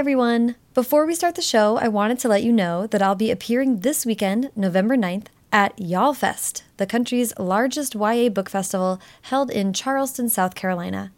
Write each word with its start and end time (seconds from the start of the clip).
everyone. 0.00 0.56
Before 0.72 1.04
we 1.04 1.14
start 1.14 1.34
the 1.34 1.42
show, 1.42 1.76
I 1.76 1.88
wanted 1.88 2.18
to 2.20 2.28
let 2.28 2.42
you 2.42 2.52
know 2.52 2.86
that 2.86 3.02
I'll 3.02 3.14
be 3.14 3.30
appearing 3.30 3.80
this 3.80 4.06
weekend, 4.06 4.50
November 4.56 4.96
9th, 4.96 5.26
at 5.52 5.76
YALLFest, 5.76 6.62
the 6.78 6.86
country's 6.86 7.38
largest 7.38 7.94
YA 7.94 8.30
book 8.30 8.48
festival 8.48 8.98
held 9.20 9.50
in 9.50 9.74
Charleston, 9.74 10.30
South 10.30 10.54
Carolina. 10.54 11.12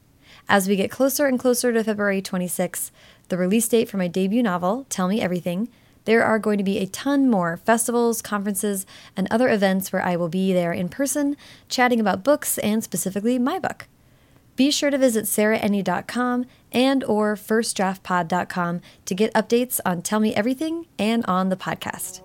As 0.48 0.66
we 0.66 0.74
get 0.74 0.90
closer 0.90 1.26
and 1.26 1.38
closer 1.38 1.72
to 1.72 1.84
February 1.84 2.21
26th, 2.21 2.90
the 3.29 3.38
release 3.38 3.68
date 3.68 3.88
for 3.88 3.98
my 3.98 4.08
debut 4.08 4.42
novel, 4.42 4.84
Tell 4.88 5.06
Me 5.06 5.20
Everything, 5.20 5.68
there 6.04 6.24
are 6.24 6.40
going 6.40 6.58
to 6.58 6.64
be 6.64 6.78
a 6.78 6.86
ton 6.86 7.30
more 7.30 7.58
festivals, 7.58 8.20
conferences, 8.20 8.84
and 9.16 9.28
other 9.30 9.48
events 9.48 9.92
where 9.92 10.02
I 10.02 10.16
will 10.16 10.28
be 10.28 10.52
there 10.52 10.72
in 10.72 10.88
person, 10.88 11.36
chatting 11.68 12.00
about 12.00 12.24
books 12.24 12.58
and 12.58 12.82
specifically 12.82 13.38
my 13.38 13.60
book. 13.60 13.86
Be 14.55 14.71
sure 14.71 14.91
to 14.91 14.98
visit 14.98 15.25
sarahenny.com 15.25 16.45
and 16.73 17.05
or 17.05 17.37
firstdraftpod.com 17.37 18.80
to 19.07 19.14
get 19.14 19.32
updates 19.32 19.80
on 19.87 20.02
Tell 20.02 20.21
Me 20.21 20.34
Everything 20.34 20.87
and 20.98 21.24
on 21.27 21.48
the 21.48 21.56
podcast. 21.56 22.20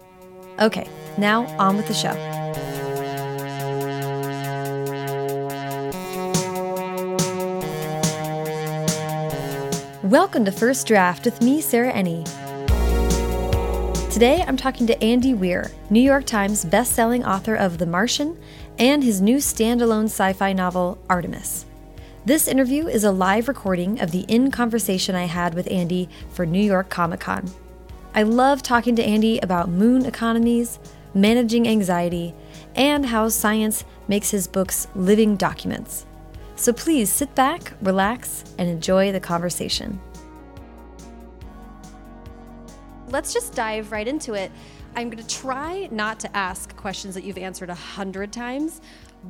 Okay, 0.60 0.90
now 1.18 1.46
on 1.58 1.78
with 1.78 1.88
the 1.88 1.94
show. 1.94 2.14
Welcome 10.04 10.46
to 10.46 10.52
First 10.52 10.88
Draft 10.88 11.26
with 11.26 11.42
me, 11.42 11.62
Sarah 11.62 11.94
Enni. 11.94 12.26
Today 14.12 14.44
I'm 14.48 14.58
talking 14.58 14.88
to 14.88 15.04
Andy 15.04 15.34
Weir, 15.34 15.70
New 15.90 16.02
York 16.02 16.26
Times 16.26 16.66
best-selling 16.66 17.24
author 17.24 17.56
of 17.56 17.78
The 17.78 17.86
Martian 17.86 18.38
and 18.80 19.04
his 19.04 19.22
new 19.22 19.38
standalone 19.38 20.06
sci-fi 20.06 20.54
novel 20.54 20.98
Artemis. 21.10 21.67
This 22.28 22.50
interview 22.50 22.88
is 22.88 23.06
a 23.06 23.12
live 23.14 23.48
recording 23.48 24.02
of 24.02 24.12
the 24.12 24.26
in 24.28 24.52
conversation 24.52 25.16
I 25.16 25.24
had 25.24 25.54
with 25.54 25.72
Andy 25.72 26.10
for 26.34 26.46
New 26.46 26.62
York 26.62 26.90
Comic 26.90 27.22
Con. 27.22 27.50
I 28.14 28.24
love 28.24 28.62
talking 28.62 28.98
to 28.98 29.02
Andy 29.02 29.40
about 29.40 29.70
moon 29.70 30.06
economies, 30.06 30.78
managing 31.14 31.70
anxiety, 31.70 32.36
and 32.76 33.06
how 33.06 33.30
science 33.30 33.86
makes 34.10 34.30
his 34.30 34.46
books 34.46 34.90
living 34.94 35.38
documents. 35.38 36.06
So 36.58 36.74
please 36.74 37.10
sit 37.10 37.34
back, 37.34 37.72
relax, 37.82 38.44
and 38.58 38.68
enjoy 38.68 39.14
the 39.14 39.22
conversation. 39.22 39.98
Let's 43.08 43.34
just 43.34 43.56
dive 43.56 43.94
right 43.94 44.06
into 44.06 44.34
it. 44.34 44.52
I'm 44.98 45.10
going 45.10 45.24
to 45.24 45.34
try 45.34 45.88
not 45.92 46.20
to 46.20 46.36
ask 46.36 46.76
questions 46.76 47.16
that 47.16 47.24
you've 47.24 47.38
answered 47.38 47.70
a 47.70 47.76
hundred 47.76 48.34
times, 48.34 48.82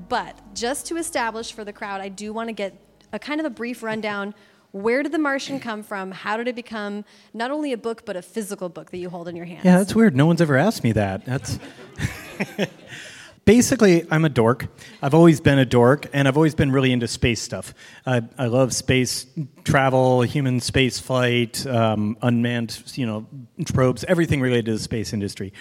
but 0.10 0.36
just 0.56 0.88
to 0.88 0.98
establish 0.98 1.52
for 1.52 1.64
the 1.64 1.74
crowd, 1.74 2.02
I 2.02 2.10
do 2.10 2.34
want 2.34 2.50
to 2.50 2.54
get 2.54 2.76
a 3.14 3.20
kind 3.20 3.40
of 3.40 3.46
a 3.46 3.50
brief 3.50 3.84
rundown 3.84 4.34
where 4.72 5.02
did 5.02 5.12
The 5.12 5.20
Martian 5.20 5.60
come 5.60 5.82
from? 5.82 6.12
How 6.12 6.38
did 6.38 6.48
it 6.48 6.56
become 6.56 7.06
not 7.34 7.52
only 7.52 7.74
a 7.74 7.78
book, 7.78 8.06
but 8.06 8.16
a 8.16 8.22
physical 8.22 8.70
book 8.70 8.92
that 8.92 8.98
you 8.98 9.10
hold 9.10 9.28
in 9.28 9.36
your 9.36 9.46
hands? 9.46 9.66
Yeah, 9.66 9.78
that's 9.78 9.96
weird. 9.96 10.16
No 10.16 10.26
one's 10.26 10.42
ever 10.42 10.58
asked 10.58 10.84
me 10.84 10.92
that. 10.94 11.26
That's. 11.26 11.58
Basically, 13.46 14.06
I'm 14.12 14.26
a 14.26 14.30
dork. 14.30 14.68
I've 15.02 15.14
always 15.14 15.40
been 15.40 15.58
a 15.58 15.66
dork, 15.66 16.08
and 16.12 16.28
I've 16.28 16.36
always 16.36 16.54
been 16.54 16.70
really 16.70 16.92
into 16.92 17.08
space 17.08 17.42
stuff. 17.42 17.74
I, 18.06 18.24
I 18.38 18.48
love 18.48 18.74
space 18.74 19.26
travel, 19.64 20.22
human 20.24 20.60
space 20.60 21.00
flight, 21.00 21.66
um, 21.66 22.18
unmanned, 22.22 22.84
you 22.96 23.06
know, 23.06 23.26
probes, 23.74 24.04
everything 24.04 24.42
related 24.42 24.66
to 24.66 24.74
the 24.74 24.80
space 24.80 25.14
industry. 25.14 25.54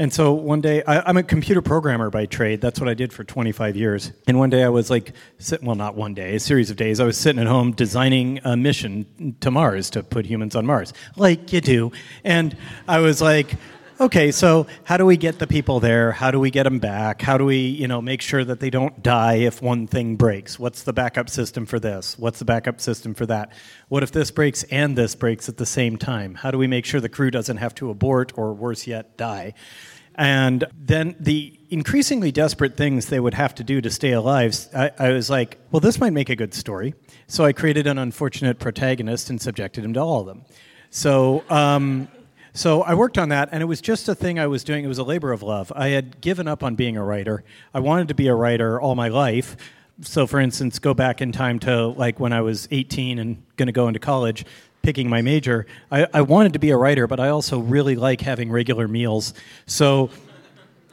And 0.00 0.12
so 0.12 0.32
one 0.32 0.60
day, 0.60 0.82
I, 0.84 1.10
am 1.10 1.16
a 1.16 1.24
computer 1.24 1.60
programmer 1.60 2.08
by 2.08 2.26
trade. 2.26 2.60
That's 2.60 2.78
what 2.78 2.88
I 2.88 2.94
did 2.94 3.12
for 3.12 3.24
25 3.24 3.74
years. 3.76 4.12
And 4.28 4.38
one 4.38 4.48
day 4.48 4.62
I 4.62 4.68
was 4.68 4.90
like, 4.90 5.12
sit, 5.38 5.60
well, 5.60 5.74
not 5.74 5.96
one 5.96 6.14
day, 6.14 6.36
a 6.36 6.40
series 6.40 6.70
of 6.70 6.76
days, 6.76 7.00
I 7.00 7.04
was 7.04 7.18
sitting 7.18 7.42
at 7.42 7.48
home 7.48 7.72
designing 7.72 8.40
a 8.44 8.56
mission 8.56 9.34
to 9.40 9.50
Mars 9.50 9.90
to 9.90 10.04
put 10.04 10.24
humans 10.24 10.54
on 10.54 10.64
Mars, 10.66 10.92
like 11.16 11.52
you 11.52 11.60
do. 11.60 11.90
And 12.22 12.56
I 12.86 13.00
was 13.00 13.20
like, 13.20 13.56
okay, 14.00 14.30
so 14.30 14.66
how 14.84 14.96
do 14.96 15.04
we 15.04 15.16
get 15.16 15.38
the 15.38 15.46
people 15.46 15.80
there? 15.80 16.12
How 16.12 16.30
do 16.30 16.38
we 16.38 16.50
get 16.50 16.64
them 16.64 16.78
back? 16.78 17.20
How 17.22 17.36
do 17.36 17.44
we, 17.44 17.56
you 17.56 17.88
know, 17.88 18.00
make 18.00 18.22
sure 18.22 18.44
that 18.44 18.60
they 18.60 18.70
don't 18.70 19.02
die 19.02 19.36
if 19.36 19.60
one 19.60 19.86
thing 19.86 20.16
breaks? 20.16 20.58
What's 20.58 20.82
the 20.82 20.92
backup 20.92 21.28
system 21.28 21.66
for 21.66 21.78
this? 21.78 22.18
What's 22.18 22.38
the 22.38 22.44
backup 22.44 22.80
system 22.80 23.14
for 23.14 23.26
that? 23.26 23.52
What 23.88 24.02
if 24.02 24.12
this 24.12 24.30
breaks 24.30 24.62
and 24.64 24.96
this 24.96 25.14
breaks 25.14 25.48
at 25.48 25.56
the 25.56 25.66
same 25.66 25.96
time? 25.96 26.34
How 26.34 26.50
do 26.50 26.58
we 26.58 26.66
make 26.66 26.84
sure 26.84 27.00
the 27.00 27.08
crew 27.08 27.30
doesn't 27.30 27.56
have 27.56 27.74
to 27.76 27.90
abort 27.90 28.32
or 28.36 28.52
worse 28.52 28.86
yet, 28.86 29.16
die? 29.16 29.54
And 30.14 30.64
then 30.76 31.14
the 31.20 31.58
increasingly 31.70 32.32
desperate 32.32 32.76
things 32.76 33.06
they 33.06 33.20
would 33.20 33.34
have 33.34 33.54
to 33.56 33.64
do 33.64 33.80
to 33.80 33.88
stay 33.88 34.12
alive, 34.12 34.56
I, 34.74 34.90
I, 34.98 35.10
was 35.10 35.30
like, 35.30 35.58
well, 35.70 35.78
this 35.78 36.00
might 36.00 36.12
make 36.12 36.28
a 36.28 36.34
good 36.34 36.54
story. 36.54 36.94
So 37.28 37.44
I 37.44 37.52
created 37.52 37.86
an 37.86 37.98
unfortunate 37.98 38.58
protagonist 38.58 39.30
and 39.30 39.40
subjected 39.40 39.84
him 39.84 39.94
to 39.94 40.00
all 40.00 40.20
of 40.22 40.26
them. 40.26 40.44
So, 40.90 41.44
um, 41.50 42.08
so 42.58 42.82
I 42.82 42.94
worked 42.94 43.18
on 43.18 43.28
that, 43.28 43.50
and 43.52 43.62
it 43.62 43.66
was 43.66 43.80
just 43.80 44.08
a 44.08 44.16
thing 44.16 44.40
I 44.40 44.48
was 44.48 44.64
doing. 44.64 44.84
It 44.84 44.88
was 44.88 44.98
a 44.98 45.04
labor 45.04 45.30
of 45.30 45.44
love. 45.44 45.72
I 45.76 45.90
had 45.90 46.20
given 46.20 46.48
up 46.48 46.64
on 46.64 46.74
being 46.74 46.96
a 46.96 47.04
writer. 47.04 47.44
I 47.72 47.78
wanted 47.78 48.08
to 48.08 48.14
be 48.14 48.26
a 48.26 48.34
writer 48.34 48.80
all 48.80 48.96
my 48.96 49.06
life. 49.06 49.56
So, 50.00 50.26
for 50.26 50.40
instance, 50.40 50.80
go 50.80 50.92
back 50.92 51.22
in 51.22 51.30
time 51.30 51.60
to 51.60 51.86
like 51.86 52.18
when 52.18 52.32
I 52.32 52.40
was 52.40 52.66
18 52.72 53.20
and 53.20 53.40
going 53.56 53.66
to 53.66 53.72
go 53.72 53.86
into 53.86 54.00
college 54.00 54.44
picking 54.82 55.08
my 55.08 55.22
major, 55.22 55.66
I, 55.92 56.08
I, 56.12 56.22
wanted 56.22 56.54
to 56.54 56.58
be 56.58 56.70
a 56.70 56.76
writer, 56.76 57.06
but 57.06 57.20
I 57.20 57.28
also 57.28 57.60
really 57.60 57.94
like 57.94 58.22
having 58.22 58.50
regular 58.50 58.88
meals. 58.88 59.34
So 59.66 60.10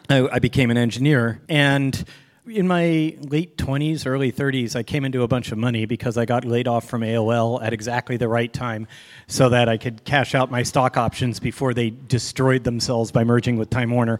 I, 0.08 0.28
I 0.34 0.40
became 0.40 0.70
an 0.70 0.78
engineer. 0.78 1.42
And 1.50 2.06
in 2.48 2.68
my 2.68 3.16
late 3.22 3.58
20s, 3.58 4.06
early 4.06 4.32
30s, 4.32 4.76
I 4.76 4.84
came 4.84 5.06
into 5.06 5.24
a 5.24 5.28
bunch 5.28 5.52
of 5.52 5.58
money 5.58 5.86
because 5.86 6.18
I 6.18 6.26
got 6.26 6.46
laid 6.46 6.68
off 6.68 6.88
from 6.88 7.02
AOL 7.02 7.64
at 7.64 7.74
exactly 7.74 8.18
the 8.18 8.28
right 8.28 8.52
time 8.52 8.88
so 9.28 9.50
that 9.50 9.68
I 9.68 9.78
could 9.78 10.04
cash 10.04 10.36
out 10.36 10.52
my 10.52 10.64
stock 10.64 10.98
options 10.98 11.40
before 11.40 11.74
they 11.74 11.90
destroyed 11.90 12.64
themselves 12.64 13.12
by 13.12 13.24
merging 13.24 13.58
with 13.58 13.70
Time 13.70 13.92
Warner. 13.92 14.20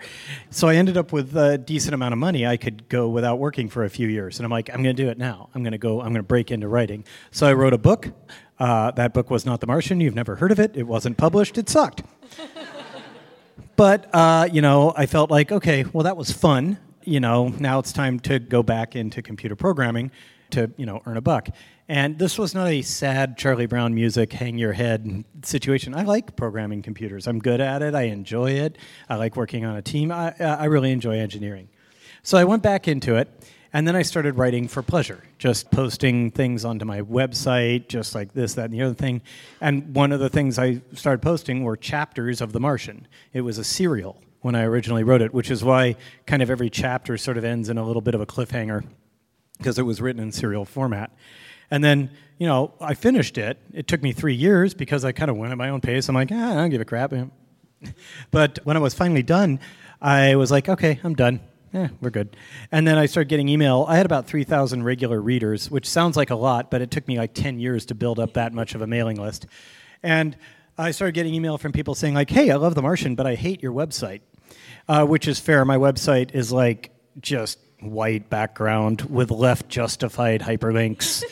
So 0.50 0.68
I 0.68 0.76
ended 0.76 0.98
up 0.98 1.12
with 1.12 1.36
a 1.36 1.58
decent 1.58 1.94
amount 1.94 2.14
of 2.14 2.20
money. 2.20 2.46
I 2.46 2.58
could 2.58 2.90
go 2.90 3.10
without 3.10 3.40
working 3.40 3.70
for 3.70 3.84
a 3.84 3.90
few 3.90 4.08
years. 4.08 4.40
And 4.40 4.46
I'm 4.46 4.52
like, 4.52 4.70
I'm 4.70 4.82
going 4.84 4.96
to 4.96 5.04
do 5.04 5.10
it 5.10 5.18
now. 5.18 5.50
I'm 5.54 5.64
going 5.64 5.74
to 5.74 5.78
go, 5.78 6.00
I'm 6.00 6.08
going 6.08 6.16
to 6.16 6.24
break 6.24 6.52
into 6.52 6.68
writing. 6.68 7.06
So 7.32 7.48
I 7.48 7.54
wrote 7.54 7.74
a 7.74 7.78
book 7.78 8.12
uh, 8.60 8.92
that 8.92 9.14
book 9.14 9.30
was 9.30 9.46
not 9.46 9.60
The 9.60 9.68
Martian. 9.68 10.00
You've 10.00 10.16
never 10.16 10.36
heard 10.36 10.52
of 10.52 10.60
it. 10.60 10.76
It 10.76 10.84
wasn't 10.84 11.18
published. 11.18 11.58
It 11.58 11.70
sucked. 11.70 12.04
but, 13.76 14.10
uh, 14.14 14.48
you 14.52 14.62
know, 14.62 14.94
I 14.96 15.06
felt 15.06 15.30
like, 15.30 15.52
okay, 15.52 15.84
well, 15.92 16.04
that 16.04 16.16
was 16.16 16.32
fun. 16.32 16.78
You 17.06 17.20
know, 17.20 17.50
now 17.60 17.80
it's 17.80 17.94
time 17.94 18.20
to 18.22 18.40
go 18.40 18.64
back 18.64 18.96
into 18.96 19.22
computer 19.22 19.56
programming 19.56 20.12
to, 20.52 20.72
you 20.76 20.86
know, 20.86 21.02
earn 21.06 21.18
a 21.18 21.22
buck. 21.22 21.50
And 21.88 22.18
this 22.18 22.40
was 22.40 22.56
not 22.56 22.68
a 22.68 22.82
sad 22.82 23.38
Charlie 23.38 23.68
Brown 23.68 23.94
music, 23.94 24.34
hang 24.34 24.58
your 24.58 24.74
head 24.74 25.24
situation. 25.44 25.94
I 25.94 26.02
like 26.02 26.36
programming 26.36 26.82
computers. 26.82 27.28
I'm 27.28 27.38
good 27.38 27.62
at 27.62 27.84
it. 27.84 27.94
I 27.94 28.04
enjoy 28.04 28.52
it. 28.52 28.80
I 29.08 29.16
like 29.18 29.36
working 29.36 29.66
on 29.66 29.76
a 29.76 29.84
team. 29.84 30.12
I, 30.12 30.32
uh, 30.32 30.58
I 30.58 30.66
really 30.66 30.92
enjoy 30.92 31.20
engineering. 31.20 31.70
So 32.24 32.40
I 32.40 32.44
went 32.44 32.64
back 32.64 32.88
into 32.88 33.18
it 33.18 33.30
and 33.72 33.88
then 33.88 33.96
I 33.96 34.02
started 34.02 34.36
writing 34.36 34.68
for 34.68 34.82
pleasure, 34.82 35.24
just 35.38 35.70
posting 35.70 36.32
things 36.32 36.66
onto 36.66 36.86
my 36.86 37.02
website, 37.02 37.88
just 37.88 38.16
like 38.16 38.34
this, 38.34 38.56
that, 38.56 38.66
and 38.66 38.74
the 38.74 38.82
other 38.82 38.96
thing. 38.96 39.22
And 39.62 39.94
one 39.96 40.12
of 40.12 40.20
the 40.20 40.30
things 40.30 40.58
I 40.58 40.82
started 40.94 41.22
posting 41.22 41.64
were 41.64 41.78
chapters 41.78 42.42
of 42.42 42.52
The 42.52 42.60
Martian. 42.60 43.08
It 43.32 43.42
was 43.42 43.60
a 43.60 43.64
serial 43.64 44.20
when 44.46 44.54
I 44.54 44.62
originally 44.62 45.04
wrote 45.04 45.24
it, 45.24 45.34
which 45.34 45.50
is 45.50 45.64
why 45.64 45.96
kind 46.28 46.44
of 46.44 46.52
every 46.52 46.70
chapter 46.70 47.18
sort 47.18 47.36
of 47.36 47.44
ends 47.44 47.68
in 47.68 47.80
a 47.80 47.84
little 47.84 48.04
bit 48.04 48.14
of 48.14 48.22
a 48.22 48.28
cliffhanger 48.28 48.86
because 49.58 49.80
it 49.80 49.82
was 49.82 50.00
written 50.00 50.22
in 50.22 50.32
serial 50.32 50.66
format. 50.66 51.12
And 51.72 51.84
then, 51.84 52.12
you 52.38 52.46
know, 52.46 52.72
I 52.80 52.94
finished 52.94 53.40
it. 53.40 53.60
It 53.74 53.88
took 53.88 54.04
me 54.04 54.12
three 54.12 54.36
years 54.36 54.76
because 54.76 55.04
I 55.04 55.14
kind 55.14 55.32
of 55.32 55.38
went 55.38 55.52
at 55.52 55.58
my 55.58 55.70
own 55.70 55.82
pace. 55.82 56.08
I'm 56.10 56.14
like, 56.14 56.30
ah, 56.32 56.52
I 56.52 56.54
don't 56.54 56.70
give 56.70 56.80
a 56.80 56.86
crap. 56.86 57.12
But 58.32 58.60
when 58.64 58.78
I 58.78 58.80
was 58.80 58.94
finally 58.94 59.24
done, 59.24 59.60
I 60.00 60.36
was 60.36 60.52
like, 60.52 60.70
okay, 60.70 61.00
I'm 61.04 61.16
done 61.16 61.40
yeah, 61.76 61.90
we're 62.00 62.10
good. 62.10 62.38
And 62.72 62.88
then 62.88 62.98
I 62.98 63.06
started 63.06 63.28
getting 63.28 63.50
email. 63.50 63.86
I 63.90 63.98
had 63.98 64.06
about 64.06 64.28
3,000 64.28 64.84
regular 64.84 65.20
readers, 65.20 65.70
which 65.70 65.90
sounds 65.90 66.16
like 66.16 66.30
a 66.30 66.36
lot, 66.36 66.72
but 66.72 66.82
it 66.82 66.90
took 66.90 67.06
me 67.06 67.18
like 67.18 67.34
10 67.34 67.60
years 67.60 67.86
to 67.88 67.96
build 67.96 68.18
up 68.18 68.36
that 68.36 68.54
much 68.54 68.76
of 68.76 68.82
a 68.82 68.88
mailing 68.88 69.20
list. 69.20 69.46
And 70.02 70.38
I 70.78 70.92
started 70.92 71.16
getting 71.16 71.34
email 71.34 71.58
from 71.58 71.74
people 71.74 71.94
saying, 71.94 72.14
like, 72.14 72.30
hey, 72.30 72.50
I 72.50 72.56
love 72.56 72.76
The 72.76 72.82
Martian, 72.82 73.16
but 73.16 73.28
I 73.28 73.36
hate 73.36 73.62
your 73.62 73.74
website, 73.74 74.22
uh, 74.88 75.06
which 75.06 75.28
is 75.28 75.40
fair. 75.40 75.64
My 75.66 75.78
website 75.78 76.34
is 76.34 76.52
like 76.52 76.92
just 77.20 77.60
white 77.80 78.30
background 78.30 79.02
with 79.04 79.32
left 79.32 79.70
justified 79.70 80.42
hyperlinks. 80.42 81.24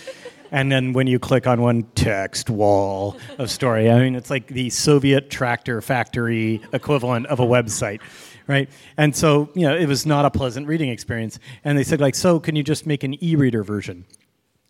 and 0.51 0.71
then 0.71 0.93
when 0.93 1.07
you 1.07 1.19
click 1.19 1.47
on 1.47 1.61
one 1.61 1.83
text 1.95 2.49
wall 2.49 3.17
of 3.37 3.49
story, 3.49 3.89
I 3.89 3.99
mean, 3.99 4.15
it's 4.15 4.29
like 4.29 4.47
the 4.47 4.69
Soviet 4.69 5.29
tractor 5.29 5.81
factory 5.81 6.61
equivalent 6.71 7.27
of 7.27 7.39
a 7.39 7.45
website 7.45 8.01
right? 8.47 8.69
And 8.97 9.15
so, 9.15 9.49
you 9.55 9.61
know, 9.61 9.75
it 9.75 9.87
was 9.87 10.05
not 10.05 10.25
a 10.25 10.31
pleasant 10.31 10.67
reading 10.67 10.89
experience. 10.89 11.39
And 11.63 11.77
they 11.77 11.83
said, 11.83 12.01
like, 12.01 12.15
so 12.15 12.39
can 12.39 12.55
you 12.55 12.63
just 12.63 12.85
make 12.85 13.03
an 13.03 13.23
e-reader 13.23 13.63
version? 13.63 14.05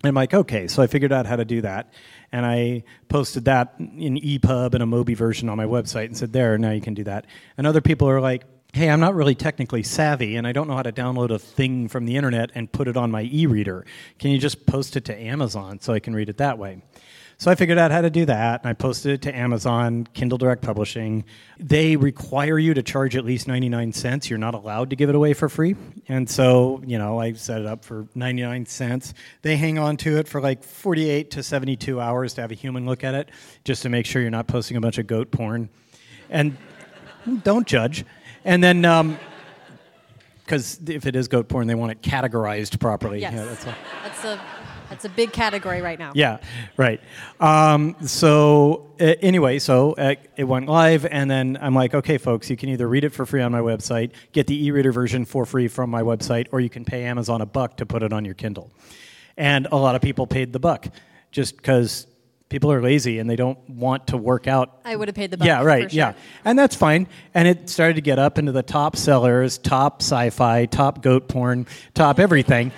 And 0.03 0.09
I'm 0.09 0.15
like, 0.15 0.33
okay. 0.33 0.68
So 0.68 0.83
I 0.83 0.88
figured 0.88 1.12
out 1.12 1.25
how 1.25 1.38
to 1.38 1.45
do 1.45 1.62
that. 1.62 1.94
And 2.31 2.45
I 2.45 2.83
posted 3.09 3.45
that 3.45 3.75
in 3.80 4.15
EPUB 4.15 4.74
and 4.74 4.83
a 4.83 4.85
Mobi 4.85 5.15
version 5.15 5.50
on 5.50 5.57
my 5.57 5.65
website 5.65 6.06
and 6.06 6.18
said, 6.18 6.33
there, 6.33 6.57
now 6.57 6.71
you 6.71 6.81
can 6.81 6.94
do 6.94 7.06
that. 7.06 7.25
And 7.57 7.65
other 7.65 7.81
people 7.81 8.09
are 8.09 8.19
like, 8.19 8.44
hey, 8.73 8.89
I'm 8.89 8.99
not 8.99 9.13
really 9.13 9.35
technically 9.35 9.83
savvy 9.83 10.35
and 10.35 10.47
I 10.47 10.51
don't 10.51 10.67
know 10.67 10.75
how 10.75 10.81
to 10.81 10.91
download 10.91 11.29
a 11.29 11.37
thing 11.37 11.87
from 11.87 12.05
the 12.05 12.17
internet 12.17 12.49
and 12.55 12.71
put 12.71 12.87
it 12.87 12.97
on 12.97 13.11
my 13.11 13.29
e 13.31 13.45
reader. 13.45 13.85
Can 14.17 14.31
you 14.31 14.39
just 14.39 14.65
post 14.65 14.95
it 14.97 15.05
to 15.05 15.15
Amazon 15.15 15.79
so 15.79 15.93
I 15.93 15.99
can 15.99 16.15
read 16.15 16.27
it 16.27 16.37
that 16.37 16.57
way? 16.57 16.81
So 17.37 17.51
I 17.51 17.55
figured 17.55 17.77
out 17.77 17.91
how 17.91 18.01
to 18.01 18.09
do 18.09 18.25
that, 18.25 18.61
and 18.61 18.69
I 18.69 18.73
posted 18.73 19.11
it 19.11 19.21
to 19.23 19.35
Amazon, 19.35 20.07
Kindle 20.13 20.37
Direct 20.37 20.61
Publishing. 20.61 21.25
They 21.59 21.95
require 21.97 22.57
you 22.57 22.73
to 22.73 22.83
charge 22.83 23.17
at 23.17 23.25
least 23.25 23.47
99 23.47 23.91
cents. 23.91 24.29
You're 24.29 24.39
not 24.39 24.53
allowed 24.53 24.91
to 24.91 24.95
give 24.95 25.09
it 25.09 25.15
away 25.15 25.33
for 25.33 25.49
free. 25.49 25.75
And 26.07 26.29
so, 26.29 26.81
you 26.85 26.97
know, 26.97 27.19
I 27.19 27.33
set 27.33 27.59
it 27.59 27.67
up 27.67 27.83
for 27.83 28.07
99 28.15 28.67
cents. 28.67 29.13
They 29.41 29.57
hang 29.57 29.77
on 29.77 29.97
to 29.97 30.19
it 30.19 30.27
for 30.27 30.39
like 30.39 30.63
48 30.63 31.31
to 31.31 31.43
72 31.43 31.99
hours 31.99 32.35
to 32.35 32.41
have 32.41 32.51
a 32.51 32.55
human 32.55 32.85
look 32.85 33.03
at 33.03 33.13
it, 33.13 33.29
just 33.65 33.81
to 33.81 33.89
make 33.89 34.05
sure 34.05 34.21
you're 34.21 34.31
not 34.31 34.47
posting 34.47 34.77
a 34.77 34.81
bunch 34.81 34.97
of 34.97 35.07
goat 35.07 35.31
porn. 35.31 35.69
And 36.29 36.55
don't 37.43 37.67
judge. 37.67 38.05
And 38.45 38.63
then, 38.63 39.18
because 40.44 40.80
if 40.88 41.06
it 41.06 41.16
is 41.16 41.28
goat 41.28 41.48
porn, 41.48 41.68
they 41.68 41.75
want 41.75 41.92
it 41.92 42.01
categorized 42.01 42.80
properly. 42.80 43.19
Yes. 43.19 43.34
Yeah, 43.34 43.45
that's 43.45 43.68
all. 43.68 43.74
That's 44.04 44.25
a 44.25 44.40
that's 44.90 45.06
a 45.06 45.10
big 45.10 45.34
category 45.34 45.81
right 45.81 45.98
now. 45.98 46.12
Yeah, 46.13 46.38
right. 46.78 47.01
Um, 47.40 47.95
so 48.06 48.92
uh, 49.01 49.16
anyway, 49.22 49.57
so 49.57 49.94
uh, 49.94 50.13
it 50.38 50.44
went 50.44 50.68
live, 50.68 51.07
and 51.07 51.31
then 51.31 51.57
I'm 51.60 51.74
like, 51.74 51.95
okay, 51.95 52.19
folks, 52.19 52.48
you 52.48 52.56
can 52.56 52.69
either 52.69 52.88
read 52.88 53.04
it 53.04 53.10
for 53.10 53.25
free 53.25 53.42
on 53.42 53.51
my 53.51 53.62
website, 53.62 54.12
get 54.34 54.45
the 54.45 54.66
e-reader 54.66 54.92
version 54.92 55.25
for 55.25 55.48
free 55.48 55.68
from 55.68 55.90
my 55.90 56.04
website, 56.04 56.45
or 56.51 56.60
you 56.60 56.69
can 56.69 56.86
pay 56.86 57.06
Amazon 57.06 57.42
a 57.42 57.45
buck 57.48 57.78
to 57.78 57.88
put 57.88 58.04
it 58.04 58.13
on 58.13 58.24
your 58.24 58.36
Kindle. 58.36 58.69
And 59.36 59.68
a 59.72 59.78
lot 59.78 59.95
of 59.95 60.01
people 60.04 60.28
paid 60.28 60.54
the 60.54 60.60
buck 60.60 60.86
just 61.31 61.57
because 61.57 62.06
people 62.53 62.71
are 62.71 62.83
lazy 62.83 63.17
and 63.17 63.27
they 63.27 63.35
don't 63.35 63.57
want 63.67 64.05
to 64.05 64.15
work 64.15 64.45
out 64.45 64.79
I 64.85 64.95
would 64.95 65.07
have 65.07 65.15
paid 65.15 65.31
the 65.31 65.38
buck. 65.38 65.47
yeah, 65.47 65.63
right. 65.63 65.89
sure. 65.89 65.97
Yeah, 65.97 66.13
and 66.45 66.57
that's 66.57 66.75
fine. 66.75 67.07
And 67.33 67.47
it 67.47 67.67
started 67.67 67.95
to 67.95 68.01
get 68.01 68.19
up 68.19 68.38
into 68.38 68.51
the 68.51 68.61
top 68.61 68.95
sellers, 68.95 69.57
top 69.57 70.03
sci-fi, 70.03 70.67
top 70.67 71.01
goat 71.01 71.27
porn, 71.27 71.65
top 71.95 72.19
everything, 72.19 72.71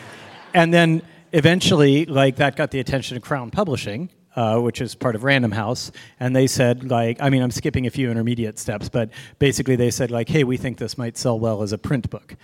and 0.53 0.73
then 0.73 1.01
eventually, 1.33 2.05
like 2.05 2.37
that 2.37 2.55
got 2.55 2.71
the 2.71 2.79
attention 2.79 3.17
of 3.17 3.23
Crown 3.23 3.51
Publishing. 3.51 4.09
Uh, 4.33 4.59
which 4.59 4.81
is 4.81 4.95
part 4.95 5.15
of 5.15 5.23
Random 5.23 5.53
House, 5.53 5.93
and 6.19 6.35
they 6.35 6.45
said, 6.45 6.91
like, 6.91 7.21
I 7.21 7.29
mean, 7.29 7.41
I'm 7.41 7.51
skipping 7.51 7.87
a 7.87 7.89
few 7.89 8.11
intermediate 8.11 8.59
steps, 8.59 8.89
but 8.89 9.11
basically 9.39 9.77
they 9.77 9.89
said, 9.91 10.11
like, 10.11 10.27
hey, 10.27 10.43
we 10.43 10.57
think 10.57 10.77
this 10.77 10.97
might 10.97 11.17
sell 11.17 11.39
well 11.39 11.63
as 11.63 11.71
a 11.71 11.77
print 11.77 12.09
book, 12.09 12.35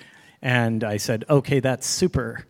and 0.42 0.86
I 0.86 0.96
said, 0.96 1.26
okay, 1.30 1.60
that's 1.60 1.86
super, 1.86 2.46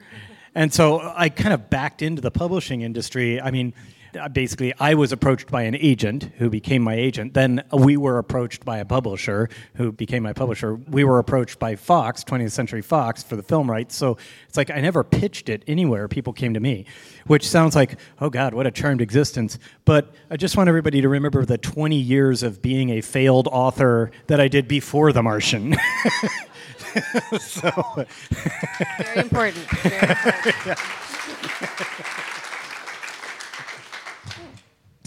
and 0.54 0.72
so 0.72 1.12
I 1.16 1.30
kind 1.30 1.56
of 1.56 1.72
backed 1.72 2.04
into 2.04 2.22
the 2.22 2.30
publishing 2.30 2.82
industry. 2.82 3.42
I 3.42 3.50
mean, 3.50 3.74
Uh, 4.20 4.28
basically 4.28 4.74
i 4.80 4.94
was 4.94 5.12
approached 5.12 5.50
by 5.50 5.62
an 5.64 5.76
agent 5.76 6.32
who 6.38 6.50
became 6.50 6.82
my 6.82 6.96
agent. 6.96 7.34
Then 7.34 7.64
we 7.72 7.98
were 7.98 8.18
approached 8.18 8.66
by 8.66 8.80
a 8.80 8.86
publisher 8.86 9.50
who 9.76 9.92
became 9.92 10.24
my 10.24 10.34
publisher. 10.34 10.76
We 10.76 11.04
were 11.04 11.20
approached 11.20 11.60
by 11.60 11.76
fox 11.76 12.24
20th 12.24 12.52
century 12.52 12.82
fox 12.82 13.24
for 13.24 13.36
the 13.36 13.44
film 13.44 13.70
rights. 13.70 13.96
So 13.96 14.18
it's 14.48 14.58
like 14.58 14.70
i 14.70 14.82
never 14.82 15.04
pitched 15.04 15.50
it 15.50 15.64
anywhere. 15.68 16.08
People 16.08 16.34
came 16.34 16.54
to 16.54 16.60
me 16.60 16.86
which 17.28 17.48
sounds 17.48 17.76
like 17.76 18.00
oh 18.20 18.30
god 18.30 18.54
what 18.54 18.68
a 18.68 18.72
charmed 18.72 19.02
existence. 19.02 19.58
But 19.86 20.14
i 20.30 20.38
just 20.38 20.58
want 20.58 20.68
everybody 20.68 21.02
to 21.02 21.10
remember 21.10 21.46
the 21.46 21.58
20 21.58 21.96
years 21.96 22.44
of 22.44 22.62
being 22.62 22.90
a 22.90 23.02
failed 23.02 23.48
author 23.48 24.12
that 24.28 24.40
i 24.40 24.48
did 24.48 24.68
before 24.68 25.14
the 25.14 25.24
martian. 25.24 25.76
So 27.40 28.06
Very 28.98 29.20
important. 29.22 29.64
Very 29.84 30.12
important. 30.12 30.80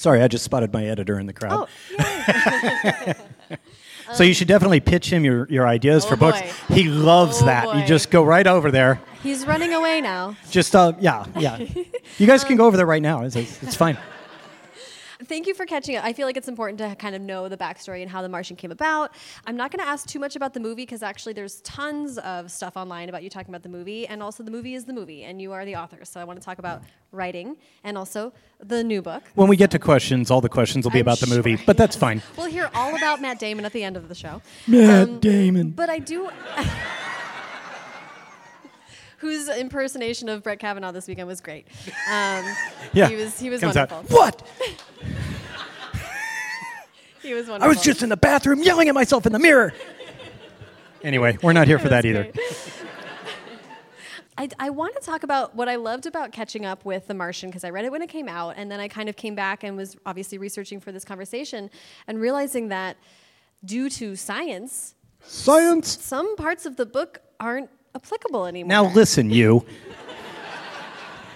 sorry 0.05 0.21
i 0.23 0.29
just 0.29 0.45
spotted 0.45 0.71
my 0.73 0.85
editor 0.85 1.19
in 1.19 1.27
the 1.27 1.33
crowd 1.33 1.67
Oh. 1.99 3.13
So 4.13 4.23
you 4.23 4.35
should 4.35 4.49
definitely 4.49 4.81
pitch 4.81 5.11
him 5.11 5.25
your, 5.25 5.49
your 5.51 5.67
ideas 5.67 6.05
Oh, 6.05 6.11
for 6.11 6.17
books. 6.17 6.41
boy. 6.43 6.75
He 6.75 6.85
loves 6.85 7.41
Oh, 7.43 7.47
that. 7.47 7.75
You 7.77 7.85
just 7.87 8.11
go 8.11 8.23
right 8.23 8.47
over 8.47 8.71
there. 8.71 9.01
he's 9.23 9.47
running 9.47 9.73
away 9.73 10.03
now. 10.03 10.37
Just 10.51 10.77
uh, 10.77 10.93
yeah, 11.01 11.25
yeah. 11.39 11.57
You 12.19 12.27
guys 12.27 12.45
can 12.45 12.57
go 12.57 12.67
over 12.67 12.77
there 12.77 12.85
right 12.87 13.01
now. 13.03 13.23
It's, 13.23 13.35
it's 13.35 13.75
fine. 13.75 13.97
Thank 15.27 15.47
you 15.47 15.55
for 15.55 15.67
catching 15.67 15.97
up. 15.97 16.05
I 16.05 16.13
feel 16.13 16.27
like 16.27 16.37
it's 16.37 16.49
important 16.49 16.79
to 16.79 16.95
kind 16.97 17.15
of 17.15 17.23
know 17.23 17.49
the 17.49 17.57
backstory 17.57 18.03
and 18.03 18.11
how 18.11 18.23
The 18.23 18.29
Martian 18.29 18.57
came 18.57 18.71
about. 18.71 19.13
I'm 19.47 19.57
not 19.57 19.71
going 19.71 19.85
to 19.85 19.89
ask 19.89 20.07
too 20.07 20.19
much 20.19 20.37
about 20.37 20.55
the 20.55 20.61
movie 20.61 20.83
because 20.83 21.03
actually 21.03 21.33
there's 21.33 21.61
tons 21.63 22.19
of 22.19 22.51
stuff 22.51 22.77
online 22.77 23.09
about 23.09 23.23
you 23.23 23.31
talking 23.31 23.51
about 23.51 23.63
the 23.63 23.69
movie, 23.69 24.07
and 24.07 24.23
also 24.23 24.43
the 24.43 24.51
movie 24.51 24.75
is 24.75 24.85
the 24.85 24.93
movie, 24.93 25.25
and 25.25 25.41
you 25.41 25.53
are 25.53 25.65
the 25.65 25.77
author. 25.77 26.05
So 26.05 26.21
I 26.21 26.25
want 26.25 26.39
to 26.39 26.45
talk 26.45 26.59
about 26.59 26.83
writing 27.13 27.57
and 27.85 27.97
also 27.97 28.33
the 28.61 28.85
new 28.85 29.03
book. 29.03 29.23
When 29.35 29.49
we 29.49 29.57
get 29.57 29.71
to 29.73 29.79
questions, 29.79 30.31
all 30.31 30.41
the 30.41 30.49
questions 30.49 30.85
will 30.85 30.93
be 30.93 30.99
I'm 30.99 31.03
about 31.03 31.19
the 31.19 31.27
movie, 31.27 31.57
but 31.57 31.77
that's 31.77 31.97
fine. 31.97 32.23
We'll 32.37 32.47
hear 32.47 32.71
all 32.75 32.97
about 32.97 33.21
Matt 33.21 33.39
Damon 33.39 33.65
at 33.65 33.73
the 33.73 33.85
end 33.85 33.97
of 33.97 34.09
the 34.09 34.15
show. 34.15 34.43
Matt 34.67 35.09
um, 35.09 35.21
Damon. 35.21 35.71
But 35.71 35.91
I 35.91 35.99
do. 35.99 36.31
Whose 39.25 39.49
impersonation 39.49 40.29
of 40.29 40.43
Brett 40.43 40.59
Kavanaugh 40.59 40.93
this 40.93 41.09
weekend 41.09 41.27
was 41.29 41.41
great. 41.41 41.67
Um, 42.11 42.45
Yeah. 42.93 43.09
he 43.09 43.17
was 43.17 43.39
he 43.41 43.49
was 43.49 43.63
Comes 43.63 43.75
wonderful. 43.75 43.99
out. 43.99 44.11
What? 44.11 44.47
He 47.23 47.33
was 47.33 47.47
wonderful. 47.49 47.65
I 47.65 47.69
was 47.75 47.83
just 47.83 48.03
in 48.03 48.11
the 48.11 48.19
bathroom 48.19 48.63
yelling 48.63 48.91
at 48.91 48.95
myself 48.95 49.25
in 49.25 49.33
the 49.33 49.39
mirror. 49.39 49.73
Anyway, 51.03 51.39
we're 51.43 51.55
not 51.55 51.67
here 51.67 51.79
for 51.79 51.89
that 51.89 52.05
either. 52.05 52.31
I, 54.37 54.51
I 54.59 54.69
want 54.69 54.95
to 54.97 55.01
talk 55.01 55.23
about 55.23 55.55
what 55.55 55.67
I 55.67 55.77
loved 55.77 56.05
about 56.05 56.33
catching 56.33 56.67
up 56.67 56.85
with 56.85 57.07
The 57.07 57.15
Martian 57.15 57.49
because 57.49 57.65
I 57.65 57.71
read 57.71 57.87
it 57.87 57.93
when 57.93 58.03
it 58.03 58.11
came 58.11 58.29
out, 58.29 58.57
and 58.59 58.71
then 58.71 58.79
I 58.79 58.89
kind 58.89 59.09
of 59.09 59.17
came 59.17 59.35
back 59.35 59.65
and 59.65 59.75
was 59.75 59.97
obviously 60.05 60.37
researching 60.37 60.81
for 60.81 60.93
this 60.93 61.03
conversation 61.03 61.71
and 62.07 62.21
realizing 62.21 62.69
that 62.69 62.99
due 63.65 63.89
to 63.89 64.17
science, 64.17 64.95
Science. 65.23 65.99
some 66.05 66.37
parts 66.37 66.67
of 66.67 66.77
the 66.77 66.85
book 66.85 67.23
aren't 67.41 67.71
applicable 67.95 68.47
anymore. 68.47 68.69
Now 68.69 68.93
listen, 68.93 69.31
you. 69.31 69.65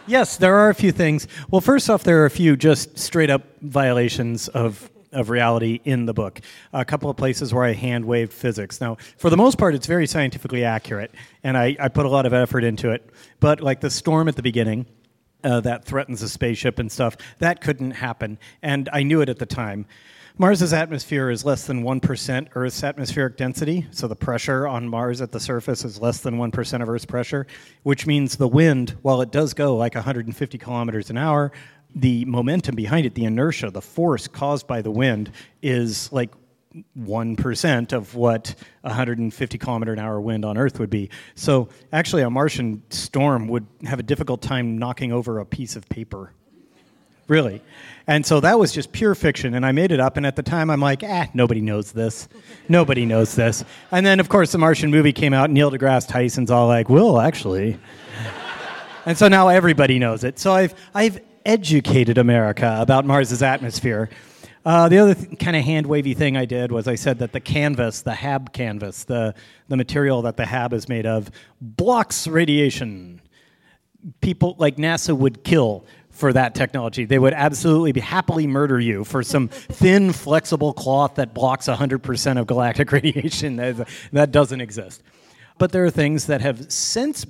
Yes, 0.06 0.38
there 0.38 0.56
are 0.56 0.70
a 0.70 0.74
few 0.74 0.90
things. 0.90 1.28
Well, 1.50 1.60
first 1.60 1.90
off, 1.90 2.02
there 2.02 2.22
are 2.22 2.24
a 2.24 2.30
few 2.30 2.56
just 2.56 2.98
straight 2.98 3.28
up 3.28 3.42
violations 3.60 4.48
of 4.48 4.90
of 5.12 5.30
reality 5.30 5.80
in 5.84 6.06
the 6.06 6.14
book. 6.14 6.40
A 6.72 6.84
couple 6.84 7.10
of 7.10 7.16
places 7.16 7.52
where 7.52 7.64
I 7.64 7.72
hand 7.72 8.04
waved 8.04 8.32
physics. 8.32 8.80
Now, 8.80 8.96
for 9.16 9.30
the 9.30 9.36
most 9.36 9.58
part, 9.58 9.74
it's 9.74 9.86
very 9.86 10.06
scientifically 10.06 10.64
accurate, 10.64 11.14
and 11.42 11.56
I, 11.56 11.76
I 11.80 11.88
put 11.88 12.06
a 12.06 12.08
lot 12.08 12.26
of 12.26 12.32
effort 12.32 12.64
into 12.64 12.90
it. 12.90 13.08
But 13.40 13.60
like 13.60 13.80
the 13.80 13.90
storm 13.90 14.28
at 14.28 14.36
the 14.36 14.42
beginning, 14.42 14.86
uh, 15.44 15.60
that 15.60 15.84
threatens 15.84 16.22
a 16.22 16.28
spaceship 16.28 16.78
and 16.78 16.90
stuff, 16.90 17.16
that 17.38 17.60
couldn't 17.60 17.92
happen, 17.92 18.38
and 18.62 18.88
I 18.92 19.02
knew 19.02 19.20
it 19.20 19.28
at 19.28 19.38
the 19.38 19.46
time. 19.46 19.86
Mars's 20.40 20.72
atmosphere 20.72 21.30
is 21.30 21.44
less 21.44 21.66
than 21.66 21.82
1% 21.82 22.48
Earth's 22.54 22.84
atmospheric 22.84 23.36
density, 23.36 23.88
so 23.90 24.06
the 24.06 24.14
pressure 24.14 24.68
on 24.68 24.88
Mars 24.88 25.20
at 25.20 25.32
the 25.32 25.40
surface 25.40 25.84
is 25.84 26.00
less 26.00 26.20
than 26.20 26.38
1% 26.38 26.80
of 26.80 26.88
Earth's 26.88 27.04
pressure, 27.04 27.44
which 27.82 28.06
means 28.06 28.36
the 28.36 28.46
wind, 28.46 28.90
while 29.02 29.20
it 29.20 29.32
does 29.32 29.52
go 29.52 29.76
like 29.76 29.96
150 29.96 30.56
kilometers 30.56 31.10
an 31.10 31.16
hour, 31.16 31.50
the 31.92 32.24
momentum 32.26 32.76
behind 32.76 33.04
it, 33.04 33.16
the 33.16 33.24
inertia, 33.24 33.68
the 33.72 33.82
force 33.82 34.28
caused 34.28 34.68
by 34.68 34.80
the 34.80 34.92
wind, 34.92 35.32
is 35.60 36.12
like 36.12 36.30
1% 36.96 37.92
of 37.92 38.14
what 38.14 38.54
a 38.84 38.90
150 38.90 39.58
kilometer 39.58 39.92
an 39.92 39.98
hour 39.98 40.20
wind 40.20 40.44
on 40.44 40.56
Earth 40.56 40.78
would 40.78 40.90
be. 40.90 41.10
So 41.34 41.68
actually, 41.92 42.22
a 42.22 42.30
Martian 42.30 42.84
storm 42.90 43.48
would 43.48 43.66
have 43.82 43.98
a 43.98 44.04
difficult 44.04 44.40
time 44.40 44.78
knocking 44.78 45.10
over 45.10 45.40
a 45.40 45.44
piece 45.44 45.74
of 45.74 45.88
paper. 45.88 46.32
Really. 47.28 47.62
And 48.06 48.24
so 48.24 48.40
that 48.40 48.58
was 48.58 48.72
just 48.72 48.90
pure 48.90 49.14
fiction, 49.14 49.54
and 49.54 49.66
I 49.66 49.72
made 49.72 49.92
it 49.92 50.00
up. 50.00 50.16
And 50.16 50.24
at 50.24 50.34
the 50.34 50.42
time, 50.42 50.70
I'm 50.70 50.80
like, 50.80 51.02
ah, 51.04 51.28
nobody 51.34 51.60
knows 51.60 51.92
this. 51.92 52.26
Nobody 52.68 53.04
knows 53.04 53.34
this. 53.34 53.64
And 53.92 54.04
then, 54.04 54.18
of 54.18 54.30
course, 54.30 54.50
the 54.50 54.58
Martian 54.58 54.90
movie 54.90 55.12
came 55.12 55.34
out, 55.34 55.50
Neil 55.50 55.70
deGrasse 55.70 56.08
Tyson's 56.08 56.50
all 56.50 56.66
like, 56.66 56.88
well, 56.88 57.20
actually. 57.20 57.78
And 59.04 59.16
so 59.16 59.28
now 59.28 59.48
everybody 59.48 59.98
knows 59.98 60.24
it. 60.24 60.38
So 60.38 60.52
I've, 60.52 60.74
I've 60.94 61.20
educated 61.44 62.18
America 62.18 62.76
about 62.80 63.04
Mars's 63.04 63.42
atmosphere. 63.42 64.10
Uh, 64.64 64.88
the 64.88 64.98
other 64.98 65.14
th- 65.14 65.38
kind 65.38 65.56
of 65.56 65.64
hand 65.64 65.86
wavy 65.86 66.12
thing 66.12 66.36
I 66.36 66.44
did 66.44 66.72
was 66.72 66.88
I 66.88 66.94
said 66.94 67.18
that 67.20 67.32
the 67.32 67.40
canvas, 67.40 68.02
the 68.02 68.14
HAB 68.14 68.52
canvas, 68.52 69.04
the, 69.04 69.34
the 69.68 69.76
material 69.76 70.20
that 70.22 70.36
the 70.36 70.44
HAB 70.44 70.74
is 70.74 70.88
made 70.88 71.06
of, 71.06 71.30
blocks 71.60 72.26
radiation. 72.26 73.22
People 74.20 74.56
like 74.58 74.76
NASA 74.76 75.16
would 75.16 75.42
kill 75.42 75.86
for 76.18 76.32
that 76.32 76.54
technology. 76.54 77.04
They 77.04 77.18
would 77.18 77.32
absolutely 77.32 77.92
be 77.92 78.00
happily 78.00 78.48
murder 78.48 78.80
you 78.80 79.04
for 79.04 79.22
some 79.22 79.48
thin, 79.48 80.12
flexible 80.12 80.72
cloth 80.72 81.14
that 81.14 81.32
blocks 81.32 81.68
100% 81.68 82.40
of 82.40 82.46
galactic 82.46 82.90
radiation. 82.92 83.56
That, 83.56 83.88
that 84.12 84.32
doesn't 84.32 84.60
exist. 84.60 85.02
But 85.58 85.70
there 85.72 85.84
are 85.84 85.90
things 85.90 86.26
that 86.26 86.40
have 86.40 86.72
since 86.72 87.24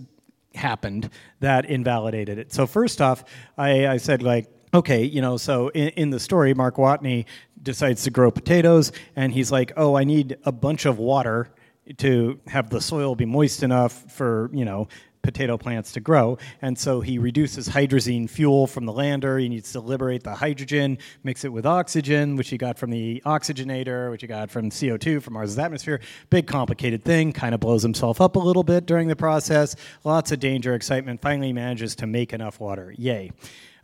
happened 0.54 1.10
that 1.40 1.66
invalidated 1.66 2.38
it. 2.38 2.52
So 2.52 2.66
first 2.66 3.02
off, 3.02 3.24
I, 3.58 3.86
I 3.86 3.96
said 3.98 4.22
like, 4.22 4.48
okay, 4.72 5.04
you 5.04 5.20
know, 5.20 5.36
so 5.36 5.68
in, 5.68 5.88
in 5.90 6.10
the 6.10 6.20
story, 6.20 6.54
Mark 6.54 6.76
Watney 6.76 7.26
decides 7.62 8.04
to 8.04 8.10
grow 8.10 8.30
potatoes, 8.30 8.92
and 9.16 9.32
he's 9.32 9.52
like, 9.52 9.72
oh, 9.76 9.96
I 9.96 10.04
need 10.04 10.38
a 10.44 10.52
bunch 10.52 10.86
of 10.86 10.98
water 10.98 11.50
to 11.96 12.38
have 12.46 12.70
the 12.70 12.80
soil 12.80 13.14
be 13.14 13.24
moist 13.24 13.62
enough 13.62 13.92
for 14.12 14.50
you 14.52 14.64
know 14.64 14.88
potato 15.22 15.56
plants 15.56 15.92
to 15.92 16.00
grow. 16.00 16.38
And 16.62 16.78
so 16.78 17.00
he 17.00 17.18
reduces 17.18 17.68
hydrazine 17.68 18.28
fuel 18.28 18.66
from 18.66 18.86
the 18.86 18.92
lander. 18.92 19.38
He 19.38 19.48
needs 19.48 19.72
to 19.72 19.80
liberate 19.80 20.22
the 20.22 20.34
hydrogen, 20.34 20.98
mix 21.24 21.44
it 21.44 21.52
with 21.52 21.66
oxygen, 21.66 22.36
which 22.36 22.48
he 22.48 22.58
got 22.58 22.78
from 22.78 22.90
the 22.90 23.22
oxygenator, 23.26 24.10
which 24.10 24.22
he 24.22 24.26
got 24.26 24.50
from 24.50 24.70
CO2 24.70 25.22
from 25.22 25.34
Mars' 25.34 25.58
atmosphere. 25.58 26.00
Big, 26.30 26.46
complicated 26.46 27.04
thing. 27.04 27.32
Kind 27.32 27.54
of 27.54 27.60
blows 27.60 27.82
himself 27.82 28.20
up 28.20 28.36
a 28.36 28.38
little 28.38 28.64
bit 28.64 28.86
during 28.86 29.08
the 29.08 29.16
process. 29.16 29.76
Lots 30.04 30.32
of 30.32 30.40
danger, 30.40 30.74
excitement. 30.74 31.20
Finally 31.20 31.52
manages 31.52 31.94
to 31.96 32.06
make 32.06 32.32
enough 32.32 32.60
water. 32.60 32.94
Yay. 32.96 33.30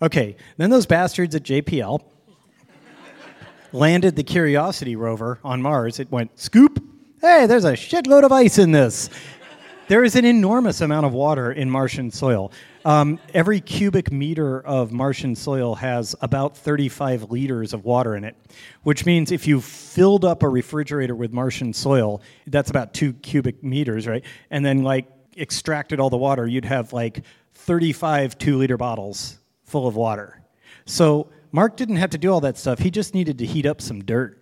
Okay, 0.03 0.37
then 0.57 0.71
those 0.71 0.87
bastards 0.87 1.35
at 1.35 1.43
JPL 1.45 2.03
landed 3.73 4.17
the 4.17 4.25
Curiosity 4.25 4.97
rover 4.97 5.39
on 5.45 5.63
Mars. 5.63 6.01
It 6.01 6.11
went 6.11 6.39
scoop. 6.39 6.83
Hey, 7.21 7.47
there's 7.47 7.65
a 7.65 7.73
shitload 7.73 8.25
of 8.25 8.33
ice 8.33 8.59
in 8.59 8.73
this. 8.73 9.09
There 9.87 10.03
is 10.03 10.17
an 10.17 10.25
enormous 10.25 10.81
amount 10.81 11.05
of 11.05 11.13
water 11.13 11.53
in 11.53 11.69
Martian 11.69 12.11
soil. 12.11 12.53
Um, 12.87 13.21
every 13.35 13.61
cubic 13.61 14.11
meter 14.11 14.63
of 14.63 14.93
Martian 14.93 15.37
soil 15.37 15.75
has 15.75 16.17
about 16.23 16.57
35 16.57 17.31
liters 17.31 17.75
of 17.75 17.85
water 17.85 18.17
in 18.17 18.25
it, 18.25 18.35
which 18.85 19.05
means 19.05 19.31
if 19.31 19.47
you 19.47 19.61
filled 19.61 20.25
up 20.25 20.43
a 20.43 20.49
refrigerator 20.49 21.15
with 21.15 21.35
Martian 21.35 21.75
soil, 21.75 22.23
that's 22.47 22.71
about 22.71 22.95
two 22.95 23.13
cubic 23.13 23.63
meters, 23.63 24.07
right? 24.07 24.25
And 24.51 24.65
then 24.65 24.85
like 24.85 25.07
extracted 25.37 26.01
all 26.01 26.09
the 26.09 26.17
water, 26.17 26.47
you'd 26.47 26.65
have 26.65 26.95
like 26.95 27.23
35 27.53 28.39
two 28.39 28.57
liter 28.57 28.79
bottles 28.79 29.39
full 29.65 29.87
of 29.87 29.97
water. 29.97 30.41
So 30.87 31.29
Mark 31.53 31.77
didn't 31.77 31.97
have 31.97 32.11
to 32.11 32.19
do 32.19 32.33
all 32.33 32.41
that 32.41 32.57
stuff. 32.57 32.79
He 32.79 32.91
just 32.91 33.13
needed 33.13 33.37
to 33.37 33.45
heat 33.45 33.67
up 33.67 33.83
some 33.83 34.03
dirt. 34.03 34.41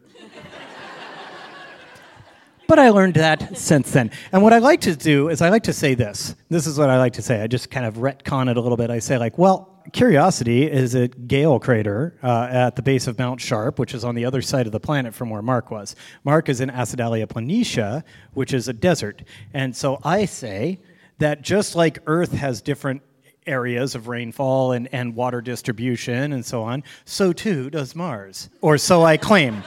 But 2.72 2.78
I 2.78 2.88
learned 2.88 3.16
that 3.16 3.58
since 3.58 3.90
then. 3.90 4.10
And 4.32 4.42
what 4.42 4.54
I 4.54 4.58
like 4.58 4.80
to 4.80 4.96
do 4.96 5.28
is 5.28 5.42
I 5.42 5.50
like 5.50 5.64
to 5.64 5.74
say 5.74 5.92
this. 5.92 6.34
This 6.48 6.66
is 6.66 6.78
what 6.78 6.88
I 6.88 6.96
like 6.96 7.12
to 7.12 7.20
say. 7.20 7.42
I 7.42 7.46
just 7.46 7.70
kind 7.70 7.84
of 7.84 7.96
retcon 7.96 8.50
it 8.50 8.56
a 8.56 8.62
little 8.62 8.78
bit. 8.78 8.88
I 8.88 8.98
say, 8.98 9.18
like, 9.18 9.36
well, 9.36 9.84
Curiosity 9.92 10.70
is 10.70 10.94
a 10.94 11.08
Gale 11.08 11.60
crater 11.60 12.18
uh, 12.22 12.48
at 12.50 12.76
the 12.76 12.80
base 12.80 13.08
of 13.08 13.18
Mount 13.18 13.42
Sharp, 13.42 13.78
which 13.78 13.92
is 13.92 14.06
on 14.06 14.14
the 14.14 14.24
other 14.24 14.40
side 14.40 14.64
of 14.64 14.72
the 14.72 14.80
planet 14.80 15.12
from 15.12 15.28
where 15.28 15.42
Mark 15.42 15.70
was. 15.70 15.94
Mark 16.24 16.48
is 16.48 16.62
in 16.62 16.70
Acidalia 16.70 17.26
planitia, 17.26 18.04
which 18.32 18.54
is 18.54 18.68
a 18.68 18.72
desert. 18.72 19.22
And 19.52 19.76
so 19.76 19.98
I 20.02 20.24
say 20.24 20.80
that 21.18 21.42
just 21.42 21.76
like 21.76 21.98
Earth 22.06 22.32
has 22.32 22.62
different 22.62 23.02
areas 23.46 23.94
of 23.94 24.08
rainfall 24.08 24.72
and, 24.72 24.88
and 24.92 25.14
water 25.14 25.42
distribution 25.42 26.32
and 26.32 26.42
so 26.42 26.62
on, 26.62 26.84
so 27.04 27.34
too 27.34 27.68
does 27.68 27.94
Mars. 27.94 28.48
Or 28.62 28.78
so 28.78 29.02
I 29.02 29.18
claim. 29.18 29.62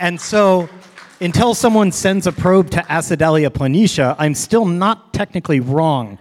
and 0.00 0.20
so 0.20 0.68
until 1.20 1.54
someone 1.54 1.92
sends 1.92 2.26
a 2.26 2.32
probe 2.32 2.70
to 2.70 2.78
Acidalia 2.82 3.50
planitia, 3.50 4.16
I'm 4.18 4.34
still 4.34 4.66
not 4.66 5.12
technically 5.12 5.60
wrong. 5.60 6.18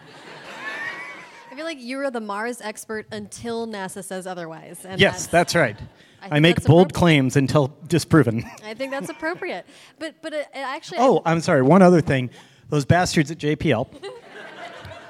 I 1.51 1.55
feel 1.55 1.65
like 1.65 1.77
you're 1.79 2.09
the 2.11 2.21
Mars 2.21 2.61
expert 2.61 3.07
until 3.11 3.67
NASA 3.67 4.03
says 4.03 4.27
otherwise. 4.27 4.85
And 4.85 4.99
yes, 4.99 5.27
that's, 5.27 5.55
right. 5.55 5.77
I 6.21 6.37
I, 6.37 6.39
make 6.39 6.63
bold 6.63 6.93
claims 6.93 7.35
until 7.35 7.75
disproven. 7.87 8.43
I 8.63 8.73
think 8.73 8.91
that's 8.91 9.09
appropriate. 9.09 9.65
But 9.99 10.15
but 10.21 10.33
it, 10.33 10.47
it 10.53 10.59
actually 10.59 10.97
oh, 10.99 11.21
I'm 11.25 11.39
sorry. 11.39 11.61
One 11.61 11.81
other 11.81 12.01
thing. 12.01 12.29
Those 12.69 12.83
bastards 12.83 13.29
at 13.29 13.37
JPL, 13.37 13.87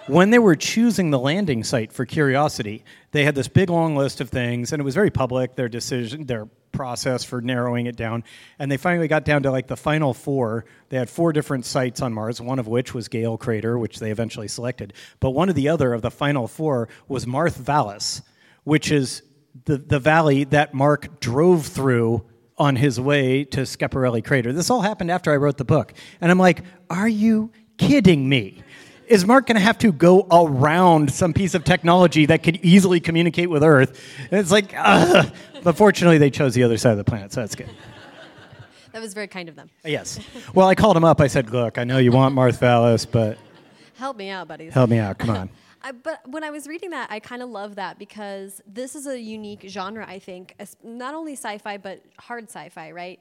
when 0.08 0.30
they 0.30 0.40
were 0.40 0.56
choosing 0.56 1.10
the 1.10 1.20
landing 1.20 1.64
site 1.64 1.92
for 1.92 2.06
Curiosity, 2.06 2.84
they 3.12 3.24
had 3.24 3.36
this 3.36 3.48
big 3.48 3.70
long 3.70 3.96
list 3.96 4.22
of 4.22 4.30
things, 4.30 4.72
and 4.72 4.80
it 4.80 4.84
was 4.84 4.94
very 4.94 5.10
public, 5.10 5.56
their 5.56 5.70
decision, 5.70 6.26
their 6.26 6.48
process 6.72 7.24
for 7.24 7.42
narrowing 7.42 7.86
it 7.86 7.96
down. 7.96 8.24
And 8.60 8.70
they 8.70 8.78
finally 8.78 9.08
got 9.08 9.26
down 9.26 9.44
to 9.44 9.52
like 9.52 9.68
the 9.68 9.78
final 9.78 10.14
four. 10.14 10.66
They 10.90 10.98
had 10.98 11.10
four 11.10 11.34
different 11.34 11.66
sites 11.66 12.02
on 12.02 12.14
Mars, 12.14 12.42
one 12.42 12.60
of 12.60 12.68
which 12.68 12.94
was 12.94 13.08
Gale 13.08 13.38
Crater, 13.38 13.80
which 13.80 14.00
they 14.00 14.12
eventually 14.12 14.48
selected. 14.48 14.94
But 15.20 15.32
one 15.32 15.50
of 15.50 15.56
the 15.56 15.70
other 15.70 15.94
of 15.94 16.02
the 16.02 16.12
final 16.12 16.48
four 16.48 16.90
was 17.08 17.26
Mawrth 17.26 17.56
Vallis, 17.56 18.22
which 18.64 18.92
is 18.92 19.24
the, 19.64 19.78
the 19.78 20.00
valley 20.00 20.44
that 20.46 20.74
Mark 20.74 21.20
drove 21.20 21.66
through 21.66 22.26
on 22.58 22.76
his 22.76 23.00
way 23.00 23.44
to 23.44 23.62
Schiaparelli 23.62 24.24
Crater. 24.24 24.54
This 24.54 24.70
all 24.70 24.82
happened 24.82 25.12
after 25.12 25.32
I 25.32 25.38
wrote 25.38 25.58
the 25.58 25.66
book. 25.66 25.94
And 26.22 26.32
I'm 26.32 26.40
like, 26.40 26.64
are 26.90 27.08
you 27.08 27.52
kidding 27.78 28.28
me? 28.30 28.64
Is 29.08 29.26
Mark 29.26 29.48
going 29.48 29.56
to 29.56 29.62
have 29.62 29.78
to 29.80 29.92
go 29.92 30.28
around 30.32 31.12
some 31.12 31.34
piece 31.34 31.54
of 31.54 31.64
technology 31.64 32.26
that 32.28 32.44
could 32.44 32.58
easily 32.58 33.00
communicate 33.00 33.50
with 33.50 33.64
Earth? 33.64 34.02
And 34.32 34.40
it's 34.40 34.52
like, 34.52 34.74
ugh. 34.76 35.34
but 35.64 35.78
fortunately, 35.78 36.18
they 36.18 36.30
chose 36.30 36.54
the 36.54 36.64
other 36.64 36.78
side 36.78 36.92
of 36.92 36.98
the 36.98 37.04
planet, 37.04 37.32
so 37.34 37.42
that's 37.42 37.56
good. 37.56 37.70
that 38.92 39.02
was 39.02 39.14
very 39.14 39.28
kind 39.28 39.50
of 39.50 39.56
them. 39.56 39.70
Uh, 39.84 39.90
yes. 39.90 40.20
Well, 40.54 40.68
I 40.68 40.76
called 40.76 40.98
him 40.98 41.04
up. 41.04 41.22
I 41.22 41.28
said, 41.28 41.50
look, 41.52 41.78
I 41.78 41.84
know 41.84 41.98
you 41.98 42.12
want 42.12 42.34
Mawrth 42.36 42.60
Vallis, 42.60 43.06
but 43.06 43.38
Help 43.98 44.18
me 44.18 44.30
out, 44.30 44.48
buddies. 44.48 44.74
help 44.74 44.90
me 44.90 44.98
out. 44.98 45.18
Come 45.18 45.30
on. 45.30 45.50
I, 45.84 45.92
but 45.92 46.28
when 46.28 46.44
I 46.44 46.50
was 46.50 46.68
reading 46.68 46.90
that, 46.90 47.12
I 47.12 47.20
kind 47.20 47.44
of 47.44 47.50
love 47.50 47.76
that 47.76 48.00
because 48.00 48.60
this 48.66 48.96
is 48.96 49.06
a 49.06 49.20
unique 49.20 49.66
genre, 49.68 50.04
I 50.08 50.18
think, 50.18 50.56
not 50.84 51.14
only 51.14 51.34
sci-fi 51.34 51.78
but 51.78 52.02
hard 52.18 52.46
sci-fi, 52.46 52.92
right? 52.92 53.20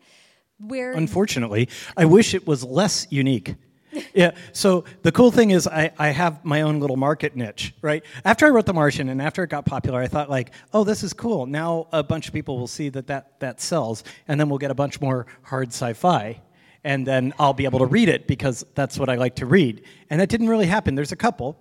Where 0.58 0.92
Unfortunately, 0.92 1.68
I 1.96 2.06
wish 2.06 2.32
it 2.32 2.46
was 2.46 2.64
less 2.64 3.06
unique. 3.10 3.54
Yeah, 4.14 4.32
so 4.52 4.84
the 5.02 5.12
cool 5.12 5.30
thing 5.30 5.50
is 5.50 5.66
I, 5.66 5.90
I 5.98 6.08
have 6.08 6.44
my 6.44 6.62
own 6.62 6.78
little 6.78 6.96
market 6.96 7.34
niche, 7.34 7.74
right? 7.82 8.04
After 8.24 8.46
I 8.46 8.50
wrote 8.50 8.66
The 8.66 8.72
Martian 8.72 9.08
and 9.08 9.20
after 9.20 9.42
it 9.42 9.48
got 9.48 9.64
popular, 9.64 10.00
I 10.00 10.06
thought 10.06 10.30
like, 10.30 10.52
oh, 10.72 10.84
this 10.84 11.02
is 11.02 11.12
cool. 11.12 11.46
Now 11.46 11.88
a 11.92 12.02
bunch 12.02 12.28
of 12.28 12.32
people 12.32 12.58
will 12.58 12.68
see 12.68 12.88
that 12.90 13.06
that, 13.08 13.40
that 13.40 13.60
sells, 13.60 14.04
and 14.28 14.38
then 14.38 14.48
we'll 14.48 14.58
get 14.58 14.70
a 14.70 14.74
bunch 14.74 15.00
more 15.00 15.26
hard 15.42 15.68
sci-fi, 15.68 16.40
and 16.84 17.06
then 17.06 17.32
I'll 17.38 17.54
be 17.54 17.64
able 17.64 17.80
to 17.80 17.86
read 17.86 18.08
it 18.08 18.26
because 18.26 18.64
that's 18.74 18.98
what 18.98 19.08
I 19.08 19.16
like 19.16 19.36
to 19.36 19.46
read. 19.46 19.82
And 20.10 20.20
that 20.20 20.28
didn't 20.28 20.48
really 20.48 20.66
happen. 20.66 20.94
There's 20.94 21.12
a 21.12 21.16
couple. 21.16 21.58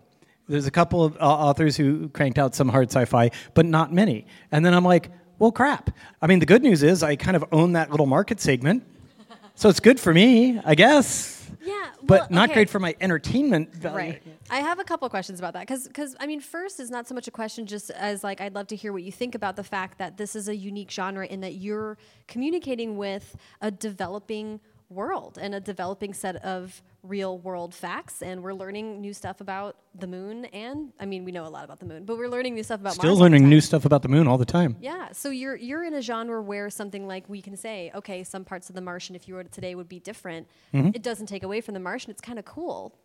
There's 0.47 0.67
a 0.67 0.71
couple 0.71 1.03
of 1.03 1.15
uh, 1.15 1.19
authors 1.21 1.77
who 1.77 2.09
cranked 2.09 2.37
out 2.37 2.53
some 2.53 2.69
hard 2.69 2.89
sci-fi, 2.89 3.31
but 3.53 3.65
not 3.65 3.93
many. 3.93 4.27
And 4.51 4.65
then 4.65 4.73
I'm 4.73 4.85
like, 4.85 5.09
well, 5.39 5.51
crap. 5.51 5.89
I 6.21 6.27
mean, 6.27 6.39
the 6.39 6.45
good 6.45 6.61
news 6.61 6.83
is 6.83 7.01
I 7.01 7.15
kind 7.15 7.35
of 7.35 7.45
own 7.51 7.73
that 7.73 7.89
little 7.89 8.05
market 8.05 8.39
segment, 8.39 8.83
so 9.55 9.69
it's 9.69 9.79
good 9.79 9.99
for 9.99 10.13
me, 10.13 10.59
I 10.65 10.75
guess 10.75 11.42
yeah, 11.62 11.91
but 12.01 12.31
not 12.31 12.50
okay. 12.50 12.53
great 12.53 12.69
for 12.69 12.79
my 12.79 12.95
entertainment 13.01 13.74
value. 13.74 13.98
Right. 13.98 14.24
I 14.50 14.60
have 14.60 14.79
a 14.79 14.83
couple 14.83 15.05
of 15.05 15.12
questions 15.12 15.39
about 15.39 15.53
that 15.53 15.62
because, 15.62 15.88
because 15.88 16.15
I 16.19 16.27
mean, 16.27 16.41
first 16.41 16.79
is 16.79 16.89
not 16.89 17.07
so 17.07 17.15
much 17.15 17.27
a 17.27 17.31
question 17.31 17.65
just 17.65 17.89
as 17.91 18.24
like 18.24 18.41
I'd 18.41 18.55
love 18.55 18.67
to 18.67 18.75
hear 18.75 18.93
what 18.93 19.03
you 19.03 19.12
think 19.12 19.36
about 19.36 19.55
the 19.55 19.63
fact 19.63 19.98
that 20.00 20.17
this 20.17 20.36
is 20.36 20.48
a 20.48 20.55
unique 20.55 20.91
genre 20.91 21.25
in 21.25 21.41
that 21.41 21.55
you're 21.55 21.98
communicating 22.27 22.98
with 22.98 23.36
a 23.62 23.72
developing 23.72 24.60
world 24.89 25.38
and 25.41 25.55
a 25.55 25.60
developing 25.60 26.13
set 26.13 26.36
of 26.38 26.81
real 27.03 27.38
world 27.38 27.75
facts, 27.75 28.22
and 28.22 28.41
we're 28.41 28.53
learning 28.53 29.01
new 29.01 29.13
stuff 29.13 29.41
about 29.41 29.75
the 29.93 30.07
moon. 30.07 30.45
And 30.45 30.93
I 31.00 31.05
mean, 31.05 31.25
we 31.25 31.31
know 31.31 31.45
a 31.45 31.50
lot 31.50 31.65
about 31.65 31.79
the 31.79 31.86
moon, 31.86 32.05
but 32.05 32.17
we're 32.17 32.29
learning 32.29 32.55
new 32.55 32.63
stuff 32.63 32.79
about 32.79 32.93
Still 32.93 33.12
Mars 33.12 33.19
learning 33.19 33.50
new 33.50 33.62
stuff 33.62 33.86
about 33.86 34.01
the 34.01 34.07
moon 34.07 34.27
all 34.27 34.38
the 34.38 34.45
time. 34.45 34.77
Yeah, 34.79 35.12
so 35.12 35.29
you're 35.29 35.55
you're 35.55 35.83
in 35.83 35.93
a 35.93 36.01
genre 36.01 36.41
where 36.41 36.69
something 36.69 37.05
like 37.05 37.27
we 37.29 37.41
can 37.41 37.57
say, 37.57 37.91
okay, 37.93 38.24
some 38.24 38.45
parts 38.45 38.69
of 38.69 38.75
The 38.75 38.81
Martian, 38.81 39.15
if 39.15 39.27
you 39.27 39.36
wrote 39.36 39.45
it 39.45 39.51
today, 39.51 39.75
would 39.75 39.89
be 39.89 40.00
different. 40.00 40.48
Mm-hmm. 40.74 40.91
It 40.95 41.03
doesn't 41.03 41.27
take 41.27 41.43
away 41.43 41.62
from 41.62 41.74
The 41.74 41.79
Martian. 41.79 42.12
It's 42.12 42.22
kind 42.22 42.39
of 42.39 42.45
cool, 42.45 42.98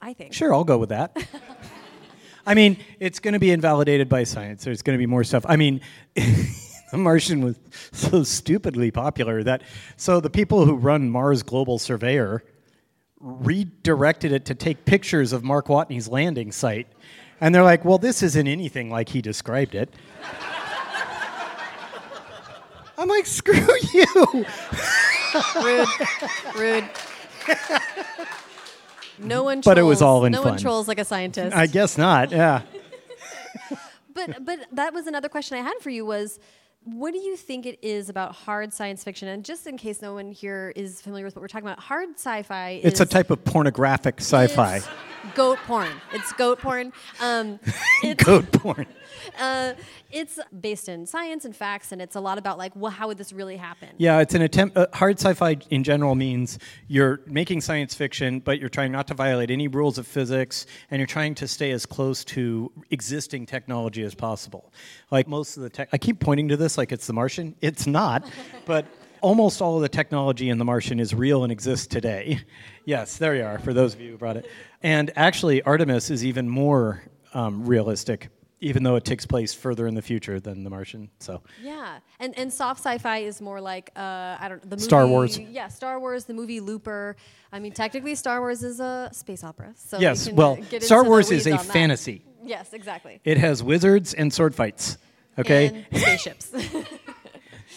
I 0.00 0.12
think. 0.12 0.34
Sure, 0.34 0.52
I'll 0.52 0.64
go 0.64 0.78
with 0.78 0.90
that. 0.90 1.16
I 2.46 2.54
mean, 2.54 2.78
it's 2.98 3.20
going 3.20 3.34
to 3.34 3.38
be 3.40 3.50
invalidated 3.50 4.08
by 4.08 4.24
science. 4.24 4.64
There's 4.64 4.82
going 4.82 4.96
to 4.96 4.98
be 4.98 5.06
more 5.06 5.24
stuff. 5.24 5.44
I 5.46 5.56
mean, 5.56 5.82
The 6.90 6.98
Martian 6.98 7.44
was 7.44 7.58
so 7.92 8.24
stupidly 8.24 8.90
popular 8.90 9.42
that 9.44 9.62
so 9.96 10.20
the 10.20 10.30
people 10.30 10.66
who 10.66 10.74
run 10.74 11.08
Mars 11.08 11.42
Global 11.42 11.78
Surveyor 11.78 12.42
redirected 13.20 14.32
it 14.32 14.44
to 14.46 14.54
take 14.54 14.84
pictures 14.84 15.32
of 15.32 15.44
Mark 15.44 15.66
Watney's 15.66 16.08
landing 16.08 16.52
site. 16.52 16.88
And 17.40 17.54
they're 17.54 17.62
like, 17.62 17.84
well, 17.84 17.98
this 17.98 18.22
isn't 18.22 18.46
anything 18.46 18.90
like 18.90 19.08
he 19.08 19.22
described 19.22 19.74
it. 19.74 19.92
I'm 22.98 23.08
like, 23.08 23.26
screw 23.26 23.54
you. 23.94 24.46
rude, 25.56 25.88
rude. 26.56 26.84
No 29.18 29.42
one. 29.42 29.62
Trolls, 29.62 29.64
But 29.64 29.78
it 29.78 29.82
was 29.82 30.02
all 30.02 30.24
in 30.24 30.32
no 30.32 30.42
one 30.42 30.58
trolls 30.58 30.88
like 30.88 30.98
a 30.98 31.04
scientist. 31.04 31.56
I 31.56 31.66
guess 31.66 31.96
not, 31.96 32.30
yeah. 32.30 32.62
but 34.14 34.44
but 34.44 34.66
that 34.72 34.92
was 34.92 35.06
another 35.06 35.28
question 35.28 35.56
I 35.58 35.62
had 35.62 35.78
for 35.80 35.90
you 35.90 36.04
was. 36.04 36.38
What 36.84 37.12
do 37.12 37.18
you 37.18 37.36
think 37.36 37.66
it 37.66 37.78
is 37.82 38.08
about 38.08 38.34
hard 38.34 38.72
science 38.72 39.04
fiction? 39.04 39.28
And 39.28 39.44
just 39.44 39.66
in 39.66 39.76
case 39.76 40.00
no 40.00 40.14
one 40.14 40.32
here 40.32 40.72
is 40.74 41.00
familiar 41.02 41.26
with 41.26 41.36
what 41.36 41.42
we're 41.42 41.48
talking 41.48 41.66
about, 41.66 41.78
hard 41.78 42.10
sci-fi 42.14 42.80
It's 42.82 43.00
a 43.00 43.06
type 43.06 43.30
of 43.30 43.44
pornographic 43.44 44.16
sci-fi. 44.18 44.80
Goat 45.34 45.58
porn. 45.66 45.90
It's 46.12 46.32
goat 46.32 46.58
porn. 46.60 46.92
Um, 47.20 47.60
it's, 48.02 48.24
Goat 48.24 48.50
porn. 48.52 48.86
uh, 49.38 49.74
it's 50.10 50.38
based 50.60 50.88
in 50.88 51.06
science 51.06 51.44
and 51.44 51.54
facts, 51.54 51.92
and 51.92 52.00
it's 52.02 52.16
a 52.16 52.20
lot 52.20 52.38
about 52.38 52.58
like, 52.58 52.74
well, 52.74 52.90
how 52.90 53.08
would 53.08 53.18
this 53.18 53.32
really 53.32 53.56
happen? 53.56 53.88
Yeah, 53.98 54.20
it's 54.20 54.34
an 54.34 54.42
attempt. 54.42 54.76
Uh, 54.76 54.86
hard 54.92 55.18
sci-fi 55.18 55.58
in 55.70 55.84
general 55.84 56.14
means 56.14 56.58
you're 56.88 57.20
making 57.26 57.60
science 57.60 57.94
fiction, 57.94 58.40
but 58.40 58.58
you're 58.58 58.68
trying 58.68 58.92
not 58.92 59.06
to 59.08 59.14
violate 59.14 59.50
any 59.50 59.68
rules 59.68 59.98
of 59.98 60.06
physics, 60.06 60.66
and 60.90 60.98
you're 60.98 61.06
trying 61.06 61.34
to 61.36 61.48
stay 61.48 61.70
as 61.70 61.86
close 61.86 62.24
to 62.24 62.72
existing 62.90 63.46
technology 63.46 64.02
as 64.02 64.14
possible. 64.14 64.72
Like 65.10 65.28
most 65.28 65.56
of 65.56 65.62
the 65.62 65.70
tech, 65.70 65.88
I 65.92 65.98
keep 65.98 66.20
pointing 66.20 66.48
to 66.48 66.56
this 66.56 66.78
like 66.78 66.92
it's 66.92 67.06
The 67.06 67.12
Martian. 67.12 67.54
It's 67.60 67.86
not, 67.86 68.24
but 68.64 68.86
almost 69.20 69.62
all 69.62 69.76
of 69.76 69.82
the 69.82 69.88
technology 69.88 70.48
in 70.48 70.58
The 70.58 70.64
Martian 70.64 71.00
is 71.00 71.14
real 71.14 71.42
and 71.42 71.52
exists 71.52 71.86
today. 71.86 72.40
yes, 72.84 73.16
there 73.16 73.34
you 73.34 73.44
are, 73.44 73.58
for 73.58 73.72
those 73.72 73.94
of 73.94 74.00
you 74.00 74.12
who 74.12 74.18
brought 74.18 74.36
it. 74.36 74.50
And 74.82 75.10
actually, 75.16 75.62
Artemis 75.62 76.10
is 76.10 76.24
even 76.24 76.48
more 76.48 77.02
um, 77.34 77.64
realistic, 77.64 78.28
even 78.60 78.82
though 78.82 78.96
it 78.96 79.04
takes 79.04 79.26
place 79.26 79.54
further 79.54 79.86
in 79.86 79.94
the 79.94 80.02
future 80.02 80.40
than 80.40 80.64
The 80.64 80.70
Martian. 80.70 81.10
So 81.18 81.42
Yeah, 81.62 81.98
and 82.18 82.36
and 82.38 82.52
soft 82.52 82.80
sci-fi 82.80 83.18
is 83.18 83.40
more 83.40 83.60
like 83.60 83.90
uh, 83.96 84.36
I 84.40 84.46
don't 84.48 84.62
know, 84.64 84.70
the 84.70 84.76
movie, 84.76 84.84
Star 84.84 85.06
Wars. 85.06 85.38
Yeah, 85.38 85.68
Star 85.68 86.00
Wars, 86.00 86.24
the 86.24 86.34
movie 86.34 86.60
Looper. 86.60 87.16
I 87.52 87.58
mean, 87.58 87.72
technically, 87.72 88.14
Star 88.14 88.40
Wars 88.40 88.62
is 88.62 88.80
a 88.80 89.10
space 89.12 89.44
opera. 89.44 89.72
So 89.76 89.98
yes, 89.98 90.30
well, 90.30 90.52
uh, 90.52 90.64
get 90.70 90.82
Star 90.82 91.04
Wars 91.04 91.30
is 91.30 91.46
a 91.46 91.58
fantasy. 91.58 92.24
Yes, 92.42 92.72
exactly. 92.72 93.20
It 93.24 93.36
has 93.38 93.62
wizards 93.62 94.14
and 94.14 94.32
sword 94.32 94.54
fights. 94.54 94.98
Okay. 95.38 95.86
And 95.90 96.00
spaceships. 96.00 96.52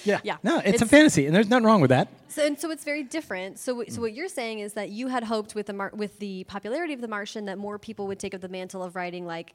yeah. 0.03 0.19
yeah. 0.24 0.38
No, 0.43 0.62
it's, 0.63 0.81
a 0.81 0.86
fantasy, 0.86 1.25
and 1.25 1.36
there's 1.36 1.50
nothing 1.50 1.65
wrong 1.65 1.81
with 1.81 1.89
that. 1.89 2.07
So, 2.27 2.45
and 2.45 2.60
so 2.60 2.72
it's 2.72 2.83
very 2.83 3.03
different. 3.03 3.60
So, 3.60 3.83
so 3.88 4.01
what 4.01 4.13
you're 4.13 4.27
saying 4.27 4.60
is 4.60 4.74
that 4.74 4.89
you 4.89 5.07
had 5.07 5.24
hoped 5.24 5.55
with 5.55 5.67
the 5.67 5.74
Mar- 5.74 5.91
with 5.93 6.19
the 6.19 6.43
popularity 6.45 6.93
of 6.93 7.01
The 7.01 7.07
Martian 7.07 7.45
that 7.45 7.57
more 7.57 7.77
people 7.77 8.07
would 8.07 8.19
take 8.19 8.33
up 8.33 8.41
the 8.41 8.50
mantle 8.50 8.83
of 8.83 8.95
writing 8.95 9.25
like 9.25 9.53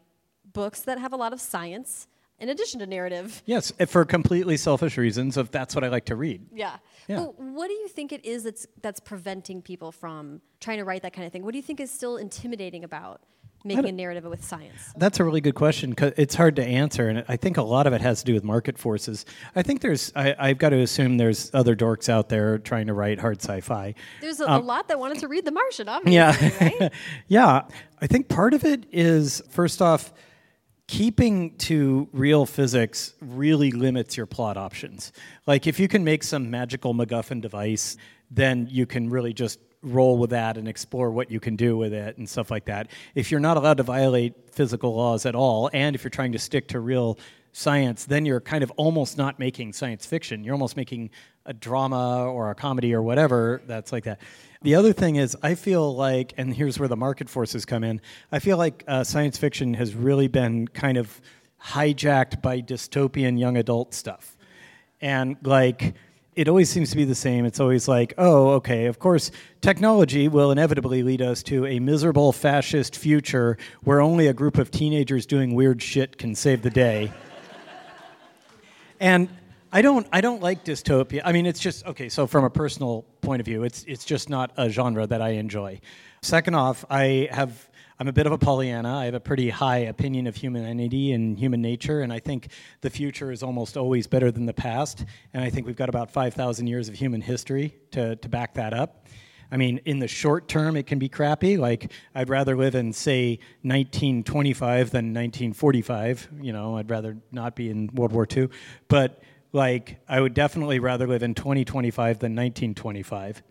books 0.53 0.83
that 0.83 0.99
have 0.99 1.13
a 1.13 1.17
lot 1.17 1.33
of 1.33 1.41
science 1.41 2.07
in 2.39 2.49
addition 2.49 2.81
to 2.81 2.87
narrative. 2.87 3.43
Yes, 3.47 3.73
eh, 3.79 3.85
for 3.85 4.05
completely 4.05 4.57
selfish 4.57 4.97
reasons 4.97 5.37
of 5.37 5.51
that's 5.51 5.75
what 5.75 5.85
I 5.85 5.89
like 5.89 6.07
to 6.07 6.17
read. 6.17 6.47
Yeah. 6.53 6.77
Yeah. 7.09 7.17
But 7.17 7.41
what 7.41 7.69
do 7.69 7.75
you 7.75 7.89
think 7.89 8.13
it 8.13 8.25
is 8.25 8.45
that's 8.45 8.67
that's 8.83 9.01
preventing 9.01 9.63
people 9.63 9.93
from 9.93 10.41
trying 10.61 10.79
to 10.79 10.85
write 10.85 11.03
that 11.03 11.13
kind 11.13 11.27
of 11.27 11.33
thing? 11.33 11.45
What 11.45 11.53
do 11.53 11.59
you 11.59 11.63
think 11.63 11.81
is 11.81 11.91
still 11.91 12.17
intimidating 12.17 12.85
about 12.85 13.23
making 13.65 13.89
a 13.89 13.93
narrative 13.93 14.25
with 14.25 14.45
science? 14.45 14.93
That's 14.97 15.21
a 15.21 15.25
really 15.25 15.41
good 15.41 15.55
question 15.55 15.91
because 15.91 16.13
it's 16.17 16.35
hard 16.35 16.57
to 16.57 16.65
answer, 16.65 17.09
and 17.09 17.25
I 17.29 17.37
think 17.37 17.57
a 17.57 17.63
lot 17.63 17.87
of 17.87 17.93
it 17.93 18.01
has 18.01 18.21
to 18.21 18.25
do 18.25 18.35
with 18.35 18.45
market 18.45 18.79
forces. 18.79 19.27
I 19.57 19.63
think 19.63 19.81
there's, 19.81 20.13
I, 20.15 20.35
I've 20.39 20.59
got 20.59 20.71
to 20.71 20.81
assume 20.81 21.17
there's 21.17 21.51
other 21.55 21.75
dorks 21.77 22.09
out 22.09 22.29
there 22.29 22.59
trying 22.59 22.87
to 22.87 22.95
write 22.95 23.19
hard 23.19 23.43
sci-fi. 23.43 23.95
There's 24.21 24.41
a, 24.41 24.47
a 24.47 24.59
lot 24.59 24.89
that 24.89 24.99
wanted 24.99 25.19
to 25.21 25.29
read 25.29 25.45
The 25.45 25.53
Martian, 25.53 25.89
obviously, 25.89 26.19
Um, 26.19 26.33
Yeah, 26.41 26.59
right? 26.61 26.93
yeah. 27.29 27.63
I 28.01 28.07
think 28.07 28.29
part 28.29 28.55
of 28.55 28.65
it 28.65 28.87
is 28.93 29.43
first 29.51 29.83
off, 29.83 30.13
keeping 30.87 31.55
to 31.59 32.09
real 32.13 32.47
physics 32.47 33.13
really 33.21 33.71
limits 33.71 34.17
your 34.17 34.25
plot 34.27 34.57
options. 34.57 35.13
Like 35.47 35.67
if 35.67 35.79
you 35.79 35.87
can 35.87 36.03
make 36.03 36.23
some 36.25 36.51
magical 36.51 36.95
MacGuffin 36.95 37.43
device, 37.43 37.97
then 38.31 38.69
you 38.71 38.87
can 38.87 39.11
really 39.11 39.35
just 39.35 39.59
roll 39.83 40.19
with 40.19 40.31
that 40.31 40.57
and 40.57 40.67
explore 40.67 41.11
what 41.11 41.31
you 41.31 41.41
can 41.41 41.57
do 41.57 41.77
with 41.77 41.93
it 41.93 42.19
and 42.19 42.29
stuff 42.29 42.51
like 42.51 42.65
that. 42.65 42.91
If 43.15 43.31
you're 43.31 43.41
not 43.41 43.57
allowed 43.57 43.77
to 43.77 43.83
violate 43.83 44.35
physical 44.51 44.95
laws 44.95 45.25
at 45.25 45.35
all, 45.35 45.71
and 45.73 45.95
if 45.95 46.03
you're 46.03 46.11
trying 46.11 46.33
to 46.33 46.39
stick 46.39 46.69
to 46.69 46.81
real 46.81 47.19
science, 47.53 48.05
then 48.05 48.27
you're 48.27 48.41
kind 48.41 48.63
of 48.63 48.71
almost 48.73 49.17
not 49.17 49.39
making 49.39 49.73
science 49.73 50.07
fiction. 50.07 50.45
You're 50.45 50.55
almost 50.55 50.77
making 50.77 51.11
a 51.47 51.53
drama 51.53 52.27
or 52.27 52.51
a 52.51 52.55
comedy 52.55 52.95
or 52.95 53.03
whatever 53.03 53.63
that's 53.67 53.93
like 53.93 54.05
that. 54.05 54.21
The 54.63 54.75
other 54.75 54.93
thing 54.93 55.17
is, 55.17 55.37
I 55.43 55.55
feel 55.55 55.95
like, 55.95 56.35
and 56.37 56.55
here's 56.55 56.79
where 56.79 56.89
the 56.89 56.97
market 56.97 57.29
forces 57.29 57.65
come 57.65 57.85
in, 57.85 58.01
I 58.33 58.41
feel 58.41 58.59
like 58.59 58.85
uh, 58.87 59.05
science 59.05 59.39
fiction 59.39 59.75
has 59.75 59.95
really 59.95 60.29
been 60.29 60.69
kind 60.69 60.99
of 60.99 61.21
hijacked 61.63 62.43
by 62.43 62.61
dystopian 62.61 63.39
young 63.39 63.57
adult 63.57 63.95
stuff. 63.95 64.37
And 65.01 65.37
like, 65.43 65.95
it 66.39 66.47
always 66.47 66.71
seems 66.71 66.91
to 66.91 66.97
be 66.97 67.05
the 67.05 67.17
same. 67.17 67.45
It's 67.45 67.59
always 67.59 67.89
like, 67.89 68.15
oh, 68.17 68.51
okay, 68.51 68.87
of 68.87 69.01
course, 69.01 69.33
technology 69.61 70.29
will 70.29 70.53
inevitably 70.53 71.03
lead 71.03 71.21
us 71.21 71.43
to 71.43 71.67
a 71.67 71.81
miserable 71.81 72.31
fascist 72.31 72.95
future 72.95 73.59
where 73.83 74.01
only 74.01 74.29
a 74.29 74.33
group 74.33 74.57
of 74.57 74.71
teenagers 74.71 75.27
doing 75.27 75.57
weird 75.57 75.83
shit 75.83 76.17
can 76.17 76.37
save 76.37 76.63
the 76.63 76.71
day. 76.71 77.13
and 79.01 79.29
I 79.73 79.83
don't, 79.83 80.07
I 80.13 80.21
don't 80.21 80.41
like 80.41 80.65
dystopia. 80.65 81.23
I 81.25 81.33
mean, 81.33 81.45
it's 81.45 81.59
just 81.59 81.85
okay. 81.87 82.09
So 82.09 82.29
from 82.29 82.45
a 82.45 82.51
personal 82.51 83.05
point 83.21 83.41
of 83.41 83.45
view, 83.45 83.65
it's 83.65 83.83
it's 83.89 84.05
just 84.05 84.31
not 84.31 84.53
a 84.57 84.71
genre 84.71 85.09
that 85.09 85.21
I 85.21 85.31
enjoy. 85.31 85.81
Second 86.23 86.55
off, 86.55 86.85
I 86.89 87.29
have 87.33 87.68
I'm 88.01 88.07
a 88.07 88.13
bit 88.13 88.27
of 88.27 88.33
a 88.33 88.39
Pollyanna. 88.39 88.97
I 88.97 89.07
have 89.07 89.15
a 89.15 89.21
pretty 89.21 89.51
high 89.51 89.79
opinion 89.79 90.29
of 90.29 90.37
humanity 90.37 91.11
and 91.11 91.37
human 91.37 91.61
nature, 91.61 92.03
and 92.03 92.13
I 92.13 92.21
think 92.21 92.53
the 92.81 92.91
future 92.91 93.33
is 93.33 93.43
almost 93.43 93.77
always 93.77 94.07
better 94.07 94.31
than 94.31 94.47
the 94.47 94.53
past. 94.53 95.05
And 95.35 95.43
I 95.43 95.51
think 95.51 95.67
we've 95.67 95.75
got 95.75 95.89
about 95.89 96.09
5,000 96.09 96.69
years 96.69 96.89
of 96.89 96.95
human 96.95 97.21
history 97.21 97.75
to, 97.91 98.15
to 98.15 98.29
back 98.29 98.55
that 98.55 98.73
up. 98.73 99.07
I 99.51 99.57
mean, 99.57 99.81
in 99.85 99.99
the 99.99 100.07
short 100.07 100.47
term, 100.47 100.77
it 100.77 100.87
can 100.87 101.01
be 101.01 101.09
crappy. 101.09 101.57
Like, 101.57 101.91
I'd 102.15 102.29
rather 102.29 102.57
live 102.57 102.77
in, 102.77 102.93
say, 102.93 103.41
1925 103.63 104.91
than 104.91 105.07
1945. 105.07 106.29
You 106.41 106.53
know, 106.53 106.77
I'd 106.77 106.91
rather 106.91 107.17
not 107.33 107.57
be 107.57 107.69
in 107.69 107.91
World 107.95 108.13
War 108.13 108.29
II. 108.31 108.49
But, 108.87 109.21
like, 109.53 109.99
I 110.09 110.21
would 110.21 110.35
definitely 110.35 110.79
rather 110.79 111.09
live 111.09 111.25
in 111.25 111.35
2025 111.35 112.21
than 112.21 112.37
1925 112.37 113.43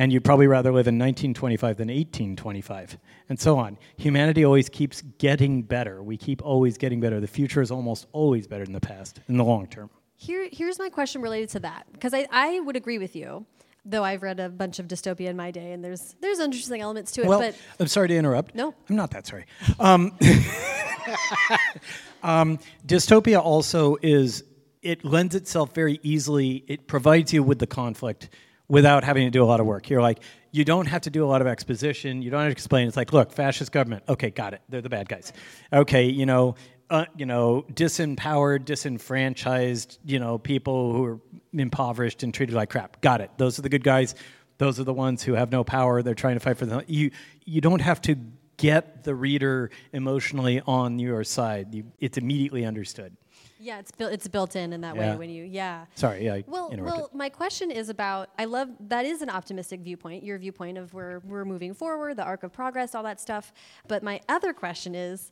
and 0.00 0.10
you'd 0.10 0.24
probably 0.24 0.46
rather 0.46 0.70
live 0.70 0.88
in 0.88 0.98
1925 0.98 1.76
than 1.76 1.88
1825, 1.88 2.96
and 3.28 3.38
so 3.38 3.58
on. 3.58 3.76
Humanity 3.98 4.46
always 4.46 4.70
keeps 4.70 5.02
getting 5.18 5.60
better. 5.60 6.02
We 6.02 6.16
keep 6.16 6.42
always 6.42 6.78
getting 6.78 7.00
better. 7.00 7.20
The 7.20 7.26
future 7.26 7.60
is 7.60 7.70
almost 7.70 8.06
always 8.12 8.46
better 8.46 8.64
than 8.64 8.72
the 8.72 8.80
past 8.80 9.20
in 9.28 9.36
the 9.36 9.44
long 9.44 9.66
term. 9.66 9.90
Here, 10.16 10.48
here's 10.50 10.78
my 10.78 10.88
question 10.88 11.20
related 11.20 11.50
to 11.50 11.60
that 11.60 11.86
because 11.92 12.14
I, 12.14 12.26
I 12.30 12.60
would 12.60 12.76
agree 12.76 12.96
with 12.96 13.14
you, 13.14 13.44
though 13.84 14.02
I've 14.02 14.22
read 14.22 14.40
a 14.40 14.48
bunch 14.48 14.78
of 14.78 14.88
dystopia 14.88 15.28
in 15.28 15.36
my 15.36 15.50
day, 15.50 15.72
and 15.72 15.84
there's 15.84 16.16
there's 16.22 16.38
interesting 16.38 16.80
elements 16.80 17.12
to 17.12 17.20
it. 17.20 17.28
Well, 17.28 17.38
but 17.38 17.54
I'm 17.78 17.86
sorry 17.86 18.08
to 18.08 18.16
interrupt. 18.16 18.54
No. 18.54 18.74
I'm 18.88 18.96
not 18.96 19.10
that 19.10 19.26
sorry. 19.26 19.44
Um, 19.78 20.16
um, 22.22 22.58
dystopia 22.86 23.38
also 23.38 23.98
is, 24.00 24.44
it 24.80 25.04
lends 25.04 25.34
itself 25.34 25.74
very 25.74 26.00
easily, 26.02 26.64
it 26.68 26.86
provides 26.86 27.34
you 27.34 27.42
with 27.42 27.58
the 27.58 27.66
conflict 27.66 28.30
without 28.70 29.02
having 29.02 29.26
to 29.26 29.30
do 29.30 29.42
a 29.42 29.44
lot 29.44 29.60
of 29.60 29.66
work. 29.66 29.90
You're 29.90 30.00
like, 30.00 30.20
you 30.52 30.64
don't 30.64 30.86
have 30.86 31.02
to 31.02 31.10
do 31.10 31.24
a 31.24 31.28
lot 31.28 31.40
of 31.42 31.48
exposition. 31.48 32.22
You 32.22 32.30
don't 32.30 32.40
have 32.40 32.48
to 32.48 32.52
explain. 32.52 32.86
It's 32.88 32.96
like, 32.96 33.12
look, 33.12 33.32
fascist 33.32 33.72
government. 33.72 34.04
Okay, 34.08 34.30
got 34.30 34.54
it. 34.54 34.62
They're 34.68 34.80
the 34.80 34.88
bad 34.88 35.08
guys. 35.08 35.32
Okay, 35.72 36.04
you 36.06 36.24
know, 36.24 36.54
uh, 36.88 37.04
you 37.16 37.26
know, 37.26 37.66
disempowered, 37.72 38.64
disenfranchised, 38.64 39.98
you 40.04 40.18
know, 40.18 40.38
people 40.38 40.92
who 40.92 41.04
are 41.04 41.20
impoverished 41.52 42.22
and 42.22 42.32
treated 42.32 42.54
like 42.54 42.70
crap. 42.70 43.00
Got 43.00 43.20
it. 43.20 43.30
Those 43.36 43.58
are 43.58 43.62
the 43.62 43.68
good 43.68 43.84
guys. 43.84 44.14
Those 44.58 44.78
are 44.78 44.84
the 44.84 44.94
ones 44.94 45.22
who 45.22 45.34
have 45.34 45.50
no 45.50 45.64
power. 45.64 46.02
They're 46.02 46.14
trying 46.14 46.34
to 46.34 46.40
fight 46.40 46.56
for 46.56 46.66
them. 46.66 46.82
You 46.86 47.10
you 47.44 47.60
don't 47.60 47.80
have 47.80 48.00
to 48.02 48.16
get 48.56 49.04
the 49.04 49.14
reader 49.14 49.70
emotionally 49.92 50.60
on 50.66 50.98
your 50.98 51.24
side. 51.24 51.74
You, 51.74 51.84
it's 51.98 52.18
immediately 52.18 52.64
understood. 52.64 53.16
Yeah, 53.60 53.78
it's 53.78 53.90
built 53.90 54.12
it's 54.12 54.26
built 54.26 54.56
in 54.56 54.72
in 54.72 54.80
that 54.80 54.96
Yeah. 54.96 55.12
way 55.12 55.16
when 55.18 55.30
you 55.30 55.44
yeah. 55.44 55.86
Sorry, 55.94 56.30
I 56.30 56.44
Well, 56.46 56.70
well, 56.78 57.10
my 57.12 57.28
question 57.28 57.70
is 57.70 57.88
about. 57.88 58.30
I 58.38 58.46
love 58.46 58.68
that 58.88 59.04
is 59.04 59.22
an 59.22 59.30
optimistic 59.30 59.80
viewpoint. 59.80 60.24
Your 60.24 60.38
viewpoint 60.38 60.78
of 60.78 60.94
where 60.94 61.20
we're 61.24 61.44
moving 61.44 61.74
forward, 61.74 62.16
the 62.16 62.24
arc 62.24 62.42
of 62.42 62.52
progress, 62.52 62.94
all 62.94 63.02
that 63.04 63.20
stuff. 63.20 63.52
But 63.86 64.02
my 64.02 64.20
other 64.28 64.52
question 64.52 64.94
is, 64.94 65.30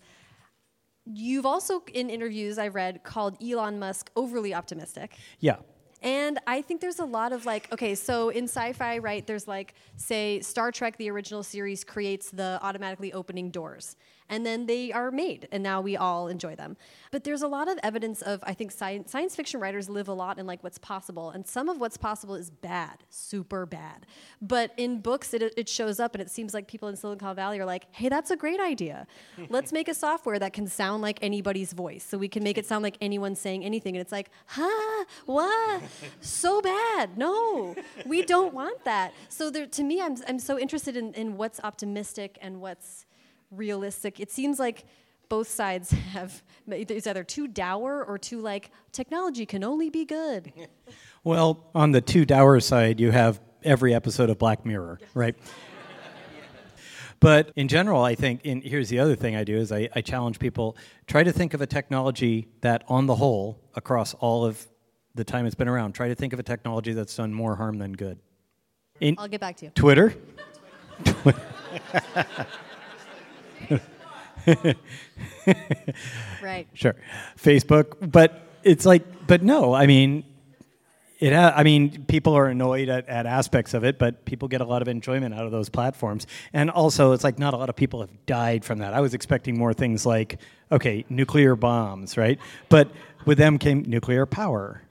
you've 1.06 1.46
also 1.46 1.82
in 1.94 2.10
interviews 2.10 2.58
I've 2.58 2.74
read 2.74 3.02
called 3.02 3.42
Elon 3.42 3.78
Musk 3.78 4.10
overly 4.14 4.54
optimistic. 4.54 5.16
yeah. 5.40 5.56
And 6.00 6.38
I 6.46 6.62
think 6.62 6.80
there's 6.80 7.00
a 7.00 7.04
lot 7.04 7.32
of 7.32 7.44
like, 7.44 7.72
okay, 7.72 7.96
so 7.96 8.28
in 8.28 8.44
sci 8.44 8.72
fi, 8.74 8.98
right, 8.98 9.26
there's 9.26 9.48
like, 9.48 9.74
say, 9.96 10.38
Star 10.38 10.70
Trek, 10.70 10.96
the 10.96 11.10
original 11.10 11.42
series, 11.42 11.82
creates 11.82 12.30
the 12.30 12.60
automatically 12.62 13.12
opening 13.12 13.50
doors. 13.50 13.96
And 14.28 14.44
then 14.44 14.66
they 14.66 14.92
are 14.92 15.10
made, 15.10 15.48
and 15.50 15.62
now 15.62 15.80
we 15.80 15.96
all 15.96 16.28
enjoy 16.28 16.54
them. 16.54 16.76
But 17.10 17.24
there's 17.24 17.42
a 17.42 17.48
lot 17.48 17.68
of 17.68 17.78
evidence 17.82 18.20
of, 18.20 18.42
I 18.46 18.52
think, 18.52 18.70
science, 18.72 19.10
science 19.10 19.34
fiction 19.34 19.60
writers 19.60 19.88
live 19.88 20.08
a 20.08 20.12
lot 20.12 20.38
in 20.38 20.46
like 20.46 20.62
what's 20.62 20.78
possible. 20.78 21.30
And 21.30 21.46
some 21.46 21.68
of 21.68 21.80
what's 21.80 21.96
possible 21.96 22.34
is 22.34 22.50
bad, 22.50 23.04
super 23.08 23.64
bad. 23.64 24.06
But 24.42 24.72
in 24.76 25.00
books, 25.00 25.32
it, 25.32 25.54
it 25.56 25.68
shows 25.68 25.98
up, 25.98 26.14
and 26.14 26.22
it 26.22 26.30
seems 26.30 26.52
like 26.52 26.68
people 26.68 26.88
in 26.88 26.96
Silicon 26.96 27.34
Valley 27.34 27.58
are 27.58 27.64
like, 27.64 27.86
hey, 27.90 28.08
that's 28.08 28.30
a 28.30 28.36
great 28.36 28.60
idea. 28.60 29.06
Let's 29.48 29.72
make 29.72 29.88
a 29.88 29.94
software 29.94 30.38
that 30.38 30.52
can 30.52 30.66
sound 30.66 31.02
like 31.02 31.18
anybody's 31.22 31.72
voice. 31.72 32.04
So 32.04 32.18
we 32.18 32.28
can 32.28 32.42
make 32.42 32.58
it 32.58 32.66
sound 32.66 32.82
like 32.82 32.96
anyone 33.00 33.34
saying 33.34 33.64
anything. 33.64 33.96
And 33.96 34.02
it's 34.02 34.12
like, 34.12 34.30
huh, 34.46 35.04
what? 35.26 35.82
so 36.20 36.60
bad. 36.60 37.16
No, 37.16 37.74
we 38.06 38.22
don't 38.22 38.52
want 38.54 38.84
that. 38.84 39.12
So 39.28 39.50
there, 39.50 39.66
to 39.66 39.82
me, 39.82 40.00
I'm, 40.00 40.16
I'm 40.28 40.38
so 40.38 40.58
interested 40.58 40.96
in, 40.96 41.14
in 41.14 41.36
what's 41.36 41.60
optimistic 41.60 42.38
and 42.40 42.60
what's 42.60 43.06
realistic. 43.50 44.20
It 44.20 44.30
seems 44.30 44.58
like 44.58 44.84
both 45.28 45.48
sides 45.48 45.90
have, 46.12 46.42
it's 46.66 47.06
either 47.06 47.24
too 47.24 47.48
dour 47.48 48.04
or 48.04 48.18
too 48.18 48.40
like, 48.40 48.70
technology 48.92 49.46
can 49.46 49.64
only 49.64 49.90
be 49.90 50.04
good. 50.04 50.52
Well, 51.24 51.68
on 51.74 51.90
the 51.90 52.00
too 52.00 52.24
dour 52.24 52.58
side, 52.60 53.00
you 53.00 53.10
have 53.10 53.38
every 53.62 53.92
episode 53.92 54.30
of 54.30 54.38
Black 54.38 54.64
Mirror, 54.64 54.98
right? 55.12 55.34
But 57.20 57.50
in 57.56 57.68
general, 57.68 58.02
I 58.02 58.14
think, 58.14 58.42
and 58.44 58.62
here's 58.62 58.88
the 58.88 59.00
other 59.00 59.16
thing 59.16 59.34
I 59.34 59.44
do 59.44 59.56
is 59.56 59.72
I, 59.72 59.88
I 59.94 60.00
challenge 60.00 60.38
people 60.38 60.76
try 61.06 61.24
to 61.24 61.32
think 61.32 61.52
of 61.54 61.60
a 61.60 61.66
technology 61.66 62.48
that, 62.60 62.84
on 62.88 63.06
the 63.06 63.16
whole, 63.16 63.60
across 63.74 64.14
all 64.14 64.44
of 64.44 64.66
the 65.14 65.24
time 65.24 65.44
it's 65.44 65.56
been 65.56 65.68
around, 65.68 65.92
try 65.92 66.08
to 66.08 66.14
think 66.14 66.32
of 66.32 66.38
a 66.38 66.44
technology 66.44 66.92
that's 66.92 67.16
done 67.16 67.34
more 67.34 67.56
harm 67.56 67.78
than 67.78 67.92
good. 67.92 68.18
In 69.00 69.16
I'll 69.18 69.28
get 69.28 69.40
back 69.40 69.56
to 69.56 69.66
you. 69.66 69.72
Twitter? 69.74 70.14
Twitter, 71.04 71.40
Right. 76.40 76.68
sure, 76.74 76.94
Facebook, 77.36 78.10
but 78.10 78.40
it's 78.62 78.86
like, 78.86 79.26
but 79.26 79.42
no, 79.42 79.74
I 79.74 79.86
mean, 79.86 80.24
It, 81.20 81.32
I 81.34 81.64
mean, 81.64 82.04
people 82.06 82.34
are 82.34 82.46
annoyed 82.46 82.88
at, 82.88 83.08
at 83.08 83.26
aspects 83.26 83.74
of 83.74 83.82
it, 83.82 83.98
but 83.98 84.24
people 84.24 84.46
get 84.46 84.60
a 84.60 84.64
lot 84.64 84.82
of 84.82 84.88
enjoyment 84.88 85.34
out 85.34 85.46
of 85.46 85.50
those 85.50 85.68
platforms. 85.68 86.26
And 86.52 86.70
also, 86.70 87.10
it's 87.12 87.24
like 87.24 87.40
not 87.40 87.54
a 87.54 87.56
lot 87.56 87.68
of 87.68 87.74
people 87.74 88.00
have 88.00 88.10
died 88.26 88.64
from 88.64 88.78
that. 88.78 88.94
I 88.94 89.00
was 89.00 89.14
expecting 89.14 89.58
more 89.58 89.74
things 89.74 90.06
like, 90.06 90.38
okay, 90.70 91.04
nuclear 91.08 91.56
bombs, 91.56 92.16
right? 92.16 92.38
But 92.68 92.92
with 93.24 93.36
them 93.36 93.58
came 93.58 93.82
nuclear 93.82 94.26
power, 94.26 94.82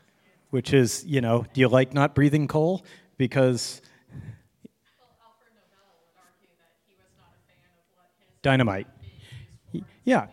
which 0.49 0.73
is, 0.73 1.05
you 1.05 1.21
know, 1.21 1.45
do 1.53 1.61
you 1.61 1.69
like 1.69 1.93
not 1.93 2.13
breathing 2.13 2.47
coal? 2.49 2.83
Because 3.17 3.81
dynamite. 8.47 8.87
Yeah. 10.05 10.27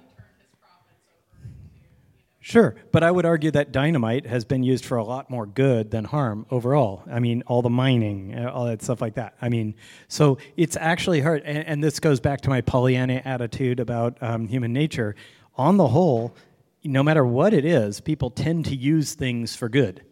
Sure, 2.38 2.77
but 2.92 3.03
I 3.03 3.11
would 3.11 3.24
argue 3.24 3.50
that 3.50 3.72
dynamite 3.72 4.24
has 4.27 4.44
been 4.44 4.62
used 4.62 4.85
for 4.85 4.98
a 4.98 5.03
lot 5.03 5.31
more 5.31 5.46
good 5.46 5.90
than 5.90 6.05
harm 6.05 6.46
overall. 6.48 7.03
I 7.11 7.18
mean, 7.18 7.42
all 7.48 7.61
the 7.61 7.70
mining, 7.70 8.33
uh, 8.37 8.53
all 8.53 8.66
that 8.66 8.83
stuff 8.83 9.00
like 9.00 9.14
that. 9.14 9.35
I 9.42 9.48
mean, 9.48 9.74
so 10.07 10.38
it's 10.57 10.77
actually 10.77 11.22
hard, 11.22 11.42
and, 11.44 11.66
and 11.66 11.83
this 11.83 11.98
goes 11.98 12.20
back 12.20 12.42
to 12.42 12.50
my 12.50 12.61
Pollyanna 12.61 13.20
attitude 13.24 13.81
about 13.81 14.22
um, 14.22 14.46
human 14.46 14.72
nature. 14.72 15.16
On 15.57 15.77
the 15.77 15.88
whole, 15.88 16.37
no 16.85 17.03
matter 17.03 17.24
what 17.24 17.53
it 17.53 17.64
is, 17.64 18.00
people 18.00 18.31
tend 18.31 18.66
to 18.66 18.77
use 18.77 19.14
things 19.14 19.57
for 19.57 19.68
good. 19.68 20.05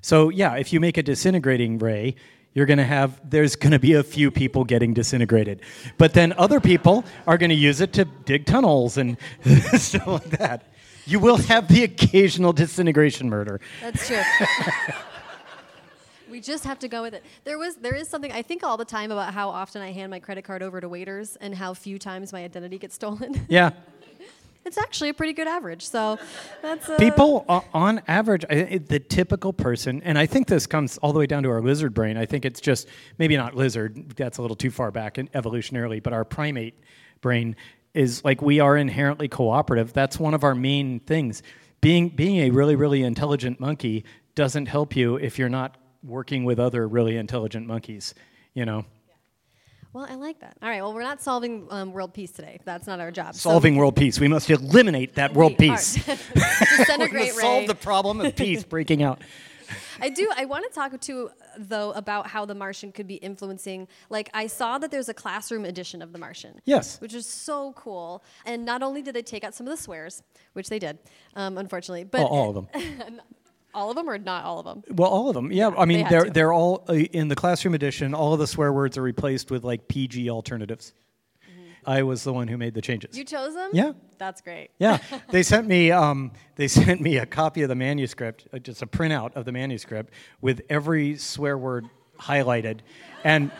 So, 0.00 0.30
yeah, 0.30 0.54
if 0.56 0.72
you 0.72 0.80
make 0.80 0.96
a 0.96 1.02
disintegrating 1.04 1.78
ray, 1.78 2.16
you're 2.58 2.66
going 2.66 2.78
to 2.78 2.84
have, 2.84 3.20
there's 3.30 3.54
going 3.54 3.70
to 3.70 3.78
be 3.78 3.92
a 3.92 4.02
few 4.02 4.32
people 4.32 4.64
getting 4.64 4.92
disintegrated. 4.92 5.60
But 5.96 6.12
then 6.12 6.32
other 6.32 6.58
people 6.58 7.04
are 7.24 7.38
going 7.38 7.50
to 7.50 7.56
use 7.56 7.80
it 7.80 7.92
to 7.92 8.04
dig 8.04 8.46
tunnels 8.46 8.98
and 8.98 9.16
stuff 9.74 10.08
like 10.08 10.30
that. 10.30 10.64
You 11.06 11.20
will 11.20 11.36
have 11.36 11.68
the 11.68 11.84
occasional 11.84 12.52
disintegration 12.52 13.30
murder. 13.30 13.60
That's 13.80 14.08
true. 14.08 14.20
we 16.28 16.40
just 16.40 16.64
have 16.64 16.80
to 16.80 16.88
go 16.88 17.00
with 17.00 17.14
it. 17.14 17.24
There 17.44 17.58
was 17.58 17.76
there 17.76 17.94
is 17.94 18.08
something 18.08 18.32
I 18.32 18.42
think 18.42 18.64
all 18.64 18.76
the 18.76 18.84
time 18.84 19.12
about 19.12 19.32
how 19.32 19.48
often 19.50 19.80
I 19.80 19.92
hand 19.92 20.10
my 20.10 20.18
credit 20.18 20.42
card 20.42 20.60
over 20.60 20.80
to 20.80 20.88
waiters 20.88 21.36
and 21.36 21.54
how 21.54 21.74
few 21.74 21.96
times 21.96 22.32
my 22.32 22.42
identity 22.42 22.76
gets 22.76 22.96
stolen. 22.96 23.46
Yeah. 23.48 23.70
It's 24.68 24.78
actually 24.78 25.08
a 25.08 25.14
pretty 25.14 25.32
good 25.32 25.48
average. 25.48 25.82
So 25.82 26.18
that's 26.62 26.88
uh, 26.88 26.96
People, 26.98 27.44
on 27.72 28.02
average, 28.06 28.44
the 28.48 29.00
typical 29.00 29.52
person, 29.52 30.02
and 30.04 30.18
I 30.18 30.26
think 30.26 30.46
this 30.46 30.66
comes 30.66 30.98
all 30.98 31.12
the 31.12 31.18
way 31.18 31.26
down 31.26 31.42
to 31.42 31.50
our 31.50 31.62
lizard 31.62 31.94
brain. 31.94 32.16
I 32.16 32.26
think 32.26 32.44
it's 32.44 32.60
just 32.60 32.86
maybe 33.18 33.36
not 33.36 33.56
lizard, 33.56 34.10
that's 34.10 34.38
a 34.38 34.42
little 34.42 34.56
too 34.56 34.70
far 34.70 34.90
back 34.90 35.18
in 35.18 35.28
evolutionarily, 35.28 36.02
but 36.02 36.12
our 36.12 36.24
primate 36.24 36.74
brain 37.22 37.56
is 37.94 38.22
like 38.24 38.42
we 38.42 38.60
are 38.60 38.76
inherently 38.76 39.26
cooperative. 39.26 39.92
That's 39.92 40.20
one 40.20 40.34
of 40.34 40.44
our 40.44 40.54
main 40.54 41.00
things. 41.00 41.42
Being, 41.80 42.10
being 42.10 42.38
a 42.40 42.50
really, 42.50 42.76
really 42.76 43.02
intelligent 43.02 43.58
monkey 43.58 44.04
doesn't 44.34 44.66
help 44.66 44.94
you 44.94 45.16
if 45.16 45.38
you're 45.38 45.48
not 45.48 45.78
working 46.04 46.44
with 46.44 46.60
other 46.60 46.86
really 46.86 47.16
intelligent 47.16 47.66
monkeys, 47.66 48.14
you 48.54 48.66
know? 48.66 48.84
Well, 49.98 50.06
I 50.08 50.14
like 50.14 50.38
that. 50.42 50.56
All 50.62 50.68
right. 50.68 50.80
Well, 50.80 50.94
we're 50.94 51.02
not 51.02 51.20
solving 51.20 51.66
um, 51.70 51.92
world 51.92 52.14
peace 52.14 52.30
today. 52.30 52.60
That's 52.64 52.86
not 52.86 53.00
our 53.00 53.10
job. 53.10 53.34
So 53.34 53.50
Solving 53.50 53.74
world 53.74 53.96
peace. 53.96 54.20
We 54.20 54.28
must 54.28 54.48
eliminate 54.48 55.16
that 55.16 55.34
world 55.34 55.56
we 55.58 55.70
peace. 55.70 55.94
Disintegrate 56.76 57.12
Ray. 57.34 57.42
Solve 57.42 57.66
the 57.66 57.74
problem 57.74 58.20
of 58.20 58.36
peace 58.36 58.62
breaking 58.62 59.02
out. 59.02 59.20
I 60.00 60.08
do. 60.08 60.30
I 60.36 60.44
want 60.44 60.64
to 60.68 60.70
talk 60.72 60.98
to 61.00 61.30
though 61.58 61.90
about 61.94 62.28
how 62.28 62.44
The 62.44 62.54
Martian 62.54 62.92
could 62.92 63.08
be 63.08 63.16
influencing. 63.16 63.88
Like 64.08 64.30
I 64.32 64.46
saw 64.46 64.78
that 64.78 64.92
there's 64.92 65.08
a 65.08 65.14
classroom 65.14 65.64
edition 65.64 66.00
of 66.00 66.12
The 66.12 66.18
Martian. 66.20 66.60
Yes. 66.64 67.00
Which 67.00 67.12
is 67.12 67.26
so 67.26 67.72
cool. 67.72 68.22
And 68.46 68.64
not 68.64 68.84
only 68.84 69.02
did 69.02 69.16
they 69.16 69.22
take 69.22 69.42
out 69.42 69.52
some 69.52 69.66
of 69.66 69.76
the 69.76 69.82
swears, 69.82 70.22
which 70.52 70.68
they 70.68 70.78
did, 70.78 71.00
um, 71.34 71.58
unfortunately, 71.58 72.04
but 72.04 72.20
Well, 72.20 72.28
all 72.28 72.48
of 72.50 72.54
them. 72.54 73.20
All 73.78 73.90
of 73.90 73.96
them 73.96 74.10
or 74.10 74.18
not 74.18 74.44
all 74.44 74.58
of 74.58 74.64
them. 74.64 74.82
Well, 74.94 75.08
all 75.08 75.28
of 75.28 75.34
them. 75.34 75.52
Yeah, 75.52 75.70
I 75.78 75.84
mean, 75.84 76.00
had 76.00 76.10
they're 76.10 76.24
to. 76.24 76.30
they're 76.30 76.52
all 76.52 76.84
uh, 76.88 76.94
in 76.94 77.28
the 77.28 77.36
classroom 77.36 77.74
edition. 77.74 78.14
All 78.14 78.32
of 78.32 78.38
the 78.38 78.46
swear 78.46 78.72
words 78.72 78.98
are 78.98 79.02
replaced 79.02 79.50
with 79.50 79.64
like 79.64 79.88
PG 79.88 80.28
alternatives. 80.30 80.92
I 81.86 82.02
was 82.02 82.22
the 82.22 82.34
one 82.34 82.48
who 82.48 82.58
made 82.58 82.74
the 82.74 82.82
changes. 82.82 83.10
Mm-hmm. 83.12 83.18
You 83.18 83.24
chose 83.24 83.54
them. 83.54 83.70
Yeah. 83.72 83.92
That's 84.18 84.40
great. 84.42 84.70
yeah, 84.78 84.98
they 85.30 85.42
sent 85.44 85.68
me 85.68 85.92
um, 85.92 86.32
they 86.56 86.66
sent 86.68 87.00
me 87.00 87.18
a 87.18 87.26
copy 87.26 87.62
of 87.62 87.68
the 87.68 87.76
manuscript, 87.76 88.48
uh, 88.52 88.58
just 88.58 88.82
a 88.82 88.86
printout 88.86 89.34
of 89.36 89.44
the 89.44 89.52
manuscript 89.52 90.12
with 90.40 90.60
every 90.68 91.16
swear 91.16 91.56
word 91.56 91.86
highlighted, 92.18 92.80
and 93.22 93.52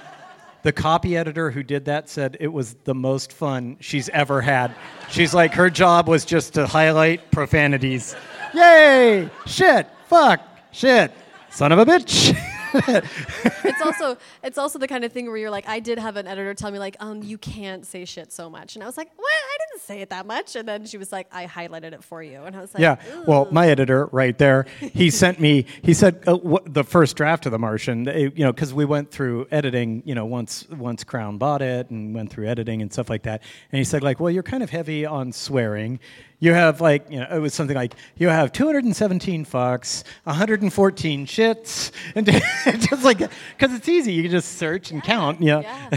the 0.63 0.73
copy 0.73 1.17
editor 1.17 1.53
who 1.53 1.63
did 1.63 1.85
that 1.85 2.09
said 2.09 2.37
it 2.41 2.49
was 2.49 2.75
the 2.85 2.95
most 2.95 3.33
fun 3.33 3.77
she's 3.81 4.09
ever 4.09 4.41
had. 4.41 4.75
She's 5.09 5.33
like, 5.33 5.55
her 5.55 5.71
job 5.71 6.09
was 6.09 6.25
just 6.25 6.55
to 6.55 6.67
highlight 6.67 7.31
profanities. 7.31 8.17
Yay! 8.53 9.31
Shit! 9.47 9.89
Fuck! 10.09 10.41
Shit! 10.73 11.13
Son 11.51 11.71
of 11.71 11.79
a 11.79 11.85
bitch! 11.85 12.35
it's 12.75 13.83
also 13.83 14.17
it's 14.43 14.59
also 14.59 14.79
the 14.79 14.89
kind 14.89 15.05
of 15.05 15.13
thing 15.13 15.27
where 15.27 15.37
you're 15.37 15.51
like, 15.51 15.69
I 15.69 15.81
did 15.81 15.99
have 15.99 16.17
an 16.17 16.27
editor 16.27 16.55
tell 16.55 16.71
me 16.71 16.79
like, 16.79 16.97
um, 17.01 17.23
you 17.23 17.39
can't 17.39 17.85
say 17.87 18.05
shit 18.05 18.33
so 18.33 18.49
much, 18.49 18.75
and 18.75 18.83
I 18.83 18.87
was 18.87 18.97
like, 18.97 19.11
what? 19.17 19.29
Didn't 19.79 19.87
say 19.87 20.01
it 20.03 20.11
that 20.11 20.27
much, 20.27 20.57
and 20.57 20.67
then 20.67 20.87
she 20.87 20.99
was 20.99 21.13
like, 21.13 21.29
I 21.31 21.47
highlighted 21.47 21.93
it 21.93 22.03
for 22.03 22.21
you, 22.21 22.43
and 22.43 22.57
I 22.57 22.61
was 22.61 22.75
like, 22.75 22.81
Yeah. 22.81 22.97
Well, 23.29 23.47
my 23.53 23.69
editor 23.69 24.07
right 24.07 24.37
there, 24.37 24.67
he 24.81 25.09
sent 25.23 25.39
me. 25.39 25.67
He 25.83 25.95
said 25.95 26.25
uh, 26.27 26.37
what, 26.37 26.73
the 26.75 26.83
first 26.83 27.17
draft 27.17 27.47
of 27.47 27.53
The 27.53 27.59
Martian. 27.61 28.09
uh, 28.09 28.13
You 28.13 28.33
know, 28.45 28.53
because 28.53 28.75
we 28.75 28.85
went 28.85 29.11
through 29.13 29.47
editing. 29.53 30.03
You 30.05 30.15
know, 30.17 30.27
once 30.27 30.69
once 30.69 31.05
Crown 31.05 31.39
bought 31.39 31.63
it 31.63 31.91
and 31.91 32.13
went 32.15 32.31
through 32.31 32.49
editing 32.49 32.83
and 32.83 32.93
stuff 32.93 33.09
like 33.09 33.23
that. 33.23 33.43
And 33.71 33.79
he 33.79 33.85
said 33.85 34.03
like, 34.03 34.19
well, 34.19 34.31
you're 34.31 34.43
kind 34.43 34.63
of 34.65 34.71
heavy 34.71 35.07
on 35.07 35.31
swearing. 35.33 36.01
You 36.41 36.53
have 36.55 36.81
like, 36.81 37.09
you 37.11 37.21
know, 37.21 37.29
it 37.31 37.39
was 37.39 37.55
something 37.55 37.77
like 37.77 37.95
you 38.17 38.29
have 38.29 38.51
217 38.53 39.45
fucks, 39.45 40.03
114 40.25 41.27
shits, 41.27 41.93
and 42.17 42.27
just 42.89 43.05
like 43.05 43.19
because 43.19 43.73
it's 43.77 43.89
easy. 43.89 44.13
You 44.13 44.23
can 44.23 44.33
just 44.33 44.59
search 44.59 44.91
and 44.91 45.03
count. 45.05 45.41
You 45.41 45.47
know. 45.47 45.61
Yeah. 45.61 45.91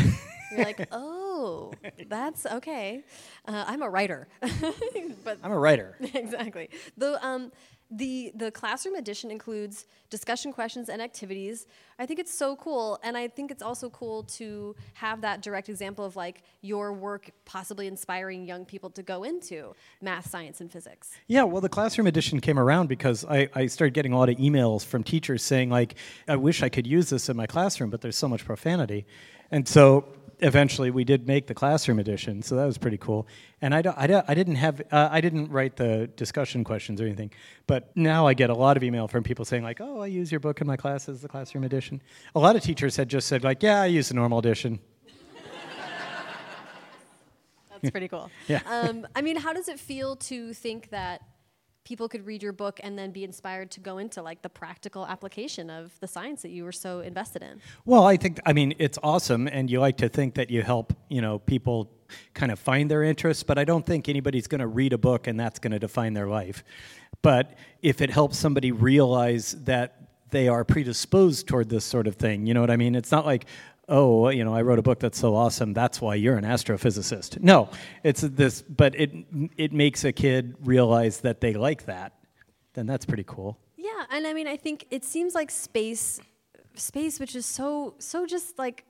You're 0.52 0.66
like, 0.66 0.88
oh, 0.92 1.18
that's 2.08 2.46
okay. 2.46 3.04
Uh, 3.48 3.66
I'm 3.68 3.82
a 3.82 3.90
writer, 3.90 4.28
but 5.24 5.38
I'm 5.44 5.52
a 5.52 5.60
writer. 5.60 5.98
exactly. 6.14 6.70
The 6.98 7.24
um, 7.26 7.52
the 7.92 8.32
the 8.36 8.52
classroom 8.52 8.96
edition 8.96 9.30
includes 9.30 9.86
discussion 10.10 10.54
questions 10.54 10.88
and 10.88 11.02
activities. 11.02 11.68
I 12.00 12.06
think 12.06 12.20
it's 12.20 12.34
so 12.34 12.56
cool, 12.56 13.00
and 13.04 13.18
I 13.18 13.28
think 13.28 13.52
it's 13.52 13.62
also 13.62 13.90
cool 13.90 14.24
to 14.24 14.76
have 14.94 15.22
that 15.22 15.42
direct 15.42 15.68
example 15.68 16.06
of 16.06 16.16
like 16.16 16.44
your 16.62 16.94
work 16.94 17.32
possibly 17.46 17.88
inspiring 17.88 18.48
young 18.48 18.66
people 18.66 18.90
to 18.92 19.04
go 19.04 19.24
into 19.24 19.76
math, 20.02 20.30
science, 20.30 20.62
and 20.62 20.72
physics. 20.72 21.12
Yeah, 21.28 21.44
well, 21.44 21.62
the 21.62 21.70
classroom 21.70 22.08
edition 22.08 22.40
came 22.40 22.58
around 22.58 22.88
because 22.88 23.26
I, 23.26 23.50
I 23.54 23.66
started 23.68 23.94
getting 23.94 24.14
a 24.14 24.18
lot 24.18 24.30
of 24.30 24.38
emails 24.38 24.86
from 24.86 25.04
teachers 25.04 25.44
saying, 25.44 25.70
like, 25.70 25.96
I 26.28 26.38
wish 26.38 26.64
I 26.64 26.70
could 26.70 26.88
use 26.88 27.10
this 27.10 27.28
in 27.28 27.36
my 27.36 27.46
classroom, 27.46 27.90
but 27.90 28.02
there's 28.02 28.18
so 28.18 28.30
much 28.30 28.46
profanity. 28.46 29.06
And 29.52 29.68
so 29.68 30.06
eventually 30.42 30.92
we 30.92 31.04
did 31.04 31.28
make 31.28 31.48
the 31.48 31.54
classroom 31.54 32.00
edition, 32.00 32.42
so 32.42 32.56
that 32.56 32.66
was 32.66 32.78
pretty 32.78 32.98
cool. 32.98 33.28
And 33.62 33.74
I, 33.74 33.82
don't, 33.82 33.98
I, 33.98 34.08
don't, 34.08 34.26
I 34.28 34.34
didn't 34.34 34.56
have, 34.56 34.82
uh, 34.92 35.10
I 35.12 35.22
didn't 35.22 35.52
write 35.52 35.76
the 35.76 36.08
discussion 36.16 36.64
questions 36.64 37.00
or 37.00 37.06
anything, 37.06 37.32
but 37.68 37.96
now 37.96 38.28
I 38.28 38.34
get 38.34 38.50
a 38.50 38.54
lot 38.54 38.78
of 38.78 38.84
email 38.84 39.08
from 39.08 39.24
people 39.24 39.46
saying, 39.46 39.64
like, 39.64 39.80
oh, 39.80 40.02
I 40.02 40.08
use 40.08 40.32
your 40.32 40.40
book 40.40 40.62
in 40.62 40.68
my 40.68 40.78
classes, 40.78 41.22
the 41.22 41.28
classroom 41.28 41.64
edition. 41.64 42.02
A 42.36 42.40
lot 42.40 42.56
of 42.56 42.64
teachers 42.64 42.96
had 42.96 43.10
just 43.10 43.28
said, 43.28 43.44
like, 43.44 43.62
yeah, 43.62 43.82
I 43.82 43.86
use 43.86 44.10
the 44.10 44.16
normal 44.16 44.40
edition. 44.40 44.80
That's 47.82 47.92
pretty 47.92 48.08
cool. 48.08 48.30
Yeah. 48.48 48.62
Um, 48.66 49.08
I 49.16 49.22
mean, 49.22 49.38
how 49.38 49.54
does 49.54 49.68
it 49.68 49.80
feel 49.80 50.16
to 50.18 50.54
think 50.54 50.90
that 50.90 51.22
people 51.84 52.08
could 52.08 52.26
read 52.26 52.44
your 52.44 52.54
book 52.54 52.80
and 52.84 52.98
then 52.98 53.12
be 53.12 53.24
inspired 53.24 53.72
to 53.72 53.80
go 53.80 53.98
into 53.98 54.22
like 54.22 54.42
the 54.42 54.50
practical 54.50 55.06
application 55.06 55.70
of 55.70 56.00
the 56.00 56.08
science 56.08 56.42
that 56.42 56.52
you 56.52 56.64
were 56.64 56.72
so 56.72 57.00
invested 57.00 57.42
in? 57.42 57.60
Well, 57.86 58.06
I 58.06 58.18
think 58.18 58.40
I 58.46 58.54
mean 58.54 58.74
it's 58.78 59.00
awesome, 59.04 59.48
and 59.48 59.70
you 59.70 59.80
like 59.80 59.98
to 59.98 60.10
think 60.10 60.36
that 60.36 60.50
you 60.50 60.62
help 60.62 60.94
you 61.10 61.22
know 61.22 61.40
people 61.40 61.92
kind 62.34 62.52
of 62.52 62.60
find 62.60 62.92
their 62.92 63.04
interests, 63.04 63.44
but 63.44 63.58
I 63.58 63.64
don't 63.64 63.86
think 63.86 64.10
anybody's 64.10 64.48
going 64.48 64.60
to 64.60 64.68
read 64.68 64.94
a 64.94 64.98
book 64.98 65.28
and 65.28 65.40
that's 65.40 65.60
going 65.60 65.72
to 65.72 65.80
define 65.80 66.14
their 66.14 66.28
life. 66.28 66.64
But 67.22 67.58
if 67.82 68.02
it 68.02 68.10
helps 68.10 68.38
somebody 68.38 68.72
realize 68.72 69.52
that 69.64 69.98
they 70.32 70.48
are 70.48 70.64
predisposed 70.64 71.48
toward 71.48 71.70
this 71.70 71.86
sort 71.86 72.08
of 72.08 72.16
thing, 72.16 72.46
you 72.48 72.54
know 72.54 72.62
what 72.62 72.72
I 72.72 72.78
mean? 72.78 72.96
It's 72.96 73.12
not 73.12 73.26
like 73.26 73.46
oh, 73.92 74.30
you 74.30 74.44
know, 74.44 74.56
I 74.56 74.62
wrote 74.64 74.80
a 74.80 74.82
book 74.82 75.00
that's 75.00 75.20
so 75.20 75.36
awesome, 75.36 75.74
that's 75.74 76.02
why 76.02 76.16
you're 76.16 76.38
an 76.38 76.46
astrophysicist. 76.46 77.42
No, 77.42 77.70
it's 78.04 78.22
this, 78.22 78.64
but 78.64 78.96
it 78.96 79.12
it 79.58 79.74
makes 79.74 80.04
a 80.04 80.12
kid 80.12 80.56
realize 80.64 81.22
that 81.22 81.42
they 81.42 81.54
like 81.54 81.86
that. 81.86 82.14
Then 82.74 82.88
that's 82.88 83.06
pretty 83.06 83.26
cool. 83.28 83.60
Yeah, 83.76 84.06
and 84.10 84.26
I 84.26 84.34
mean, 84.34 84.48
I 84.48 84.58
think 84.58 84.88
it 84.90 85.04
seems 85.04 85.36
like 85.36 85.52
space, 85.52 86.20
space, 86.76 87.20
which 87.20 87.36
is 87.36 87.46
so 87.46 87.96
so 88.00 88.26
just 88.26 88.58
like 88.58 88.86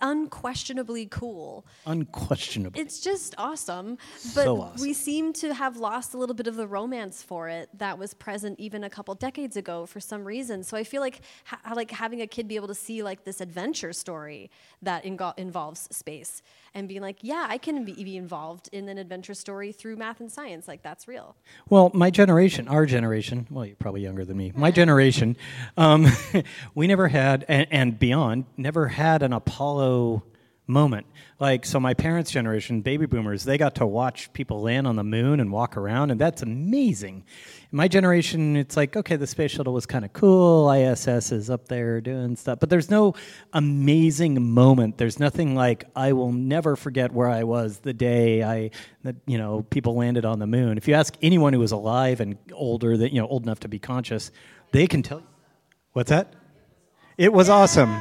unquestionably 0.00 1.06
cool. 1.06 1.66
Unquestionably. 1.86 2.80
It's 2.80 3.00
just 3.00 3.34
awesome, 3.38 3.98
but 4.34 4.44
So 4.44 4.62
awesome. 4.62 4.80
we 4.82 4.92
seem 4.92 5.32
to 5.34 5.54
have 5.54 5.76
lost 5.76 6.14
a 6.14 6.18
little 6.18 6.34
bit 6.34 6.46
of 6.46 6.56
the 6.56 6.66
romance 6.66 7.22
for 7.22 7.48
it 7.48 7.68
that 7.78 7.98
was 7.98 8.14
present 8.14 8.58
even 8.60 8.84
a 8.84 8.90
couple 8.90 9.14
decades 9.14 9.56
ago 9.56 9.86
for 9.86 10.00
some 10.00 10.24
reason. 10.24 10.62
So 10.62 10.76
I 10.76 10.84
feel 10.84 11.00
like 11.00 11.20
ha- 11.44 11.60
like 11.74 11.90
having 11.90 12.20
a 12.20 12.26
kid 12.26 12.48
be 12.48 12.56
able 12.56 12.68
to 12.68 12.74
see 12.74 13.02
like 13.02 13.24
this 13.24 13.40
adventure 13.40 13.92
story 13.92 14.50
that 14.82 15.04
ingo- 15.04 15.36
involves 15.38 15.88
space 15.94 16.42
and 16.74 16.88
being 16.88 17.02
like, 17.02 17.18
yeah, 17.22 17.46
I 17.48 17.58
can 17.58 17.84
be, 17.84 17.92
be 18.04 18.16
involved 18.16 18.68
in 18.72 18.88
an 18.88 18.98
adventure 18.98 19.34
story 19.34 19.72
through 19.72 19.96
math 19.96 20.20
and 20.20 20.30
science. 20.30 20.68
Like 20.68 20.82
that's 20.82 21.08
real. 21.08 21.34
Well, 21.68 21.90
my 21.94 22.10
generation, 22.10 22.68
our 22.68 22.86
generation, 22.86 23.46
well, 23.50 23.66
you're 23.66 23.76
probably 23.76 24.02
younger 24.02 24.24
than 24.24 24.36
me. 24.36 24.52
My 24.54 24.70
generation, 24.70 25.36
um, 25.76 26.06
we 26.74 26.86
never 26.86 27.08
had, 27.08 27.44
and, 27.48 27.66
and 27.70 27.98
beyond, 27.98 28.44
never 28.56 28.88
had 28.88 29.22
an 29.22 29.32
Apollo 29.32 29.87
moment. 30.68 31.06
Like, 31.40 31.64
so 31.64 31.80
my 31.80 31.94
parents' 31.94 32.30
generation, 32.30 32.82
baby 32.82 33.06
boomers, 33.06 33.44
they 33.44 33.56
got 33.58 33.76
to 33.76 33.86
watch 33.86 34.32
people 34.32 34.60
land 34.60 34.86
on 34.86 34.96
the 34.96 35.04
moon 35.04 35.40
and 35.40 35.50
walk 35.50 35.76
around, 35.76 36.10
and 36.10 36.20
that's 36.20 36.42
amazing. 36.42 37.24
my 37.72 37.88
generation, 37.88 38.56
it's 38.56 38.76
like, 38.76 38.96
okay, 38.96 39.16
the 39.16 39.26
space 39.26 39.50
shuttle 39.52 39.72
was 39.72 39.86
kind 39.86 40.04
of 40.04 40.12
cool. 40.12 40.70
ISS 40.70 41.32
is 41.32 41.48
up 41.48 41.68
there 41.68 42.00
doing 42.00 42.36
stuff, 42.36 42.60
but 42.60 42.68
there's 42.68 42.90
no 42.90 43.14
amazing 43.52 44.52
moment. 44.52 44.98
There's 44.98 45.18
nothing 45.18 45.54
like, 45.54 45.84
I 45.96 46.12
will 46.12 46.32
never 46.32 46.76
forget 46.76 47.12
where 47.12 47.28
I 47.28 47.44
was 47.44 47.78
the 47.78 47.94
day 47.94 48.42
I, 48.42 48.70
that, 49.04 49.16
you 49.26 49.38
know, 49.38 49.62
people 49.70 49.94
landed 49.94 50.24
on 50.24 50.38
the 50.38 50.46
moon. 50.46 50.76
If 50.76 50.86
you 50.86 50.94
ask 50.94 51.14
anyone 51.22 51.52
who 51.52 51.60
was 51.60 51.72
alive 51.72 52.20
and 52.20 52.36
older, 52.52 52.96
that, 52.96 53.12
you 53.12 53.20
know, 53.20 53.28
old 53.28 53.44
enough 53.44 53.60
to 53.60 53.68
be 53.68 53.78
conscious, 53.78 54.30
they 54.72 54.86
can 54.86 55.02
tell 55.02 55.20
you. 55.20 55.26
What's 55.92 56.10
that? 56.10 56.34
It 57.16 57.32
was 57.32 57.48
awesome. 57.48 58.00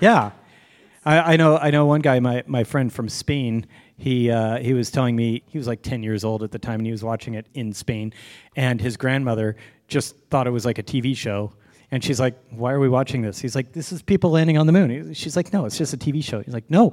Yeah. 0.00 0.30
I, 1.08 1.32
I, 1.32 1.36
know. 1.36 1.56
I 1.56 1.70
know 1.70 1.86
one 1.86 2.02
guy, 2.02 2.20
my, 2.20 2.44
my 2.46 2.64
friend 2.64 2.92
from 2.92 3.08
Spain. 3.08 3.66
He 3.96 4.30
uh, 4.30 4.58
he 4.58 4.74
was 4.74 4.90
telling 4.90 5.16
me 5.16 5.42
he 5.46 5.56
was 5.56 5.66
like 5.66 5.80
ten 5.80 6.02
years 6.02 6.22
old 6.22 6.42
at 6.42 6.52
the 6.52 6.58
time, 6.58 6.80
and 6.80 6.86
he 6.86 6.92
was 6.92 7.02
watching 7.02 7.34
it 7.34 7.46
in 7.54 7.72
Spain, 7.72 8.12
and 8.56 8.78
his 8.78 8.96
grandmother 8.98 9.56
just 9.88 10.16
thought 10.28 10.46
it 10.46 10.50
was 10.50 10.66
like 10.66 10.78
a 10.78 10.82
TV 10.82 11.16
show. 11.16 11.52
And 11.90 12.04
she's 12.04 12.20
like, 12.20 12.38
"Why 12.50 12.72
are 12.72 12.78
we 12.78 12.90
watching 12.90 13.22
this?" 13.22 13.40
He's 13.40 13.56
like, 13.56 13.72
"This 13.72 13.90
is 13.90 14.02
people 14.02 14.30
landing 14.30 14.58
on 14.58 14.66
the 14.66 14.72
moon." 14.72 15.14
She's 15.14 15.34
like, 15.34 15.50
"No, 15.52 15.64
it's 15.64 15.78
just 15.78 15.94
a 15.94 15.96
TV 15.96 16.22
show." 16.22 16.42
He's 16.42 16.52
like, 16.52 16.70
"No, 16.70 16.92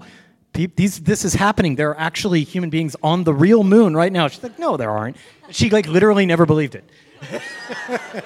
these 0.54 1.02
this 1.02 1.26
is 1.26 1.34
happening. 1.34 1.76
There 1.76 1.90
are 1.90 2.00
actually 2.00 2.44
human 2.46 2.70
beings 2.70 2.96
on 3.04 3.26
the 3.26 3.34
real 3.34 3.66
moon 3.66 3.96
right 3.96 4.14
now." 4.14 4.30
She's 4.30 4.42
like, 4.42 4.58
"No, 4.58 4.78
there 4.78 4.92
aren't." 4.92 5.18
She 5.52 5.70
like 5.70 5.88
literally 5.88 6.26
never 6.26 6.46
believed 6.46 6.76
it. 6.76 6.90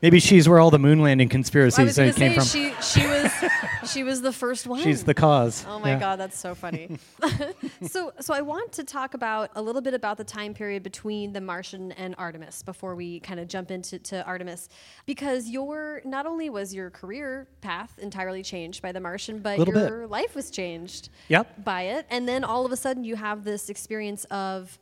Maybe 0.00 0.20
she's 0.20 0.48
where 0.48 0.60
all 0.60 0.70
the 0.70 0.78
moon 0.78 1.00
landing 1.00 1.28
conspiracies 1.28 1.96
came 1.96 2.12
say, 2.12 2.34
from. 2.34 2.44
She, 2.44 2.72
she 2.80 3.06
was 3.06 3.32
she 3.92 4.04
was 4.04 4.22
the 4.22 4.32
first 4.32 4.66
one. 4.66 4.82
She's 4.82 5.02
the 5.02 5.14
cause. 5.14 5.64
Oh 5.68 5.80
my 5.80 5.90
yeah. 5.90 5.98
god, 5.98 6.20
that's 6.20 6.38
so 6.38 6.54
funny. 6.54 6.98
so 7.82 8.12
so 8.20 8.32
I 8.32 8.40
want 8.40 8.70
to 8.72 8.84
talk 8.84 9.14
about 9.14 9.50
a 9.56 9.62
little 9.62 9.80
bit 9.80 9.94
about 9.94 10.16
the 10.16 10.24
time 10.24 10.54
period 10.54 10.84
between 10.84 11.32
The 11.32 11.40
Martian 11.40 11.90
and 11.92 12.14
Artemis 12.16 12.62
before 12.62 12.94
we 12.94 13.18
kind 13.20 13.40
of 13.40 13.48
jump 13.48 13.72
into 13.72 13.98
to 13.98 14.24
Artemis, 14.24 14.68
because 15.04 15.48
your 15.48 16.00
not 16.04 16.26
only 16.26 16.48
was 16.48 16.72
your 16.72 16.90
career 16.90 17.48
path 17.60 17.98
entirely 17.98 18.44
changed 18.44 18.82
by 18.82 18.92
The 18.92 19.00
Martian, 19.00 19.40
but 19.40 19.58
your 19.58 19.72
bit. 19.72 20.10
life 20.10 20.36
was 20.36 20.50
changed. 20.50 21.08
Yep. 21.26 21.64
By 21.64 21.82
it, 21.82 22.06
and 22.08 22.28
then 22.28 22.44
all 22.44 22.64
of 22.64 22.70
a 22.70 22.76
sudden 22.76 23.02
you 23.02 23.16
have 23.16 23.42
this 23.42 23.68
experience 23.68 24.24
of 24.26 24.78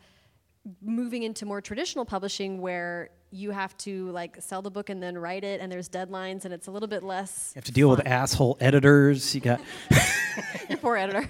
moving 0.83 1.23
into 1.23 1.47
more 1.47 1.61
traditional 1.61 2.05
publishing 2.05 2.61
where 2.61 3.11
you 3.37 3.51
have 3.51 3.77
to 3.79 4.11
like 4.11 4.37
sell 4.41 4.63
the 4.63 4.71
book 4.71 4.89
and 4.89 5.03
then 5.03 5.17
write 5.19 5.45
it 5.45 5.61
and 5.61 5.71
there's 5.71 5.89
deadlines 5.89 6.45
and 6.45 6.55
it's 6.55 6.67
a 6.67 6.71
little 6.71 6.89
bit 6.89 7.03
less 7.03 7.53
you 7.55 7.59
have 7.59 7.65
to 7.65 7.73
deal 7.73 7.89
fun. 7.89 7.99
with 7.99 8.07
asshole 8.07 8.57
editors. 8.61 9.35
You 9.35 9.41
got 9.43 9.61
your 10.69 10.79
poor 10.79 10.97
editor. 10.97 11.29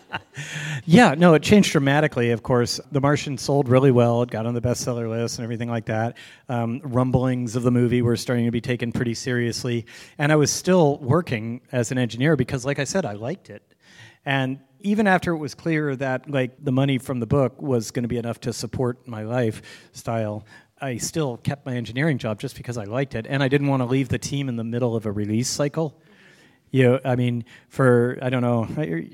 Yeah 0.87 1.15
no 1.15 1.33
it 1.33 1.41
changed 1.41 1.71
dramatically 1.71 2.31
of 2.31 2.43
course. 2.43 2.79
The 2.91 3.01
martian 3.01 3.37
sold 3.37 3.69
really 3.69 3.91
well. 3.91 4.21
It 4.21 4.29
got 4.29 4.45
on 4.45 4.53
the 4.53 4.61
bestseller 4.61 5.09
list 5.09 5.39
and 5.39 5.43
everything 5.43 5.69
like 5.69 5.85
that. 5.85 6.17
Um, 6.49 6.81
rumblings 6.83 7.55
of 7.55 7.63
the 7.63 7.71
movie 7.71 8.01
were 8.01 8.17
starting 8.17 8.45
to 8.45 8.51
be 8.51 8.61
taken 8.61 8.91
pretty 8.91 9.13
seriously. 9.13 9.85
And 10.17 10.31
i 10.31 10.35
was 10.35 10.51
still 10.51 10.97
working 10.99 11.61
as 11.71 11.91
an 11.91 11.97
engineer 11.97 12.35
because 12.35 12.65
like 12.65 12.77
i 12.77 12.83
said 12.83 13.05
i 13.05 13.13
liked 13.13 13.49
it. 13.49 13.63
And 14.25 14.59
even 14.85 15.07
after 15.07 15.31
it 15.31 15.37
was 15.37 15.55
clear 15.55 15.95
that 15.95 16.29
like 16.29 16.63
the 16.63 16.71
money 16.71 16.97
from 16.99 17.19
the 17.19 17.25
book 17.25 17.59
was 17.61 17.89
going 17.91 18.03
to 18.03 18.09
be 18.09 18.17
enough 18.17 18.39
to 18.41 18.53
support 18.53 19.07
my 19.07 19.23
lifestyle, 19.23 20.45
I 20.81 20.97
still 20.97 21.37
kept 21.37 21.65
my 21.65 21.75
engineering 21.75 22.17
job 22.17 22.39
just 22.39 22.57
because 22.57 22.77
I 22.77 22.83
liked 22.83 23.15
it, 23.15 23.25
and 23.29 23.41
I 23.41 23.47
didn't 23.47 23.67
want 23.67 23.81
to 23.81 23.85
leave 23.85 24.09
the 24.09 24.17
team 24.17 24.49
in 24.49 24.57
the 24.57 24.63
middle 24.63 24.95
of 24.95 25.05
a 25.05 25.11
release 25.11 25.47
cycle. 25.47 25.97
You 26.71 26.83
know, 26.83 26.99
I 27.05 27.15
mean, 27.15 27.45
for 27.69 28.17
I 28.21 28.29
don't 28.29 28.41
know, 28.41 28.67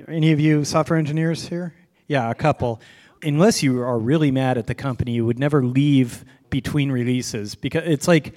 any 0.08 0.32
of 0.32 0.40
you 0.40 0.66
software 0.66 0.98
engineers 0.98 1.48
here? 1.48 1.76
Yeah, 2.08 2.30
a 2.32 2.36
couple. 2.36 2.82
Unless 3.22 3.62
you 3.62 3.80
are 3.82 4.00
really 4.00 4.32
mad 4.32 4.58
at 4.58 4.66
the 4.66 4.74
company, 4.74 5.12
you 5.12 5.26
would 5.26 5.38
never 5.38 5.64
leave 5.64 6.26
between 6.50 6.92
releases 6.92 7.54
because 7.54 7.84
it's 7.86 8.08
like 8.08 8.34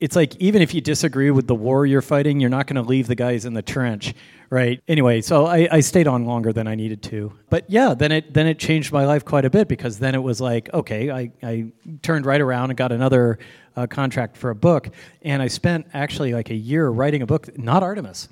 it's 0.00 0.14
like 0.14 0.36
even 0.36 0.62
if 0.62 0.74
you 0.74 0.80
disagree 0.80 1.30
with 1.30 1.46
the 1.46 1.54
war 1.54 1.84
you're 1.84 2.02
fighting, 2.02 2.38
you're 2.38 2.50
not 2.50 2.66
going 2.66 2.76
to 2.76 2.88
leave 2.88 3.08
the 3.08 3.16
guys 3.16 3.44
in 3.44 3.54
the 3.54 3.62
trench, 3.62 4.14
right? 4.48 4.80
Anyway, 4.86 5.20
so 5.20 5.46
I, 5.46 5.68
I, 5.70 5.80
stayed 5.80 6.06
on 6.06 6.24
longer 6.24 6.52
than 6.52 6.68
I 6.68 6.76
needed 6.76 7.02
to. 7.04 7.32
But 7.50 7.68
yeah, 7.68 7.94
then 7.94 8.12
it 8.12 8.32
then 8.32 8.46
it 8.46 8.60
changed 8.60 8.92
my 8.92 9.06
life 9.06 9.24
quite 9.24 9.44
a 9.44 9.50
bit 9.50 9.66
because 9.66 9.98
then 9.98 10.14
it 10.14 10.22
was 10.22 10.40
like, 10.40 10.72
okay, 10.72 11.10
I, 11.10 11.32
I 11.42 11.72
turned 12.02 12.26
right 12.26 12.40
around 12.40 12.70
and 12.70 12.76
got 12.76 12.92
another 12.92 13.40
uh, 13.76 13.88
contract 13.88 14.36
for 14.36 14.50
a 14.50 14.54
book, 14.54 14.88
and 15.22 15.42
I 15.42 15.48
spent 15.48 15.88
actually 15.92 16.32
like 16.32 16.50
a 16.50 16.56
year 16.56 16.88
writing 16.88 17.22
a 17.22 17.26
book, 17.26 17.56
not 17.58 17.82
Artemis. 17.82 18.28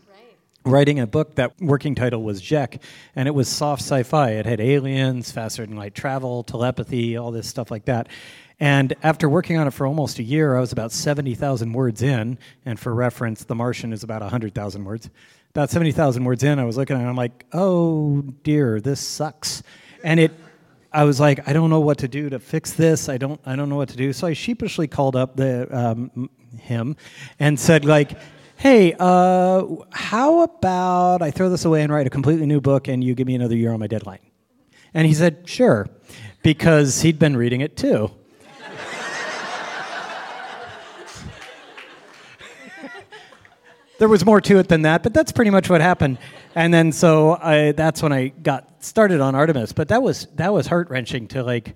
Writing 0.65 0.99
a 0.99 1.07
book 1.07 1.37
that 1.37 1.53
working 1.61 1.95
title 1.95 2.25
was 2.25 2.43
Zhek, 2.43 2.83
and 3.15 3.29
it 3.29 3.31
was 3.31 3.47
soft 3.49 3.83
sci-fi. 3.83 4.31
It 4.31 4.47
had 4.47 4.61
aliens, 4.61 5.31
faster 5.31 5.65
than 5.65 5.77
light 5.77 5.95
travel, 5.95 6.43
telepathy, 6.43 7.17
all 7.17 7.31
this 7.31 7.49
stuff 7.49 7.71
like 7.71 7.85
that. 7.85 8.09
And 8.59 8.95
after 9.03 9.29
working 9.29 9.59
on 9.59 9.67
it 9.67 9.73
for 9.73 9.87
almost 9.87 10.19
a 10.19 10.23
year, 10.23 10.57
I 10.57 10.61
was 10.61 10.73
about 10.73 10.91
70,000 10.91 11.73
words 11.73 12.03
in. 12.03 12.39
And 12.65 12.81
for 12.81 12.95
reference, 12.95 13.45
The 13.45 13.55
Martian 13.55 13.93
is 13.93 14.03
about 14.03 14.23
100,000 14.23 14.85
words. 14.85 15.11
About 15.51 15.71
70,000 15.71 16.25
words 16.25 16.43
in, 16.43 16.59
I 16.59 16.65
was 16.65 16.77
looking 16.77 16.97
at 16.97 17.01
it, 17.01 17.03
and 17.03 17.11
I'm 17.11 17.17
like, 17.17 17.47
oh 17.53 18.23
dear, 18.43 18.81
this 18.81 19.01
sucks. 19.01 19.63
And 20.05 20.21
it, 20.21 20.33
I 20.93 21.05
was 21.05 21.19
like, 21.19 21.49
I 21.49 21.53
don't 21.53 21.71
know 21.71 21.81
what 21.81 21.99
to 21.99 22.09
do 22.09 22.29
to 22.31 22.39
fix 22.39 22.73
this. 22.73 23.09
I 23.09 23.17
don't, 23.17 23.41
I 23.47 23.57
don't 23.57 23.69
know 23.69 23.77
what 23.77 23.89
to 23.91 23.97
do. 23.97 24.13
So 24.13 24.27
I 24.27 24.35
sheepishly 24.35 24.87
called 24.87 25.17
up 25.17 25.37
the, 25.37 25.67
um, 25.75 26.31
him 26.59 26.97
and 27.39 27.59
said, 27.59 27.85
like, 27.85 28.19
hey, 28.57 28.95
uh, 28.99 29.65
how 29.93 30.41
about 30.41 31.23
I 31.23 31.31
throw 31.31 31.49
this 31.49 31.65
away 31.65 31.83
and 31.83 31.93
write 31.93 32.07
a 32.07 32.11
completely 32.11 32.47
new 32.47 32.61
book 32.61 32.89
and 32.89 33.03
you 33.03 33.15
give 33.15 33.27
me 33.27 33.35
another 33.35 33.57
year 33.57 33.73
on 33.73 33.81
my 33.81 33.87
deadline? 33.87 34.21
And 34.95 35.07
he 35.07 35.15
said, 35.15 35.49
sure, 35.49 35.89
because 36.43 37.03
he'd 37.03 37.19
been 37.19 37.37
reading 37.37 37.61
it 37.61 37.77
too. 37.77 38.11
There 43.99 44.09
was 44.09 44.25
more 44.25 44.41
to 44.43 44.59
it 44.59 44.69
than 44.69 44.83
that, 44.83 45.03
but 45.03 45.15
that's 45.15 45.33
pretty 45.33 45.51
much 45.51 45.71
what 45.71 45.81
happened. 45.81 46.19
And 46.55 46.73
then 46.73 46.93
so 46.93 47.39
I, 47.41 47.73
that's 47.73 48.03
when 48.03 48.13
I 48.13 48.29
got 48.29 48.85
started 48.85 49.21
on 49.21 49.35
Artemis. 49.35 49.73
But 49.73 49.89
that 49.89 50.03
was 50.03 50.27
that 50.35 50.53
was 50.53 50.67
heart 50.67 50.91
wrenching 50.91 51.29
to 51.29 51.43
like 51.43 51.75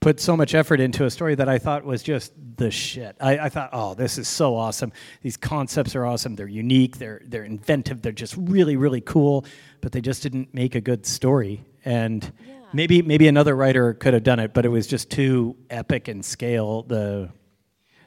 put 0.00 0.18
so 0.18 0.36
much 0.36 0.54
effort 0.54 0.80
into 0.80 1.04
a 1.04 1.10
story 1.10 1.34
that 1.34 1.48
I 1.48 1.58
thought 1.58 1.84
was 1.84 2.02
just 2.02 2.32
the 2.56 2.70
shit. 2.70 3.16
I, 3.20 3.38
I, 3.38 3.48
thought, 3.50 3.70
oh, 3.72 3.92
this 3.94 4.16
is 4.16 4.28
so 4.28 4.56
awesome. 4.56 4.92
These 5.20 5.36
concepts 5.36 5.94
are 5.94 6.06
awesome. 6.06 6.36
They're 6.36 6.48
unique. 6.48 6.96
They're 6.96 7.20
they're 7.26 7.44
inventive. 7.44 8.02
They're 8.02 8.12
just 8.12 8.34
really 8.36 8.76
really 8.76 9.00
cool. 9.00 9.44
But 9.80 9.92
they 9.92 10.00
just 10.00 10.22
didn't 10.22 10.52
make 10.54 10.74
a 10.74 10.80
good 10.80 11.06
story. 11.06 11.64
And 11.84 12.32
yeah. 12.46 12.54
maybe 12.72 13.02
maybe 13.02 13.28
another 13.28 13.54
writer 13.54 13.94
could 13.94 14.14
have 14.14 14.22
done 14.24 14.40
it, 14.40 14.54
but 14.54 14.64
it 14.64 14.70
was 14.70 14.86
just 14.86 15.10
too 15.10 15.56
epic 15.68 16.08
in 16.08 16.22
scale. 16.22 16.82
The 16.82 17.30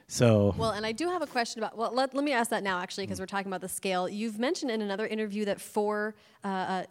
so 0.07 0.53
well, 0.57 0.71
and 0.71 0.85
I 0.85 0.91
do 0.91 1.09
have 1.09 1.21
a 1.21 1.27
question 1.27 1.63
about. 1.63 1.77
Well, 1.77 1.93
let, 1.93 2.13
let 2.13 2.23
me 2.23 2.33
ask 2.33 2.49
that 2.49 2.63
now, 2.63 2.79
actually, 2.79 3.05
because 3.05 3.19
we're 3.19 3.25
talking 3.25 3.47
about 3.47 3.61
the 3.61 3.69
scale. 3.69 4.07
You've 4.09 4.39
mentioned 4.39 4.71
in 4.71 4.81
another 4.81 5.07
interview 5.07 5.45
that 5.45 5.61
for 5.61 6.15
uh, 6.43 6.47
uh, 6.47 6.83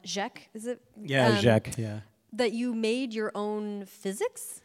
is 0.55 0.67
it? 0.67 0.81
Yeah, 1.01 1.29
um. 1.29 1.63
Yeah. 1.77 2.01
That 2.33 2.53
you 2.53 2.75
made 2.75 3.13
your 3.13 3.31
own 3.35 3.85
physics. 3.85 4.63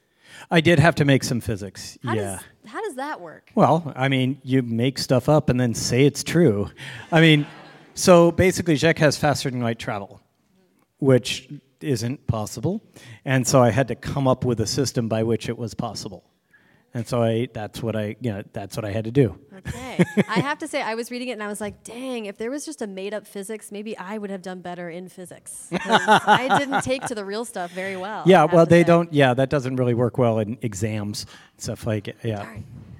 I 0.50 0.62
did 0.62 0.80
have 0.80 0.96
to 0.96 1.06
make 1.06 1.24
some 1.24 1.42
physics. 1.42 1.98
How 2.04 2.14
yeah. 2.14 2.22
Does, 2.24 2.72
how 2.72 2.82
does 2.82 2.96
that 2.96 3.22
work? 3.22 3.52
Well, 3.56 3.94
I 3.96 4.08
mean, 4.08 4.42
you 4.44 4.62
make 4.62 4.98
stuff 4.98 5.30
up 5.30 5.50
and 5.50 5.60
then 5.60 5.74
say 5.74 6.06
it's 6.06 6.24
true. 6.24 6.70
I 7.12 7.22
mean, 7.22 7.46
so 7.94 8.32
basically, 8.32 8.76
Zhek 8.76 8.98
has 9.00 9.18
faster 9.18 9.50
than 9.50 9.62
light 9.62 9.80
travel, 9.80 10.22
which 11.00 11.50
isn't 11.82 12.26
possible, 12.28 12.82
and 13.26 13.46
so 13.46 13.62
I 13.62 13.70
had 13.70 13.88
to 13.90 13.96
come 13.96 14.28
up 14.28 14.46
with 14.46 14.60
a 14.62 14.68
system 14.68 15.08
by 15.08 15.24
which 15.24 15.50
it 15.50 15.58
was 15.58 15.74
possible 15.74 16.24
and 16.98 17.08
so 17.08 17.22
I 17.22 17.48
that's 17.54 17.84
what 17.84 17.96
I 17.96 18.16
you 18.22 18.32
know 18.32 18.44
that's 18.54 18.76
what 18.76 18.84
I 18.84 18.92
had 18.92 19.04
to 19.04 19.12
do. 19.12 19.38
Okay, 19.56 20.04
I 20.28 20.40
have 20.40 20.58
to 20.60 20.68
say 20.68 20.82
I 20.82 20.96
was 20.96 21.12
reading 21.12 21.28
it 21.28 21.34
and 21.34 21.44
I 21.44 21.48
was 21.48 21.62
like, 21.62 21.84
dang, 21.84 22.26
if 22.26 22.38
there 22.38 22.50
was 22.50 22.66
just 22.66 22.82
a 22.82 22.88
made 22.88 23.14
up 23.14 23.28
physics, 23.28 23.72
maybe 23.72 23.96
I 23.98 24.18
would 24.18 24.32
have 24.32 24.42
done 24.42 24.62
better 24.62 24.90
in 24.90 25.08
physics. 25.08 25.70
I 25.72 26.58
didn't 26.58 26.82
take 26.84 27.04
to 27.06 27.16
the 27.16 27.24
real 27.24 27.46
stuff 27.46 27.72
very 27.72 27.98
well. 27.98 28.24
Yeah, 28.26 28.46
well 28.46 28.66
they 28.66 28.82
say. 28.82 28.88
don't. 28.88 29.14
Yeah, 29.14 29.36
that 29.36 29.50
doesn't 29.50 29.76
really 29.76 29.94
work 29.94 30.18
well 30.18 30.40
in 30.40 30.58
exams 30.62 31.28
stuff 31.58 31.86
like 31.86 32.16
yeah. 32.24 32.48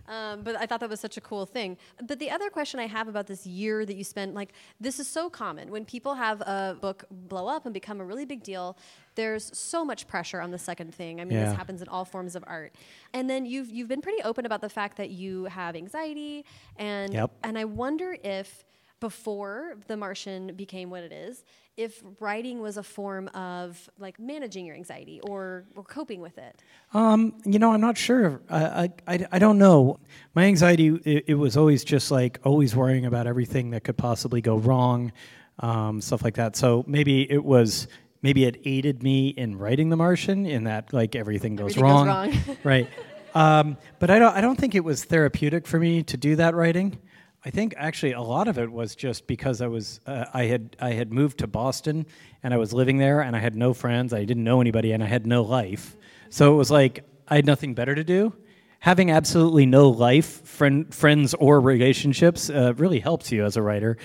Um, 0.08 0.42
but 0.42 0.56
I 0.56 0.66
thought 0.66 0.80
that 0.80 0.90
was 0.90 1.00
such 1.00 1.18
a 1.18 1.22
cool 1.22 1.46
thing. 1.46 1.78
But 2.06 2.20
the 2.20 2.32
other 2.32 2.50
question 2.50 2.80
I 2.80 2.88
have 2.88 3.08
about 3.08 3.28
this 3.28 3.46
year 3.46 3.86
that 3.86 3.96
you 3.96 4.04
spent, 4.04 4.34
like, 4.34 4.54
this 4.80 5.00
is 5.00 5.08
so 5.08 5.30
common. 5.30 5.70
When 5.72 5.86
people 5.86 6.16
have 6.16 6.42
a 6.42 6.78
book 6.80 7.06
blow 7.12 7.48
up 7.48 7.66
and 7.66 7.74
become 7.74 8.00
a 8.00 8.06
really 8.06 8.26
big 8.26 8.44
deal, 8.44 8.78
there's 9.16 9.56
so 9.58 9.84
much 9.84 10.08
pressure 10.08 10.40
on 10.40 10.52
the 10.52 10.60
second 10.60 10.94
thing. 10.94 11.20
I 11.20 11.26
mean, 11.26 11.38
yeah. 11.38 11.46
this 11.46 11.56
happens 11.56 11.82
in 11.82 11.88
all 11.90 12.06
forms 12.06 12.36
of 12.36 12.44
art. 12.48 12.74
And 13.14 13.30
then 13.30 13.46
you've 13.46 13.70
you've 13.70 13.88
been 13.88 14.02
pretty 14.02 14.22
open 14.24 14.46
about 14.46 14.62
the 14.62 14.70
fact 14.70 14.98
that 14.98 15.10
you 15.10 15.46
have 15.46 15.76
anxiety, 15.76 16.46
and 16.78 17.14
yep. 17.14 17.32
and 17.44 17.58
I 17.58 17.66
wonder 17.66 18.16
if 18.24 18.64
before 19.00 19.76
The 19.88 19.98
Martian 19.98 20.56
became 20.56 20.90
what 20.90 21.04
it 21.04 21.12
is, 21.12 21.44
if 21.76 22.04
writing 22.20 22.60
was 22.60 22.78
a 22.78 22.84
form 22.84 23.28
of 23.30 23.90
like 24.00 24.20
managing 24.20 24.66
your 24.66 24.76
anxiety 24.76 25.22
or, 25.22 25.66
or 25.76 25.84
coping 25.84 26.22
with 26.22 26.38
it. 26.40 26.64
Um, 26.94 27.36
you 27.46 27.60
know, 27.60 27.72
I'm 27.72 27.82
not 27.82 27.98
sure. 27.98 28.42
I, 28.50 28.92
I, 29.08 29.28
I, 29.32 29.40
don't 29.40 29.60
know. 29.60 30.00
My 30.34 30.46
anxiety, 30.46 30.88
it, 30.88 31.26
it, 31.28 31.34
was 31.36 31.56
always 31.56 31.84
just 31.84 32.10
like 32.10 32.40
always 32.44 32.76
worrying 32.76 33.06
about 33.06 33.28
everything 33.28 33.70
that 33.72 33.84
could 33.84 33.98
possibly 33.98 34.42
go 34.42 34.58
wrong, 34.58 35.12
um, 35.60 36.02
stuff 36.02 36.24
like 36.24 36.36
that. 36.36 36.56
So 36.56 36.84
maybe 36.88 37.32
it 37.32 37.44
was, 37.44 37.88
maybe 38.24 38.46
it 38.46 38.60
aided 38.66 39.04
me 39.04 39.30
in 39.30 39.58
writing 39.58 39.90
The 39.90 39.98
Martian 39.98 40.48
in 40.48 40.64
that 40.64 40.92
like 40.94 41.16
everything 41.16 41.56
goes 41.56 41.78
everything 41.78 41.84
wrong. 41.84 42.32
Goes 42.32 42.48
wrong. 42.48 42.58
right. 42.64 42.90
Um, 43.36 43.78
but 44.00 44.10
I 44.10 44.18
don't, 44.18 44.36
I 44.36 44.42
don't 44.42 44.56
think 44.56 44.74
it 44.74 44.84
was 44.84 45.04
therapeutic 45.04 45.68
for 45.68 45.78
me 45.78 46.02
to 46.04 46.18
do 46.18 46.38
that 46.38 46.56
writing. 46.56 46.98
I 47.46 47.50
think 47.50 47.76
actually 47.78 48.14
a 48.14 48.22
lot 48.22 48.48
of 48.48 48.58
it 48.58 48.72
was 48.72 48.96
just 48.96 49.28
because 49.28 49.62
I 49.62 49.68
was 49.68 50.00
uh, 50.06 50.26
I 50.34 50.46
had 50.46 50.76
I 50.80 50.92
had 50.92 51.14
moved 51.14 51.40
to 51.40 51.48
Boston 51.48 52.06
and 52.44 52.54
I 52.54 52.58
was 52.58 52.74
living 52.74 52.98
there 52.98 53.22
and 53.22 53.36
I 53.36 53.40
had 53.40 53.56
no 53.56 53.74
friends, 53.74 54.14
I 54.14 54.26
didn't 54.26 54.44
know 54.44 54.60
anybody, 54.60 54.92
and 54.92 55.04
I 55.04 55.08
had 55.08 55.26
no 55.26 55.44
life. 55.44 55.96
So 56.30 56.54
it 56.54 56.58
was 56.58 56.72
like 56.72 57.06
I 57.28 57.36
had 57.36 57.46
nothing 57.46 57.74
better 57.74 57.96
to 57.96 58.04
do. 58.04 58.34
Having 58.80 59.12
absolutely 59.12 59.66
no 59.66 59.90
life, 59.90 60.46
friend, 60.46 60.94
friends 60.94 61.34
or 61.34 61.60
relationships, 61.60 62.50
uh, 62.50 62.74
really 62.78 63.00
helps 63.00 63.32
you 63.32 63.44
as 63.44 63.58
a 63.58 63.62
writer. 63.62 63.98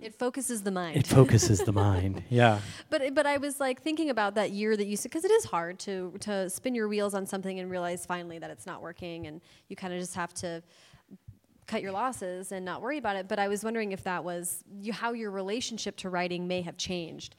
It 0.00 0.14
focuses 0.14 0.62
the 0.62 0.70
mind. 0.70 0.96
It 0.96 1.06
focuses 1.06 1.60
the 1.60 1.72
mind. 1.72 2.24
Yeah. 2.30 2.60
But 2.88 3.14
but 3.14 3.26
I 3.26 3.36
was 3.36 3.60
like 3.60 3.82
thinking 3.82 4.08
about 4.08 4.34
that 4.36 4.52
year 4.52 4.76
that 4.76 4.86
you 4.86 4.96
said 4.96 5.10
because 5.10 5.24
it 5.24 5.30
is 5.30 5.44
hard 5.44 5.78
to 5.80 6.14
to 6.20 6.48
spin 6.48 6.74
your 6.74 6.88
wheels 6.88 7.12
on 7.12 7.26
something 7.26 7.58
and 7.58 7.70
realize 7.70 8.06
finally 8.06 8.38
that 8.38 8.50
it's 8.50 8.66
not 8.66 8.82
working 8.82 9.26
and 9.26 9.40
you 9.68 9.76
kind 9.76 9.92
of 9.92 10.00
just 10.00 10.14
have 10.14 10.32
to 10.34 10.62
cut 11.70 11.82
your 11.82 11.92
losses 11.92 12.50
and 12.50 12.64
not 12.64 12.82
worry 12.82 12.98
about 12.98 13.16
it. 13.16 13.28
But 13.28 13.38
I 13.38 13.48
was 13.48 13.62
wondering 13.62 13.92
if 13.92 14.02
that 14.04 14.24
was 14.24 14.64
you, 14.80 14.92
how 14.92 15.12
your 15.12 15.30
relationship 15.30 15.96
to 15.98 16.10
writing 16.10 16.48
may 16.48 16.62
have 16.62 16.76
changed. 16.76 17.36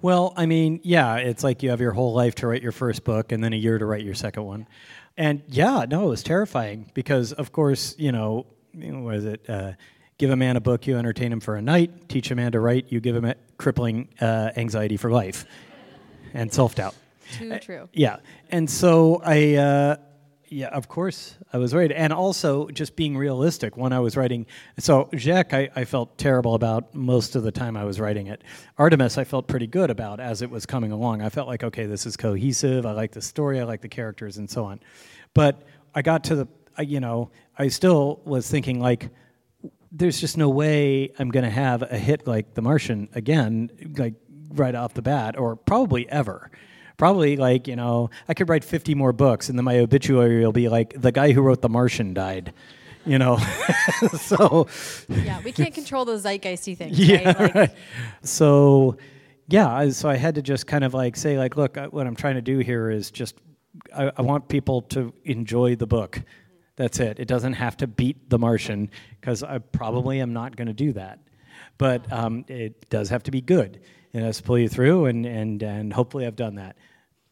Well, 0.00 0.32
I 0.36 0.46
mean, 0.46 0.80
yeah, 0.84 1.16
it's 1.16 1.42
like 1.42 1.64
you 1.64 1.70
have 1.70 1.80
your 1.80 1.90
whole 1.90 2.14
life 2.14 2.36
to 2.36 2.46
write 2.46 2.62
your 2.62 2.70
first 2.70 3.02
book 3.02 3.32
and 3.32 3.42
then 3.42 3.52
a 3.52 3.56
year 3.56 3.76
to 3.78 3.84
write 3.84 4.04
your 4.04 4.14
second 4.14 4.44
one. 4.44 4.68
And 5.16 5.42
yeah, 5.48 5.86
no, 5.90 6.06
it 6.06 6.08
was 6.10 6.22
terrifying 6.22 6.92
because, 6.94 7.32
of 7.32 7.50
course, 7.50 7.96
you 7.98 8.12
know, 8.12 8.46
what 8.72 9.16
is 9.16 9.24
it? 9.24 9.50
Uh, 9.50 9.72
give 10.18 10.30
a 10.30 10.36
man 10.36 10.56
a 10.56 10.60
book, 10.60 10.86
you 10.86 10.96
entertain 10.96 11.32
him 11.32 11.40
for 11.40 11.56
a 11.56 11.62
night. 11.62 12.08
Teach 12.08 12.30
a 12.30 12.36
man 12.36 12.52
to 12.52 12.60
write, 12.60 12.86
you 12.90 13.00
give 13.00 13.16
him 13.16 13.24
a 13.24 13.34
crippling 13.56 14.08
uh, 14.20 14.50
anxiety 14.56 14.96
for 14.96 15.10
life 15.10 15.44
and 16.32 16.52
self 16.52 16.76
doubt. 16.76 16.94
Too 17.32 17.52
uh, 17.52 17.58
true. 17.58 17.88
Yeah. 17.92 18.18
And 18.50 18.70
so 18.70 19.20
I, 19.24 19.56
uh, 19.56 19.96
yeah, 20.50 20.68
of 20.68 20.88
course, 20.88 21.36
I 21.52 21.58
was 21.58 21.74
right. 21.74 21.90
And 21.90 22.12
also, 22.12 22.68
just 22.68 22.96
being 22.96 23.16
realistic, 23.16 23.76
when 23.76 23.92
I 23.92 24.00
was 24.00 24.16
writing, 24.16 24.46
so 24.78 25.06
Zhek, 25.12 25.52
I, 25.52 25.68
I, 25.74 25.84
felt 25.84 26.16
terrible 26.18 26.54
about 26.54 26.94
most 26.94 27.36
of 27.36 27.42
the 27.42 27.52
time 27.52 27.76
I 27.76 27.84
was 27.84 28.00
writing 28.00 28.28
it. 28.28 28.42
Artemis, 28.76 29.18
I 29.18 29.24
felt 29.24 29.46
pretty 29.46 29.66
good 29.66 29.90
about 29.90 30.20
as 30.20 30.42
it 30.42 30.50
was 30.50 30.66
coming 30.66 30.92
along. 30.92 31.22
I 31.22 31.28
felt 31.28 31.48
like, 31.48 31.64
okay, 31.64 31.86
this 31.86 32.06
is 32.06 32.16
cohesive. 32.16 32.86
I 32.86 32.92
like 32.92 33.12
the 33.12 33.20
story, 33.20 33.60
I 33.60 33.64
like 33.64 33.80
the 33.80 33.88
characters, 33.88 34.38
and 34.38 34.48
so 34.48 34.64
on. 34.64 34.80
But 35.34 35.62
I 35.94 36.02
got 36.02 36.24
to 36.24 36.36
the, 36.36 36.48
you 36.78 37.00
know, 37.00 37.30
I 37.58 37.68
still 37.68 38.20
was 38.24 38.50
thinking, 38.50 38.80
like, 38.80 39.10
there's 39.90 40.20
just 40.20 40.36
no 40.36 40.48
way 40.48 41.12
I'm 41.18 41.30
going 41.30 41.44
to 41.44 41.50
have 41.50 41.82
a 41.82 41.98
hit 41.98 42.26
like 42.26 42.54
The 42.54 42.62
Martian 42.62 43.08
again, 43.14 43.70
like 43.96 44.14
right 44.50 44.74
off 44.74 44.94
the 44.94 45.02
bat, 45.02 45.38
or 45.38 45.56
probably 45.56 46.08
ever 46.08 46.50
probably 46.98 47.36
like 47.36 47.66
you 47.66 47.76
know 47.76 48.10
I 48.28 48.34
could 48.34 48.50
write 48.50 48.64
50 48.64 48.94
more 48.94 49.14
books, 49.14 49.48
and 49.48 49.58
then 49.58 49.64
my 49.64 49.78
obituary 49.78 50.44
will 50.44 50.52
be 50.52 50.68
like 50.68 51.00
the 51.00 51.12
guy 51.12 51.32
who 51.32 51.40
wrote 51.40 51.62
The 51.62 51.70
Martian 51.70 52.12
died. 52.12 52.52
You 53.06 53.18
know, 53.18 53.38
so 54.18 54.66
yeah, 55.08 55.40
we 55.42 55.52
can't 55.52 55.72
control 55.72 56.04
those 56.04 56.24
zeitgeisty 56.24 56.76
things. 56.76 56.98
Yeah, 57.08 57.24
right? 57.24 57.40
Like, 57.40 57.54
right. 57.54 57.74
So 58.22 58.98
yeah, 59.46 59.88
so 59.90 60.10
I 60.10 60.16
had 60.16 60.34
to 60.34 60.42
just 60.42 60.66
kind 60.66 60.84
of 60.84 60.92
like 60.92 61.16
say 61.16 61.38
like, 61.38 61.56
look, 61.56 61.78
what 61.90 62.06
I'm 62.06 62.16
trying 62.16 62.34
to 62.34 62.42
do 62.42 62.58
here 62.58 62.90
is 62.90 63.10
just 63.10 63.36
I, 63.96 64.12
I 64.14 64.22
want 64.22 64.48
people 64.48 64.82
to 64.82 65.14
enjoy 65.24 65.76
the 65.76 65.86
book. 65.86 66.20
That's 66.76 67.00
it. 67.00 67.18
It 67.18 67.26
doesn't 67.26 67.54
have 67.54 67.76
to 67.78 67.86
beat 67.86 68.28
The 68.30 68.38
Martian 68.38 68.90
because 69.20 69.42
I 69.42 69.58
probably 69.58 70.20
am 70.20 70.32
not 70.32 70.54
going 70.54 70.68
to 70.68 70.74
do 70.74 70.92
that. 70.92 71.18
But 71.76 72.10
um, 72.12 72.44
it 72.48 72.88
does 72.90 73.08
have 73.08 73.22
to 73.24 73.30
be 73.30 73.40
good. 73.40 73.80
Has 74.14 74.38
to 74.38 74.42
pull 74.42 74.58
you 74.58 74.68
through, 74.68 75.06
and, 75.06 75.26
and, 75.26 75.62
and 75.62 75.92
hopefully 75.92 76.26
I've 76.26 76.36
done 76.36 76.56
that. 76.56 76.76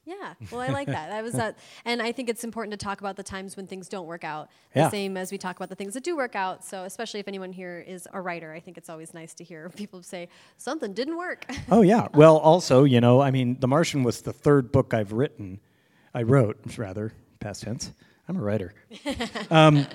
Yeah, 0.07 0.35
well, 0.53 0.61
I 0.61 0.69
like 0.69 0.87
that. 0.87 1.11
That 1.11 1.25
was 1.25 1.33
that, 1.35 1.59
and 1.85 2.01
I 2.01 2.13
think 2.13 2.29
it's 2.29 2.45
important 2.45 2.71
to 2.71 2.77
talk 2.77 3.01
about 3.01 3.17
the 3.17 3.25
times 3.25 3.57
when 3.57 3.67
things 3.67 3.89
don't 3.89 4.07
work 4.07 4.23
out, 4.23 4.49
the 4.73 4.81
yeah. 4.81 4.89
same 4.89 5.17
as 5.17 5.33
we 5.33 5.39
talk 5.39 5.57
about 5.57 5.69
the 5.69 5.75
things 5.75 5.95
that 5.95 6.05
do 6.05 6.17
work 6.17 6.37
out. 6.37 6.65
So, 6.65 6.85
especially 6.85 7.19
if 7.19 7.27
anyone 7.27 7.53
here 7.53 7.85
is 7.87 8.07
a 8.13 8.21
writer, 8.21 8.53
I 8.53 8.61
think 8.61 8.79
it's 8.79 8.89
always 8.89 9.13
nice 9.15 9.35
to 9.35 9.45
hear 9.45 9.69
people 9.71 10.05
say 10.05 10.29
something 10.59 10.95
didn't 10.95 11.17
work. 11.17 11.45
Oh 11.69 11.83
yeah. 11.83 12.07
Well, 12.15 12.37
also, 12.37 12.85
you 12.85 13.01
know, 13.01 13.21
I 13.21 13.33
mean, 13.33 13.59
The 13.59 13.67
Martian 13.67 14.05
was 14.05 14.21
the 14.21 14.33
third 14.33 14.71
book 14.71 14.95
I've 14.95 15.13
written. 15.13 15.59
I 16.15 16.23
wrote, 16.23 16.59
rather, 16.79 17.13
past 17.41 17.65
tense. 17.65 17.93
I'm 18.29 18.37
a 18.37 18.41
writer. 18.41 18.73
um, 19.51 19.87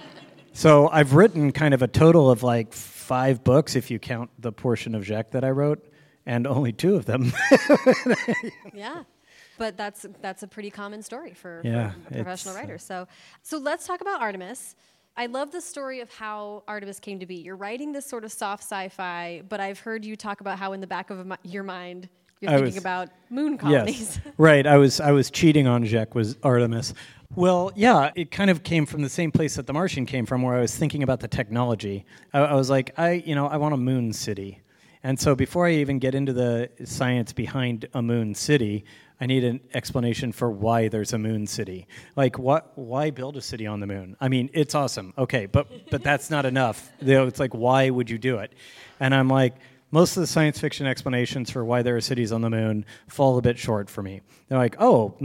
so 0.52 0.90
I've 0.90 1.14
written 1.14 1.54
kind 1.54 1.74
of 1.74 1.82
a 1.82 1.88
total 1.88 2.30
of 2.30 2.44
like 2.44 2.74
five 2.74 3.44
books, 3.44 3.76
if 3.78 3.90
you 3.90 4.00
count 4.00 4.32
the 4.38 4.52
portion 4.52 4.96
of 4.96 5.04
Zhek 5.04 5.32
that 5.32 5.46
I 5.46 5.52
wrote, 5.52 5.88
and 6.26 6.46
only 6.48 6.72
two 6.72 6.96
of 6.96 7.06
them. 7.06 7.34
yeah 8.74 9.04
but 9.58 9.78
that's 9.78 10.08
that's 10.22 10.42
a 10.42 10.48
pretty 10.48 10.72
common 10.72 11.04
story 11.04 11.36
for, 11.36 11.62
yeah, 11.64 11.92
for 12.08 12.16
professional 12.16 12.56
uh, 12.56 12.58
writers. 12.58 12.84
So, 12.84 13.08
so 13.44 13.60
let's 13.60 13.86
talk 13.86 14.02
about 14.02 14.20
Artemis. 14.20 14.76
I 15.16 15.28
love 15.28 15.52
the 15.52 15.62
story 15.62 16.00
of 16.00 16.10
how 16.12 16.64
Artemis 16.68 17.00
came 17.00 17.20
to 17.20 17.28
be. 17.28 17.36
You're 17.36 17.58
writing 17.58 17.92
this 17.92 18.08
sort 18.08 18.24
of 18.24 18.32
soft 18.32 18.64
sci-fi, 18.64 19.44
but 19.48 19.60
I've 19.60 19.80
heard 19.80 20.04
you 20.04 20.16
talk 20.16 20.42
about 20.42 20.58
how 20.58 20.74
in 20.74 20.82
the 20.82 20.88
back 20.88 21.12
of 21.12 21.32
your 21.44 21.62
mind 21.62 22.10
you're 22.40 22.50
I 22.50 22.56
thinking 22.56 22.74
was, 22.74 22.78
about 22.78 23.10
moon 23.30 23.58
colonies. 23.58 24.20
Yes, 24.24 24.34
right. 24.38 24.66
I 24.66 24.78
was 24.78 25.00
I 25.00 25.12
was 25.12 25.30
cheating 25.30 25.68
on 25.68 25.84
Zhek 25.84 26.16
was 26.16 26.38
Artemis. 26.42 26.96
Well, 27.36 27.72
yeah, 27.76 28.12
it 28.16 28.32
kind 28.32 28.50
of 28.50 28.64
came 28.64 28.86
from 28.86 29.04
the 29.04 29.10
same 29.10 29.32
place 29.32 29.56
that 29.56 29.68
The 29.68 29.74
Martian 29.74 30.06
came 30.06 30.26
from, 30.26 30.42
where 30.42 30.56
I 30.56 30.62
was 30.62 30.76
thinking 30.76 31.04
about 31.04 31.20
the 31.20 31.28
technology. 31.28 32.06
I, 32.34 32.40
I 32.40 32.54
was 32.56 32.70
like, 32.70 32.98
I 32.98 33.12
you 33.12 33.36
know 33.36 33.48
I 33.48 33.58
want 33.58 33.74
a 33.74 33.78
moon 33.78 34.12
city. 34.14 34.62
And 35.04 35.20
so 35.20 35.36
before 35.36 35.68
I 35.68 35.74
even 35.74 36.00
get 36.00 36.14
into 36.14 36.34
the 36.34 36.70
science 36.86 37.34
behind 37.34 37.88
a 37.94 38.02
moon 38.02 38.36
city, 38.36 38.86
I 39.20 39.26
need 39.26 39.44
an 39.44 39.60
explanation 39.74 40.32
for 40.32 40.50
why 40.50 40.88
there's 40.88 41.14
a 41.14 41.18
moon 41.18 41.46
city. 41.46 41.88
Like, 42.16 42.40
what? 42.40 42.72
Why 42.76 43.12
build 43.12 43.38
a 43.38 43.42
city 43.42 43.68
on 43.68 43.80
the 43.80 43.88
moon? 43.88 44.16
I 44.20 44.30
mean, 44.30 44.50
it's 44.54 44.74
awesome. 44.74 45.14
Okay, 45.18 45.46
but 45.46 45.90
but 45.92 46.04
that's 46.04 46.30
not 46.30 46.46
enough. 46.46 46.92
You 47.02 47.14
know, 47.14 47.28
it's 47.28 47.40
like, 47.40 47.54
why 47.54 47.90
would 47.90 48.10
you 48.10 48.18
do 48.18 48.38
it? 48.38 48.54
And 49.00 49.14
I'm 49.14 49.28
like, 49.28 49.56
most 49.92 50.18
of 50.18 50.22
the 50.22 50.28
science 50.28 50.58
fiction 50.58 50.88
explanations 50.88 51.52
for 51.52 51.66
why 51.66 51.84
there 51.84 51.96
are 51.96 52.02
cities 52.02 52.32
on 52.32 52.42
the 52.42 52.50
moon 52.50 52.86
fall 53.08 53.38
a 53.38 53.42
bit 53.42 53.60
short 53.60 53.90
for 53.90 54.02
me. 54.02 54.22
They're 54.48 54.58
like, 54.58 54.76
oh, 54.80 55.16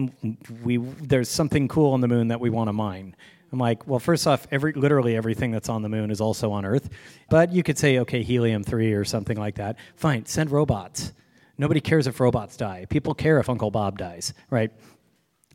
we 0.62 0.76
there's 0.76 1.30
something 1.30 1.68
cool 1.68 1.92
on 1.92 2.00
the 2.00 2.08
moon 2.08 2.28
that 2.28 2.40
we 2.40 2.50
want 2.50 2.68
to 2.68 2.72
mine. 2.74 3.16
I'm 3.52 3.58
like, 3.58 3.86
well, 3.86 4.00
first 4.00 4.26
off, 4.26 4.46
every 4.50 4.72
literally 4.72 5.16
everything 5.16 5.50
that's 5.50 5.68
on 5.68 5.82
the 5.82 5.88
moon 5.88 6.10
is 6.10 6.20
also 6.20 6.52
on 6.52 6.64
Earth, 6.64 6.88
but 7.30 7.52
you 7.52 7.62
could 7.62 7.78
say, 7.78 8.00
okay, 8.00 8.22
helium 8.22 8.64
three 8.64 8.92
or 8.92 9.04
something 9.04 9.36
like 9.36 9.56
that. 9.56 9.76
Fine, 9.94 10.26
send 10.26 10.50
robots. 10.50 11.12
Nobody 11.58 11.80
cares 11.80 12.06
if 12.06 12.20
robots 12.20 12.56
die. 12.56 12.86
People 12.90 13.14
care 13.14 13.38
if 13.38 13.48
Uncle 13.48 13.70
Bob 13.70 13.98
dies, 13.98 14.34
right? 14.50 14.70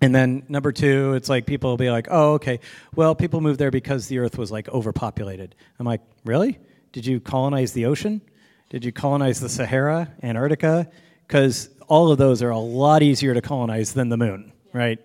And 0.02 0.16
then 0.16 0.44
number 0.50 0.72
two, 0.72 1.14
it's 1.14 1.30
like 1.30 1.46
people 1.46 1.70
will 1.70 1.78
be 1.78 1.92
like, 1.92 2.08
oh, 2.10 2.34
okay, 2.34 2.60
well, 2.96 3.14
people 3.14 3.40
moved 3.40 3.60
there 3.60 3.70
because 3.70 4.08
the 4.08 4.18
earth 4.18 4.38
was 4.38 4.52
like 4.52 4.68
overpopulated. 4.70 5.56
I'm 5.80 5.86
like, 5.86 6.02
really? 6.26 6.58
Did 6.92 7.06
you 7.06 7.20
colonize 7.20 7.74
the 7.74 7.86
ocean? 7.86 8.22
Did 8.70 8.84
you 8.84 8.92
colonize 8.92 9.40
the 9.40 9.50
Sahara, 9.50 10.12
Antarctica? 10.24 10.90
Because 11.28 11.70
all 11.88 12.12
of 12.12 12.18
those 12.18 12.42
are 12.42 12.50
a 12.50 12.58
lot 12.58 13.04
easier 13.04 13.34
to 13.36 13.42
colonize 13.42 13.94
than 13.94 14.10
the 14.10 14.18
moon, 14.18 14.54
right? 14.74 14.98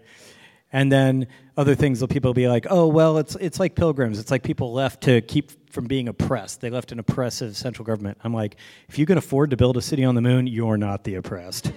And 0.72 0.90
then 0.90 1.29
other 1.57 1.74
things 1.74 2.00
will 2.00 2.09
people 2.09 2.31
will 2.31 2.35
be 2.35 2.48
like, 2.48 2.66
oh, 2.68 2.87
well, 2.87 3.18
it's, 3.18 3.37
it's 3.37 3.61
like 3.61 3.74
pilgrims. 3.74 4.18
It's 4.18 4.31
like 4.31 4.42
people 4.42 4.72
left 4.72 5.02
to 5.02 5.20
keep 5.22 5.70
from 5.72 5.87
being 5.87 6.09
oppressed. 6.09 6.61
They 6.61 6.70
left 6.70 6.92
an 6.92 6.98
oppressive 6.98 7.57
central 7.57 7.85
government. 7.85 8.18
I'm 8.24 8.35
like, 8.35 8.57
if 8.88 8.98
you 8.98 9.07
can 9.07 9.18
afford 9.18 9.50
to 9.50 9.57
build 9.57 9.76
a 9.76 9.83
city 9.83 10.05
on 10.05 10.14
the 10.14 10.20
moon, 10.20 10.46
you're 10.46 10.76
not 10.76 11.05
the 11.05 11.14
oppressed. 11.14 11.72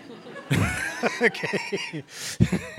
okay. 1.22 2.04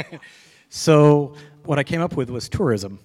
so 0.68 1.34
what 1.64 1.78
I 1.78 1.84
came 1.84 2.00
up 2.00 2.16
with 2.16 2.30
was 2.30 2.48
tourism. 2.48 2.98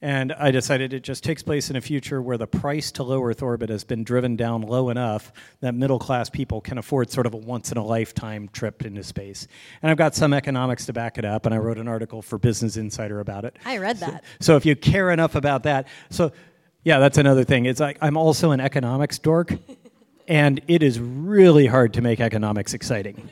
And 0.00 0.32
I 0.32 0.52
decided 0.52 0.92
it 0.92 1.02
just 1.02 1.24
takes 1.24 1.42
place 1.42 1.70
in 1.70 1.76
a 1.76 1.80
future 1.80 2.22
where 2.22 2.38
the 2.38 2.46
price 2.46 2.92
to 2.92 3.02
low 3.02 3.22
Earth 3.24 3.42
orbit 3.42 3.68
has 3.68 3.82
been 3.82 4.04
driven 4.04 4.36
down 4.36 4.62
low 4.62 4.90
enough 4.90 5.32
that 5.60 5.74
middle 5.74 5.98
class 5.98 6.30
people 6.30 6.60
can 6.60 6.78
afford 6.78 7.10
sort 7.10 7.26
of 7.26 7.34
a 7.34 7.36
once 7.36 7.72
in 7.72 7.78
a 7.78 7.84
lifetime 7.84 8.48
trip 8.52 8.84
into 8.84 9.02
space. 9.02 9.48
And 9.82 9.90
I've 9.90 9.96
got 9.96 10.14
some 10.14 10.32
economics 10.32 10.86
to 10.86 10.92
back 10.92 11.18
it 11.18 11.24
up, 11.24 11.46
and 11.46 11.54
I 11.54 11.58
wrote 11.58 11.78
an 11.78 11.88
article 11.88 12.22
for 12.22 12.38
Business 12.38 12.76
Insider 12.76 13.18
about 13.18 13.44
it. 13.44 13.56
I 13.64 13.78
read 13.78 13.96
that. 13.98 14.22
So, 14.38 14.52
so 14.52 14.56
if 14.56 14.64
you 14.64 14.76
care 14.76 15.10
enough 15.10 15.34
about 15.34 15.64
that, 15.64 15.88
so 16.10 16.30
yeah, 16.84 17.00
that's 17.00 17.18
another 17.18 17.42
thing. 17.42 17.66
It's 17.66 17.80
like 17.80 17.98
I'm 18.00 18.16
also 18.16 18.52
an 18.52 18.60
economics 18.60 19.18
dork, 19.18 19.52
and 20.28 20.60
it 20.68 20.84
is 20.84 21.00
really 21.00 21.66
hard 21.66 21.94
to 21.94 22.02
make 22.02 22.20
economics 22.20 22.72
exciting. 22.72 23.30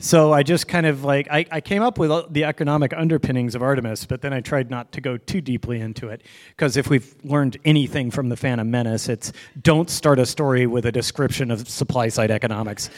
So 0.00 0.32
I 0.32 0.44
just 0.44 0.68
kind 0.68 0.86
of 0.86 1.02
like 1.02 1.26
I, 1.28 1.44
I 1.50 1.60
came 1.60 1.82
up 1.82 1.98
with 1.98 2.32
the 2.32 2.44
economic 2.44 2.92
underpinnings 2.96 3.56
of 3.56 3.62
Artemis, 3.62 4.04
but 4.06 4.22
then 4.22 4.32
I 4.32 4.40
tried 4.40 4.70
not 4.70 4.92
to 4.92 5.00
go 5.00 5.16
too 5.16 5.40
deeply 5.40 5.80
into 5.80 6.08
it 6.08 6.22
because 6.50 6.76
if 6.76 6.88
we've 6.88 7.16
learned 7.24 7.56
anything 7.64 8.12
from 8.12 8.28
the 8.28 8.36
Phantom 8.36 8.70
Menace, 8.70 9.08
it's 9.08 9.32
don't 9.60 9.90
start 9.90 10.20
a 10.20 10.26
story 10.26 10.66
with 10.68 10.86
a 10.86 10.92
description 10.92 11.50
of 11.50 11.68
supply 11.68 12.08
side 12.08 12.30
economics. 12.30 12.90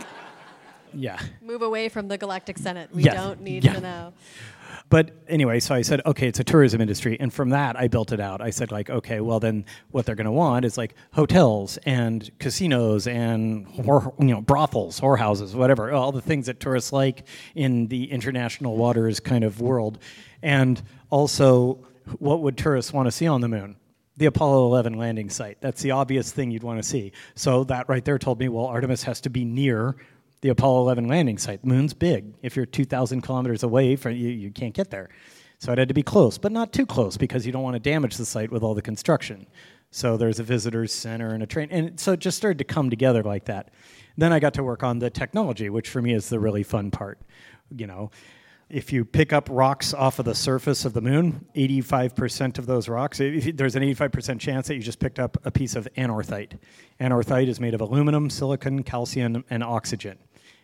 yeah. 0.92 1.18
Move 1.40 1.62
away 1.62 1.88
from 1.88 2.08
the 2.08 2.18
Galactic 2.18 2.58
Senate. 2.58 2.90
We 2.94 3.04
don't 3.04 3.40
need 3.40 3.64
Yeah. 3.64 3.72
to 3.74 3.80
know. 3.80 4.12
But 4.90 5.10
anyway, 5.28 5.60
so 5.60 5.74
I 5.74 5.82
said, 5.82 6.00
okay, 6.06 6.28
it's 6.28 6.40
a 6.40 6.44
tourism 6.44 6.80
industry, 6.80 7.18
and 7.20 7.32
from 7.32 7.50
that 7.50 7.78
I 7.78 7.88
built 7.88 8.10
it 8.12 8.20
out. 8.20 8.40
I 8.40 8.50
said, 8.50 8.72
like, 8.72 8.88
okay, 8.88 9.20
well 9.20 9.38
then, 9.38 9.66
what 9.90 10.06
they're 10.06 10.14
going 10.14 10.24
to 10.24 10.32
want 10.32 10.64
is 10.64 10.78
like 10.78 10.94
hotels 11.12 11.76
and 11.84 12.30
casinos 12.38 13.06
and 13.06 13.66
whore, 13.68 14.14
you 14.18 14.34
know 14.34 14.40
brothels, 14.40 14.98
whorehouses, 15.00 15.54
whatever, 15.54 15.92
all 15.92 16.12
the 16.12 16.22
things 16.22 16.46
that 16.46 16.60
tourists 16.60 16.92
like 16.92 17.26
in 17.54 17.88
the 17.88 18.10
international 18.10 18.76
waters 18.76 19.20
kind 19.20 19.44
of 19.44 19.60
world, 19.60 19.98
and 20.42 20.82
also, 21.10 21.86
what 22.18 22.40
would 22.40 22.56
tourists 22.56 22.92
want 22.92 23.06
to 23.06 23.12
see 23.12 23.26
on 23.26 23.40
the 23.40 23.48
moon? 23.48 23.76
The 24.16 24.26
Apollo 24.26 24.66
11 24.66 24.94
landing 24.94 25.30
site. 25.30 25.58
That's 25.60 25.82
the 25.82 25.92
obvious 25.92 26.32
thing 26.32 26.50
you'd 26.50 26.62
want 26.62 26.82
to 26.82 26.88
see. 26.88 27.12
So 27.34 27.64
that 27.64 27.88
right 27.88 28.04
there 28.04 28.18
told 28.18 28.40
me, 28.40 28.48
well, 28.48 28.66
Artemis 28.66 29.02
has 29.04 29.20
to 29.22 29.30
be 29.30 29.44
near 29.44 29.96
the 30.40 30.50
Apollo 30.50 30.82
11 30.82 31.08
landing 31.08 31.38
site. 31.38 31.62
The 31.62 31.68
moon's 31.68 31.94
big. 31.94 32.34
If 32.42 32.56
you're 32.56 32.66
2,000 32.66 33.22
kilometers 33.22 33.62
away 33.62 33.96
from 33.96 34.12
you, 34.12 34.28
you 34.28 34.50
can't 34.50 34.74
get 34.74 34.90
there. 34.90 35.08
So 35.58 35.72
it 35.72 35.78
had 35.78 35.88
to 35.88 35.94
be 35.94 36.04
close, 36.04 36.38
but 36.38 36.52
not 36.52 36.72
too 36.72 36.86
close 36.86 37.16
because 37.16 37.44
you 37.44 37.50
don't 37.50 37.64
want 37.64 37.74
to 37.74 37.80
damage 37.80 38.16
the 38.16 38.24
site 38.24 38.52
with 38.52 38.62
all 38.62 38.74
the 38.74 38.82
construction. 38.82 39.46
So 39.90 40.16
there's 40.16 40.38
a 40.38 40.44
visitors 40.44 40.92
center 40.92 41.34
and 41.34 41.42
a 41.42 41.46
train, 41.46 41.68
and 41.70 41.98
so 41.98 42.12
it 42.12 42.20
just 42.20 42.36
started 42.36 42.58
to 42.58 42.64
come 42.64 42.90
together 42.90 43.22
like 43.22 43.46
that. 43.46 43.70
Then 44.16 44.32
I 44.32 44.38
got 44.38 44.54
to 44.54 44.62
work 44.62 44.82
on 44.82 44.98
the 44.98 45.10
technology, 45.10 45.70
which 45.70 45.88
for 45.88 46.02
me 46.02 46.12
is 46.12 46.28
the 46.28 46.38
really 46.38 46.62
fun 46.62 46.90
part. 46.90 47.18
You 47.74 47.86
know, 47.86 48.10
if 48.68 48.92
you 48.92 49.04
pick 49.04 49.32
up 49.32 49.48
rocks 49.50 49.94
off 49.94 50.18
of 50.18 50.26
the 50.26 50.34
surface 50.34 50.84
of 50.84 50.92
the 50.92 51.00
moon, 51.00 51.46
85% 51.56 52.58
of 52.58 52.66
those 52.66 52.86
rocks, 52.86 53.18
there's 53.18 53.76
an 53.76 53.82
85% 53.82 54.38
chance 54.38 54.68
that 54.68 54.74
you 54.74 54.82
just 54.82 55.00
picked 55.00 55.18
up 55.18 55.38
a 55.44 55.50
piece 55.50 55.74
of 55.74 55.88
anorthite. 55.96 56.58
Anorthite 57.00 57.48
is 57.48 57.58
made 57.58 57.72
of 57.72 57.80
aluminum, 57.80 58.28
silicon, 58.28 58.82
calcium, 58.82 59.42
and 59.48 59.64
oxygen. 59.64 60.18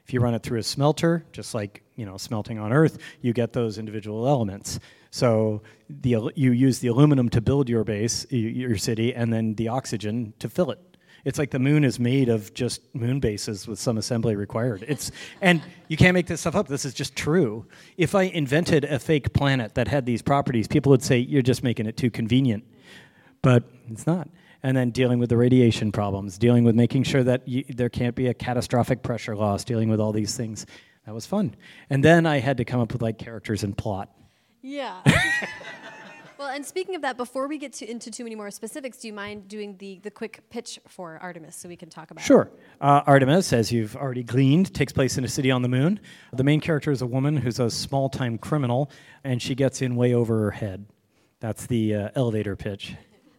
If 0.04 0.12
you 0.12 0.20
run 0.20 0.34
it 0.34 0.42
through 0.42 0.58
a 0.58 0.62
smelter, 0.62 1.24
just 1.32 1.54
like 1.54 1.82
you 1.96 2.04
know 2.04 2.16
smelting 2.16 2.58
on 2.58 2.72
Earth, 2.72 2.98
you 3.20 3.32
get 3.32 3.52
those 3.52 3.78
individual 3.78 4.28
elements. 4.28 4.78
So 5.10 5.62
the, 5.88 6.32
you 6.34 6.50
use 6.50 6.80
the 6.80 6.88
aluminum 6.88 7.28
to 7.30 7.40
build 7.40 7.68
your 7.68 7.84
base, 7.84 8.26
your 8.30 8.76
city, 8.76 9.14
and 9.14 9.32
then 9.32 9.54
the 9.54 9.68
oxygen 9.68 10.34
to 10.40 10.48
fill 10.48 10.72
it. 10.72 10.80
It's 11.24 11.38
like 11.38 11.50
the 11.50 11.58
moon 11.58 11.84
is 11.84 11.98
made 11.98 12.28
of 12.28 12.52
just 12.52 12.82
moon 12.94 13.18
bases 13.18 13.66
with 13.66 13.78
some 13.78 13.96
assembly 13.96 14.36
required. 14.36 14.84
It's 14.86 15.10
and 15.40 15.62
you 15.88 15.96
can't 15.96 16.14
make 16.14 16.26
this 16.26 16.40
stuff 16.40 16.54
up. 16.54 16.68
This 16.68 16.84
is 16.84 16.92
just 16.92 17.16
true. 17.16 17.64
If 17.96 18.14
I 18.14 18.24
invented 18.24 18.84
a 18.84 18.98
fake 18.98 19.32
planet 19.32 19.74
that 19.74 19.88
had 19.88 20.04
these 20.04 20.20
properties, 20.20 20.68
people 20.68 20.90
would 20.90 21.02
say 21.02 21.18
you're 21.18 21.42
just 21.42 21.62
making 21.62 21.86
it 21.86 21.96
too 21.96 22.10
convenient. 22.10 22.64
But 23.40 23.64
it's 23.90 24.06
not. 24.06 24.28
And 24.64 24.76
then 24.76 24.90
dealing 24.90 25.20
with 25.20 25.28
the 25.28 25.36
radiation 25.36 25.92
problems, 25.92 26.38
dealing 26.38 26.64
with 26.64 26.74
making 26.74 27.04
sure 27.04 27.22
that 27.22 27.46
you, 27.46 27.64
there 27.68 27.90
can't 27.90 28.16
be 28.16 28.26
a 28.26 28.34
catastrophic 28.34 29.02
pressure 29.02 29.36
loss, 29.36 29.62
dealing 29.62 29.90
with 29.90 30.00
all 30.00 30.10
these 30.10 30.36
things. 30.36 30.66
That 31.06 31.14
was 31.14 31.26
fun. 31.26 31.54
And 31.90 32.02
then 32.02 32.26
I 32.26 32.38
had 32.38 32.56
to 32.56 32.64
come 32.64 32.80
up 32.80 32.92
with 32.92 33.02
like 33.02 33.18
characters 33.18 33.62
and 33.62 33.76
plot. 33.76 34.08
Yeah. 34.62 35.02
well, 36.38 36.48
and 36.48 36.64
speaking 36.64 36.94
of 36.94 37.02
that, 37.02 37.18
before 37.18 37.46
we 37.46 37.58
get 37.58 37.74
to, 37.74 37.90
into 37.90 38.10
too 38.10 38.24
many 38.24 38.34
more 38.34 38.50
specifics, 38.50 38.96
do 38.96 39.08
you 39.08 39.12
mind 39.12 39.48
doing 39.48 39.76
the, 39.76 39.98
the 40.02 40.10
quick 40.10 40.40
pitch 40.48 40.80
for 40.88 41.18
Artemis 41.20 41.54
so 41.56 41.68
we 41.68 41.76
can 41.76 41.90
talk 41.90 42.10
about 42.10 42.22
it? 42.22 42.26
Sure. 42.26 42.50
Uh, 42.80 43.02
Artemis, 43.06 43.52
as 43.52 43.70
you've 43.70 43.94
already 43.94 44.22
gleaned, 44.22 44.72
takes 44.72 44.94
place 44.94 45.18
in 45.18 45.24
a 45.24 45.28
city 45.28 45.50
on 45.50 45.60
the 45.60 45.68
moon. 45.68 46.00
The 46.32 46.44
main 46.44 46.60
character 46.60 46.90
is 46.90 47.02
a 47.02 47.06
woman 47.06 47.36
who's 47.36 47.60
a 47.60 47.70
small 47.70 48.08
time 48.08 48.38
criminal, 48.38 48.90
and 49.22 49.42
she 49.42 49.54
gets 49.54 49.82
in 49.82 49.94
way 49.96 50.14
over 50.14 50.38
her 50.44 50.52
head. 50.52 50.86
That's 51.40 51.66
the 51.66 51.94
uh, 51.94 52.08
elevator 52.14 52.56
pitch. 52.56 52.94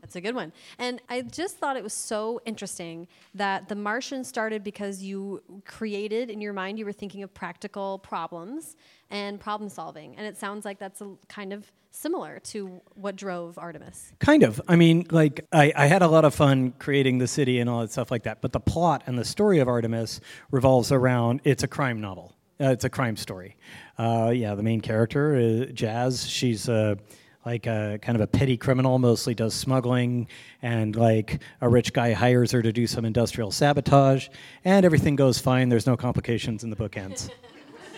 That's 0.05 0.15
a 0.17 0.21
good 0.21 0.35
one. 0.35 0.53
And 0.77 1.01
I 1.09 1.23
just 1.23 1.57
thought 1.57 1.77
it 1.77 1.83
was 1.83 1.93
so 1.93 2.39
interesting 2.45 3.07
that 3.33 3.69
The 3.69 3.75
Martian 3.75 4.23
started 4.23 4.63
because 4.63 5.01
you 5.01 5.41
created 5.65 6.29
in 6.29 6.41
your 6.41 6.53
mind, 6.53 6.77
you 6.77 6.85
were 6.85 6.93
thinking 6.93 7.23
of 7.23 7.33
practical 7.33 7.97
problems 7.97 8.75
and 9.09 9.39
problem 9.39 9.67
solving. 9.67 10.15
And 10.15 10.27
it 10.27 10.37
sounds 10.37 10.63
like 10.63 10.77
that's 10.77 11.01
a, 11.01 11.15
kind 11.27 11.53
of 11.53 11.71
similar 11.89 12.37
to 12.39 12.81
what 12.93 13.15
drove 13.15 13.57
Artemis. 13.57 14.13
Kind 14.19 14.43
of. 14.43 14.61
I 14.67 14.75
mean, 14.75 15.07
like, 15.09 15.47
I, 15.51 15.73
I 15.75 15.87
had 15.87 16.03
a 16.03 16.07
lot 16.07 16.23
of 16.23 16.35
fun 16.35 16.73
creating 16.77 17.17
the 17.17 17.27
city 17.27 17.59
and 17.59 17.67
all 17.67 17.81
that 17.81 17.91
stuff 17.91 18.11
like 18.11 18.23
that, 18.23 18.43
but 18.43 18.53
the 18.53 18.59
plot 18.59 19.01
and 19.07 19.17
the 19.17 19.25
story 19.25 19.57
of 19.57 19.67
Artemis 19.67 20.21
revolves 20.51 20.91
around 20.91 21.41
it's 21.45 21.63
a 21.63 21.67
crime 21.67 21.99
novel. 21.99 22.31
Uh, 22.61 22.65
it's 22.65 22.83
a 22.85 22.91
crime 22.91 23.17
story. 23.17 23.57
Uh, 23.97 24.31
yeah, 24.35 24.53
the 24.53 24.63
main 24.63 24.81
character, 24.81 25.35
uh, 25.35 25.65
Jazz, 25.71 26.29
she's 26.29 26.69
uh, 26.69 26.93
like 27.45 27.67
a 27.67 27.99
kind 28.01 28.15
of 28.15 28.21
a 28.21 28.27
petty 28.27 28.57
criminal, 28.57 28.97
mostly 28.97 29.35
does 29.35 29.53
smuggling, 29.53 30.27
and 30.61 30.95
like 30.95 31.41
a 31.61 31.69
rich 31.69 31.93
guy 31.93 32.13
hires 32.13 32.51
her 32.51 32.61
to 32.61 32.73
do 32.73 32.87
some 32.87 33.05
industrial 33.05 33.51
sabotage, 33.51 34.27
and 34.63 34.85
everything 34.85 35.15
goes 35.15 35.37
fine. 35.37 35.69
There's 35.69 35.85
no 35.85 35.95
complications, 35.95 36.63
and 36.63 36.71
the 36.71 36.75
book 36.75 36.97
ends. 36.97 37.29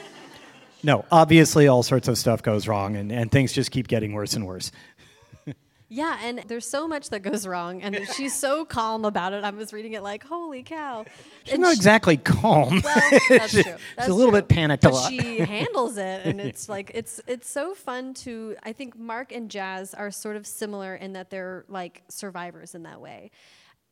no, 0.83 1.05
obviously, 1.11 1.67
all 1.67 1.81
sorts 1.83 2.07
of 2.07 2.17
stuff 2.17 2.43
goes 2.43 2.67
wrong, 2.67 2.97
and, 2.97 3.11
and 3.11 3.31
things 3.31 3.53
just 3.53 3.71
keep 3.71 3.87
getting 3.87 4.13
worse 4.13 4.33
and 4.33 4.45
worse. 4.45 4.71
Yeah, 5.89 6.19
and 6.21 6.43
there's 6.47 6.67
so 6.67 6.85
much 6.85 7.11
that 7.11 7.21
goes 7.21 7.47
wrong, 7.47 7.81
and 7.81 8.05
she's 8.15 8.35
so 8.35 8.65
calm 8.65 9.05
about 9.05 9.31
it. 9.31 9.45
I 9.45 9.51
was 9.51 9.71
reading 9.71 9.93
it 9.93 10.03
like, 10.03 10.23
holy 10.25 10.61
cow. 10.61 11.05
She's 11.45 11.53
And 11.53 11.61
not 11.61 11.69
she- 11.69 11.77
exactly 11.77 12.17
calm. 12.17 12.81
Well, 12.83 13.19
that's 13.29 13.53
true. 13.63 13.63
That's 13.95 14.09
a 14.09 14.13
little 14.13 14.31
true. 14.33 14.41
bit 14.41 14.49
panicked 14.49 14.83
a 14.83 14.89
but 14.89 14.93
lot. 14.95 15.09
she 15.09 15.37
handles 15.39 15.95
it, 15.97 16.21
and 16.25 16.41
it's 16.41 16.67
like 16.67 16.91
it's 16.93 17.21
it's 17.25 17.49
so 17.49 17.73
fun 17.73 18.13
to. 18.15 18.55
I 18.63 18.73
think 18.73 18.97
Mark 18.97 19.31
and 19.31 19.49
Jazz 19.49 19.93
are 19.93 20.11
sort 20.11 20.35
of 20.35 20.45
similar 20.45 20.93
in 20.95 21.13
that 21.13 21.29
they're 21.29 21.63
like 21.69 22.03
survivors 22.09 22.75
in 22.75 22.83
that 22.83 22.99
way. 22.99 23.31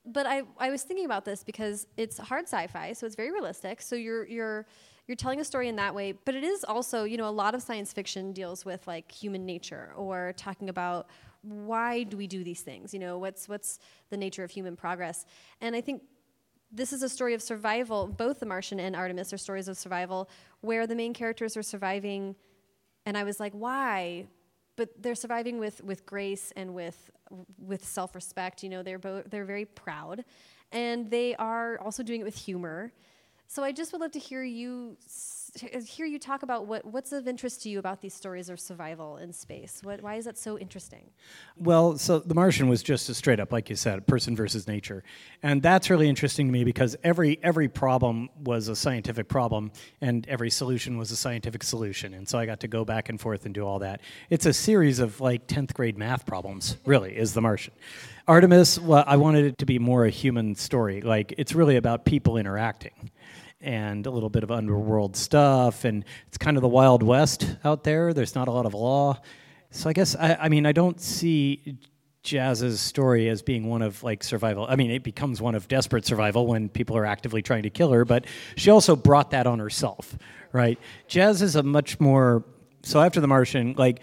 But 0.05 0.25
I 0.25 0.43
I 0.59 0.71
was 0.71 0.83
thinking 0.83 1.05
about 1.05 1.23
this 1.23 1.45
because 1.45 1.87
it's 1.95 2.17
hard 2.17 2.43
sci-fi, 2.45 2.91
so 2.91 3.05
it's 3.05 3.15
very 3.15 3.31
realistic. 3.31 3.81
So 3.81 3.95
you're 3.95 4.25
you're 4.27 4.65
you're 5.07 5.15
telling 5.15 5.39
a 5.39 5.45
story 5.45 5.69
in 5.69 5.77
that 5.77 5.95
way, 5.95 6.11
but 6.25 6.35
it 6.35 6.43
is 6.43 6.65
also 6.65 7.05
you 7.05 7.15
know 7.15 7.29
a 7.29 7.31
lot 7.31 7.55
of 7.55 7.61
science 7.61 7.93
fiction 7.93 8.33
deals 8.33 8.65
with 8.65 8.85
like 8.85 9.09
human 9.11 9.45
nature 9.45 9.93
or 9.95 10.33
talking 10.35 10.67
about 10.67 11.07
why 11.45 12.03
do 12.03 12.17
we 12.17 12.27
do 12.27 12.43
these 12.43 12.61
things 12.61 12.93
you 12.93 12.99
know 12.99 13.17
what's 13.17 13.47
what's 13.47 13.79
the 14.09 14.17
nature 14.17 14.43
of 14.43 14.51
human 14.51 14.75
progress 14.75 15.25
and 15.61 15.75
i 15.75 15.81
think 15.81 16.01
this 16.75 16.91
is 16.91 17.03
a 17.03 17.09
story 17.09 17.33
of 17.33 17.41
survival. 17.41 18.07
Both 18.07 18.39
The 18.39 18.45
Martian 18.45 18.79
and 18.79 18.95
Artemis 18.95 19.31
are 19.31 19.37
stories 19.37 19.67
of 19.67 19.77
survival 19.77 20.29
where 20.61 20.85
the 20.85 20.95
main 20.95 21.13
characters 21.13 21.55
are 21.55 21.63
surviving. 21.63 22.35
And 23.05 23.17
I 23.17 23.23
was 23.23 23.39
like, 23.39 23.53
why? 23.53 24.27
But 24.75 24.89
they're 25.01 25.15
surviving 25.15 25.57
with, 25.57 25.83
with 25.83 26.05
grace 26.05 26.51
and 26.57 26.75
with, 26.75 27.11
with 27.57 27.85
self 27.85 28.13
respect. 28.13 28.61
You 28.61 28.69
know, 28.69 28.83
they're, 28.83 28.99
both, 28.99 29.29
they're 29.29 29.45
very 29.45 29.65
proud. 29.65 30.25
And 30.71 31.09
they 31.09 31.35
are 31.35 31.79
also 31.79 32.03
doing 32.03 32.21
it 32.21 32.25
with 32.25 32.37
humor. 32.37 32.91
So 33.47 33.63
I 33.63 33.71
just 33.71 33.93
would 33.93 34.01
love 34.01 34.11
to 34.11 34.19
hear 34.19 34.43
you 34.43 34.97
hear 35.55 36.05
you 36.05 36.19
talk 36.19 36.43
about 36.43 36.67
what, 36.67 36.85
what's 36.85 37.11
of 37.11 37.27
interest 37.27 37.63
to 37.63 37.69
you 37.69 37.79
about 37.79 38.01
these 38.01 38.13
stories 38.13 38.49
of 38.49 38.59
survival 38.59 39.17
in 39.17 39.31
space. 39.31 39.79
What, 39.83 40.01
why 40.01 40.15
is 40.15 40.25
that 40.25 40.37
so 40.37 40.57
interesting? 40.57 41.09
Well, 41.57 41.97
so 41.97 42.19
The 42.19 42.35
Martian 42.35 42.67
was 42.67 42.83
just 42.83 43.09
a 43.09 43.13
straight 43.13 43.39
up, 43.39 43.51
like 43.51 43.69
you 43.69 43.75
said, 43.75 44.05
person 44.07 44.35
versus 44.35 44.67
nature, 44.67 45.03
and 45.43 45.61
that's 45.61 45.89
really 45.89 46.09
interesting 46.09 46.47
to 46.47 46.53
me 46.53 46.63
because 46.63 46.95
every 47.03 47.39
every 47.43 47.67
problem 47.67 48.29
was 48.43 48.67
a 48.67 48.75
scientific 48.75 49.27
problem, 49.27 49.71
and 50.01 50.27
every 50.27 50.49
solution 50.49 50.97
was 50.97 51.11
a 51.11 51.15
scientific 51.15 51.63
solution, 51.63 52.13
and 52.13 52.27
so 52.27 52.37
I 52.37 52.45
got 52.45 52.59
to 52.61 52.67
go 52.67 52.83
back 52.85 53.09
and 53.09 53.19
forth 53.19 53.45
and 53.45 53.53
do 53.53 53.65
all 53.65 53.79
that. 53.79 54.01
It's 54.29 54.45
a 54.45 54.53
series 54.53 54.99
of 54.99 55.21
like 55.21 55.47
tenth 55.47 55.73
grade 55.73 55.97
math 55.97 56.25
problems, 56.25 56.77
really, 56.85 57.15
is 57.15 57.33
The 57.33 57.41
Martian. 57.41 57.73
Artemis, 58.27 58.79
well, 58.79 59.03
I 59.05 59.17
wanted 59.17 59.45
it 59.45 59.57
to 59.59 59.65
be 59.65 59.77
more 59.77 60.05
a 60.05 60.09
human 60.09 60.55
story. 60.55 61.01
Like 61.01 61.35
it's 61.37 61.53
really 61.53 61.75
about 61.75 62.05
people 62.05 62.37
interacting 62.37 63.11
and 63.61 64.05
a 64.05 64.11
little 64.11 64.29
bit 64.29 64.43
of 64.43 64.51
underworld 64.51 65.15
stuff. 65.15 65.85
And 65.85 66.05
it's 66.27 66.37
kind 66.37 66.57
of 66.57 66.61
the 66.61 66.67
Wild 66.69 67.03
West 67.03 67.55
out 67.63 67.83
there. 67.83 68.13
There's 68.13 68.35
not 68.35 68.47
a 68.47 68.51
lot 68.51 68.65
of 68.65 68.73
law. 68.73 69.19
So 69.71 69.89
I 69.89 69.93
guess, 69.93 70.15
I, 70.15 70.35
I 70.35 70.49
mean, 70.49 70.65
I 70.65 70.71
don't 70.71 70.99
see 70.99 71.77
Jazz's 72.23 72.81
story 72.81 73.29
as 73.29 73.41
being 73.41 73.69
one 73.69 73.81
of 73.81 74.03
like 74.03 74.23
survival. 74.23 74.65
I 74.67 74.75
mean, 74.75 74.91
it 74.91 75.03
becomes 75.03 75.41
one 75.41 75.55
of 75.55 75.67
desperate 75.67 76.05
survival 76.05 76.47
when 76.47 76.69
people 76.69 76.97
are 76.97 77.05
actively 77.05 77.41
trying 77.41 77.63
to 77.63 77.69
kill 77.69 77.91
her, 77.91 78.03
but 78.05 78.25
she 78.55 78.71
also 78.71 78.95
brought 78.95 79.31
that 79.31 79.47
on 79.47 79.59
herself, 79.59 80.17
right? 80.51 80.79
Jazz 81.07 81.41
is 81.41 81.55
a 81.55 81.63
much 81.63 81.99
more, 81.99 82.43
so 82.83 83.01
after 83.01 83.19
The 83.19 83.27
Martian, 83.27 83.75
like, 83.77 84.01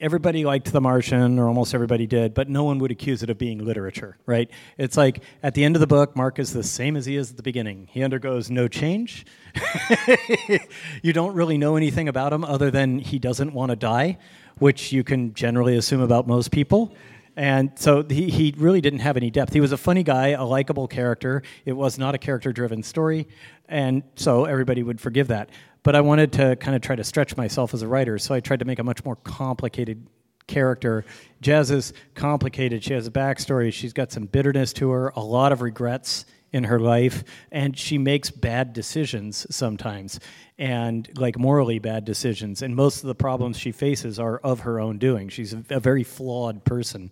everybody 0.00 0.44
liked 0.44 0.72
The 0.72 0.80
Martian, 0.80 1.38
or 1.38 1.48
almost 1.48 1.74
everybody 1.74 2.06
did, 2.06 2.34
but 2.34 2.48
no 2.48 2.64
one 2.64 2.78
would 2.78 2.90
accuse 2.90 3.22
it 3.22 3.30
of 3.30 3.38
being 3.38 3.64
literature, 3.64 4.16
right? 4.26 4.50
It's 4.78 4.96
like 4.96 5.22
at 5.42 5.54
the 5.54 5.64
end 5.64 5.76
of 5.76 5.80
the 5.80 5.86
book, 5.86 6.16
Mark 6.16 6.38
is 6.38 6.52
the 6.52 6.62
same 6.62 6.96
as 6.96 7.06
he 7.06 7.16
is 7.16 7.30
at 7.30 7.36
the 7.36 7.42
beginning. 7.42 7.88
He 7.90 8.02
undergoes 8.02 8.50
no 8.50 8.68
change. 8.68 9.26
you 11.02 11.12
don't 11.12 11.34
really 11.34 11.58
know 11.58 11.76
anything 11.76 12.08
about 12.08 12.32
him 12.32 12.44
other 12.44 12.70
than 12.70 12.98
he 12.98 13.18
doesn't 13.18 13.52
want 13.52 13.70
to 13.70 13.76
die, 13.76 14.18
which 14.58 14.92
you 14.92 15.04
can 15.04 15.34
generally 15.34 15.76
assume 15.76 16.00
about 16.00 16.26
most 16.26 16.50
people. 16.50 16.94
And 17.36 17.72
so 17.74 18.04
he, 18.04 18.30
he 18.30 18.54
really 18.56 18.80
didn't 18.80 19.00
have 19.00 19.16
any 19.16 19.30
depth. 19.30 19.52
He 19.52 19.60
was 19.60 19.72
a 19.72 19.76
funny 19.76 20.02
guy, 20.02 20.28
a 20.28 20.44
likable 20.44 20.86
character. 20.86 21.42
It 21.64 21.72
was 21.72 21.98
not 21.98 22.14
a 22.14 22.18
character 22.18 22.52
driven 22.52 22.82
story. 22.82 23.26
And 23.68 24.02
so 24.14 24.44
everybody 24.44 24.82
would 24.82 25.00
forgive 25.00 25.28
that. 25.28 25.50
But 25.84 25.94
I 25.94 26.00
wanted 26.00 26.32
to 26.32 26.56
kind 26.56 26.74
of 26.74 26.82
try 26.82 26.96
to 26.96 27.04
stretch 27.04 27.36
myself 27.36 27.72
as 27.72 27.82
a 27.82 27.88
writer, 27.88 28.18
so 28.18 28.34
I 28.34 28.40
tried 28.40 28.58
to 28.58 28.64
make 28.64 28.80
a 28.80 28.84
much 28.84 29.04
more 29.04 29.16
complicated 29.16 30.04
character. 30.46 31.04
Jazz 31.40 31.70
is 31.70 31.92
complicated. 32.14 32.82
She 32.82 32.94
has 32.94 33.06
a 33.06 33.10
backstory. 33.10 33.72
She's 33.72 33.92
got 33.92 34.10
some 34.10 34.26
bitterness 34.26 34.72
to 34.74 34.90
her, 34.90 35.12
a 35.14 35.20
lot 35.20 35.52
of 35.52 35.62
regrets 35.62 36.24
in 36.52 36.64
her 36.64 36.78
life, 36.78 37.24
and 37.50 37.76
she 37.76 37.98
makes 37.98 38.30
bad 38.30 38.72
decisions 38.72 39.44
sometimes, 39.50 40.20
and 40.56 41.10
like 41.18 41.36
morally 41.36 41.80
bad 41.80 42.04
decisions. 42.04 42.62
And 42.62 42.76
most 42.76 43.02
of 43.02 43.08
the 43.08 43.14
problems 43.14 43.58
she 43.58 43.72
faces 43.72 44.20
are 44.20 44.38
of 44.38 44.60
her 44.60 44.78
own 44.78 44.98
doing. 44.98 45.28
She's 45.28 45.52
a, 45.52 45.80
very 45.80 46.04
flawed 46.04 46.64
person. 46.64 47.10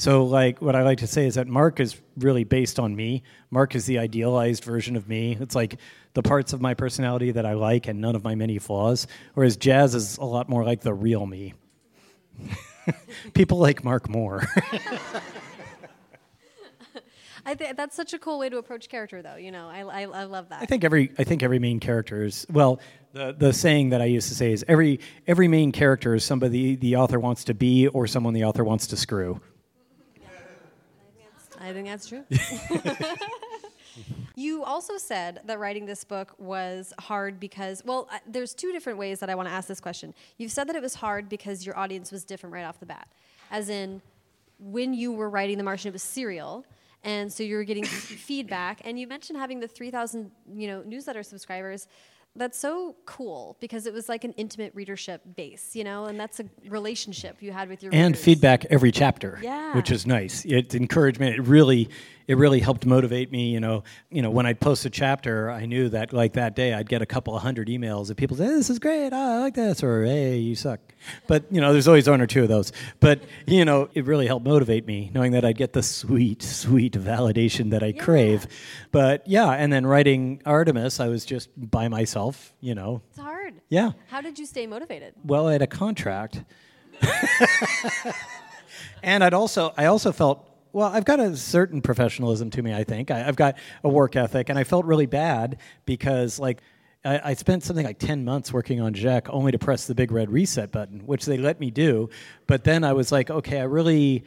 So, 0.00 0.24
like, 0.24 0.62
what 0.62 0.74
I 0.74 0.82
like 0.82 0.96
to 1.00 1.06
say 1.06 1.26
is 1.26 1.34
that 1.34 1.46
Mark 1.46 1.78
is 1.78 2.00
really 2.16 2.44
based 2.44 2.80
on 2.80 2.96
me. 2.96 3.22
Mark 3.50 3.74
is 3.74 3.84
the 3.84 3.98
idealized 3.98 4.64
version 4.64 4.96
of 4.96 5.06
me. 5.06 5.36
It's 5.38 5.54
like 5.54 5.78
the 6.14 6.22
parts 6.22 6.54
of 6.54 6.62
my 6.62 6.72
personality 6.72 7.32
that 7.32 7.44
I 7.44 7.52
like 7.52 7.86
and 7.86 8.00
none 8.00 8.16
of 8.16 8.24
my 8.24 8.34
many 8.34 8.58
flaws. 8.58 9.06
Whereas 9.34 9.58
Jazz 9.58 9.94
is 9.94 10.16
a 10.16 10.24
lot 10.24 10.48
more 10.48 10.64
like 10.64 10.80
the 10.80 10.94
real 10.94 11.26
me. 11.26 11.52
People 13.34 13.58
like 13.58 13.84
Mark 13.84 14.08
more. 14.08 14.48
I 17.44 17.54
think 17.54 17.76
that's 17.76 17.94
such 17.94 18.14
a 18.14 18.18
cool 18.18 18.38
way 18.38 18.48
to 18.48 18.56
approach 18.56 18.88
character, 18.88 19.20
though. 19.20 19.36
You 19.36 19.52
know, 19.52 19.68
I, 19.68 19.80
I, 19.80 20.06
I 20.06 20.24
love 20.24 20.48
that. 20.48 20.62
I 20.62 20.64
think 20.64 20.82
every 20.82 21.12
I 21.18 21.24
think 21.24 21.42
every 21.42 21.58
main 21.58 21.78
character 21.78 22.24
is 22.24 22.46
well. 22.50 22.80
The 23.12 23.34
the 23.36 23.52
saying 23.52 23.90
that 23.90 24.00
I 24.00 24.06
used 24.06 24.28
to 24.30 24.34
say 24.34 24.50
is 24.50 24.64
every 24.66 25.00
every 25.26 25.48
main 25.48 25.72
character 25.72 26.14
is 26.14 26.24
somebody 26.24 26.76
the 26.76 26.96
author 26.96 27.20
wants 27.20 27.44
to 27.44 27.54
be 27.54 27.86
or 27.88 28.06
someone 28.06 28.32
the 28.32 28.44
author 28.44 28.64
wants 28.64 28.86
to 28.86 28.96
screw. 28.96 29.42
I 31.70 31.72
think 31.72 31.86
that's 31.86 32.08
true. 32.08 32.24
you 34.34 34.64
also 34.64 34.98
said 34.98 35.40
that 35.44 35.58
writing 35.58 35.86
this 35.86 36.04
book 36.04 36.34
was 36.38 36.92
hard 36.98 37.38
because, 37.38 37.82
well, 37.84 38.08
uh, 38.12 38.18
there's 38.26 38.54
two 38.54 38.72
different 38.72 38.98
ways 38.98 39.20
that 39.20 39.30
I 39.30 39.34
want 39.34 39.48
to 39.48 39.54
ask 39.54 39.68
this 39.68 39.80
question. 39.80 40.14
You've 40.36 40.52
said 40.52 40.68
that 40.68 40.76
it 40.76 40.82
was 40.82 40.94
hard 40.94 41.28
because 41.28 41.64
your 41.64 41.78
audience 41.78 42.10
was 42.10 42.24
different 42.24 42.52
right 42.52 42.64
off 42.64 42.80
the 42.80 42.86
bat, 42.86 43.08
as 43.50 43.68
in 43.68 44.02
when 44.58 44.92
you 44.92 45.12
were 45.12 45.30
writing 45.30 45.58
The 45.58 45.64
Martian, 45.64 45.88
it 45.88 45.92
was 45.92 46.02
serial, 46.02 46.64
and 47.02 47.32
so 47.32 47.42
you 47.42 47.56
were 47.56 47.64
getting 47.64 47.84
feedback. 47.84 48.80
And 48.84 48.98
you 48.98 49.06
mentioned 49.06 49.38
having 49.38 49.60
the 49.60 49.68
3,000, 49.68 50.30
you 50.54 50.66
know, 50.66 50.82
newsletter 50.84 51.22
subscribers 51.22 51.86
that's 52.36 52.58
so 52.58 52.94
cool 53.06 53.56
because 53.60 53.86
it 53.86 53.92
was 53.92 54.08
like 54.08 54.24
an 54.24 54.32
intimate 54.32 54.74
readership 54.74 55.20
base, 55.36 55.74
you 55.74 55.82
know, 55.84 56.04
and 56.06 56.18
that's 56.18 56.38
a 56.40 56.44
relationship 56.68 57.42
you 57.42 57.52
had 57.52 57.68
with 57.68 57.82
your 57.82 57.92
and 57.92 58.12
readers. 58.14 58.24
feedback 58.24 58.64
every 58.66 58.92
chapter, 58.92 59.38
Yeah. 59.42 59.74
which 59.76 59.90
is 59.90 60.06
nice. 60.06 60.44
It 60.44 60.74
encouragement. 60.74 61.36
It 61.36 61.42
really 61.42 61.88
it 62.30 62.36
really 62.36 62.60
helped 62.60 62.86
motivate 62.86 63.32
me. 63.32 63.50
You 63.50 63.58
know, 63.58 63.82
you 64.08 64.22
know 64.22 64.30
when 64.30 64.46
I'd 64.46 64.60
post 64.60 64.84
a 64.84 64.90
chapter, 64.90 65.50
I 65.50 65.66
knew 65.66 65.88
that 65.88 66.12
like 66.12 66.34
that 66.34 66.54
day 66.54 66.72
I'd 66.72 66.88
get 66.88 67.02
a 67.02 67.06
couple 67.06 67.34
of 67.34 67.42
hundred 67.42 67.66
emails 67.66 68.08
of 68.08 68.16
people 68.16 68.36
say, 68.36 68.46
"This 68.46 68.70
is 68.70 68.78
great. 68.78 69.12
Oh, 69.12 69.16
I 69.16 69.38
like 69.40 69.54
this," 69.54 69.82
or 69.82 70.04
"Hey, 70.04 70.36
you 70.38 70.54
suck." 70.54 70.78
But 71.26 71.42
you 71.50 71.60
know, 71.60 71.72
there's 71.72 71.88
always 71.88 72.08
one 72.08 72.20
or 72.20 72.28
two 72.28 72.44
of 72.44 72.48
those. 72.48 72.70
But 73.00 73.20
you 73.48 73.64
know, 73.64 73.88
it 73.94 74.04
really 74.04 74.28
helped 74.28 74.46
motivate 74.46 74.86
me 74.86 75.10
knowing 75.12 75.32
that 75.32 75.44
I'd 75.44 75.58
get 75.58 75.72
the 75.72 75.82
sweet, 75.82 76.40
sweet 76.42 76.92
validation 76.92 77.70
that 77.70 77.82
I 77.82 77.90
crave. 77.90 78.46
But 78.92 79.26
yeah, 79.26 79.50
and 79.50 79.72
then 79.72 79.84
writing 79.84 80.40
Artemis, 80.46 81.00
I 81.00 81.08
was 81.08 81.24
just 81.24 81.48
by 81.56 81.88
myself. 81.88 82.54
You 82.60 82.76
know, 82.76 83.02
It's 83.10 83.18
hard. 83.18 83.54
yeah. 83.68 83.90
How 84.08 84.20
did 84.20 84.38
you 84.38 84.46
stay 84.46 84.68
motivated? 84.68 85.14
Well, 85.24 85.48
I 85.48 85.52
had 85.54 85.62
a 85.62 85.66
contract. 85.66 86.44
and 89.02 89.24
I'd 89.24 89.34
also 89.34 89.72
I 89.76 89.86
also 89.86 90.12
felt 90.12 90.46
well, 90.72 90.88
I've 90.88 91.04
got 91.04 91.20
a 91.20 91.36
certain 91.36 91.80
professionalism 91.80 92.50
to 92.50 92.62
me, 92.62 92.74
I 92.74 92.84
think. 92.84 93.10
I, 93.10 93.18
have 93.18 93.36
got 93.36 93.56
a 93.84 93.88
work 93.88 94.16
ethic, 94.16 94.48
and 94.48 94.58
I 94.58 94.64
felt 94.64 94.84
really 94.84 95.06
bad 95.06 95.58
because, 95.84 96.38
like, 96.38 96.60
I, 97.04 97.30
I 97.30 97.34
spent 97.34 97.62
something 97.62 97.84
like 97.84 97.98
10 97.98 98.24
months 98.24 98.52
working 98.52 98.80
on 98.80 98.94
Zhek 98.94 99.28
only 99.30 99.52
to 99.52 99.58
press 99.58 99.86
the 99.86 99.94
big 99.94 100.12
red 100.12 100.30
reset 100.30 100.70
button, 100.70 101.00
which 101.06 101.24
they 101.24 101.38
let 101.38 101.60
me 101.60 101.70
do. 101.70 102.10
But 102.46 102.64
then 102.64 102.84
I 102.84 102.92
was 102.92 103.10
like, 103.10 103.30
okay, 103.30 103.60
I 103.60 103.64
really, 103.64 104.24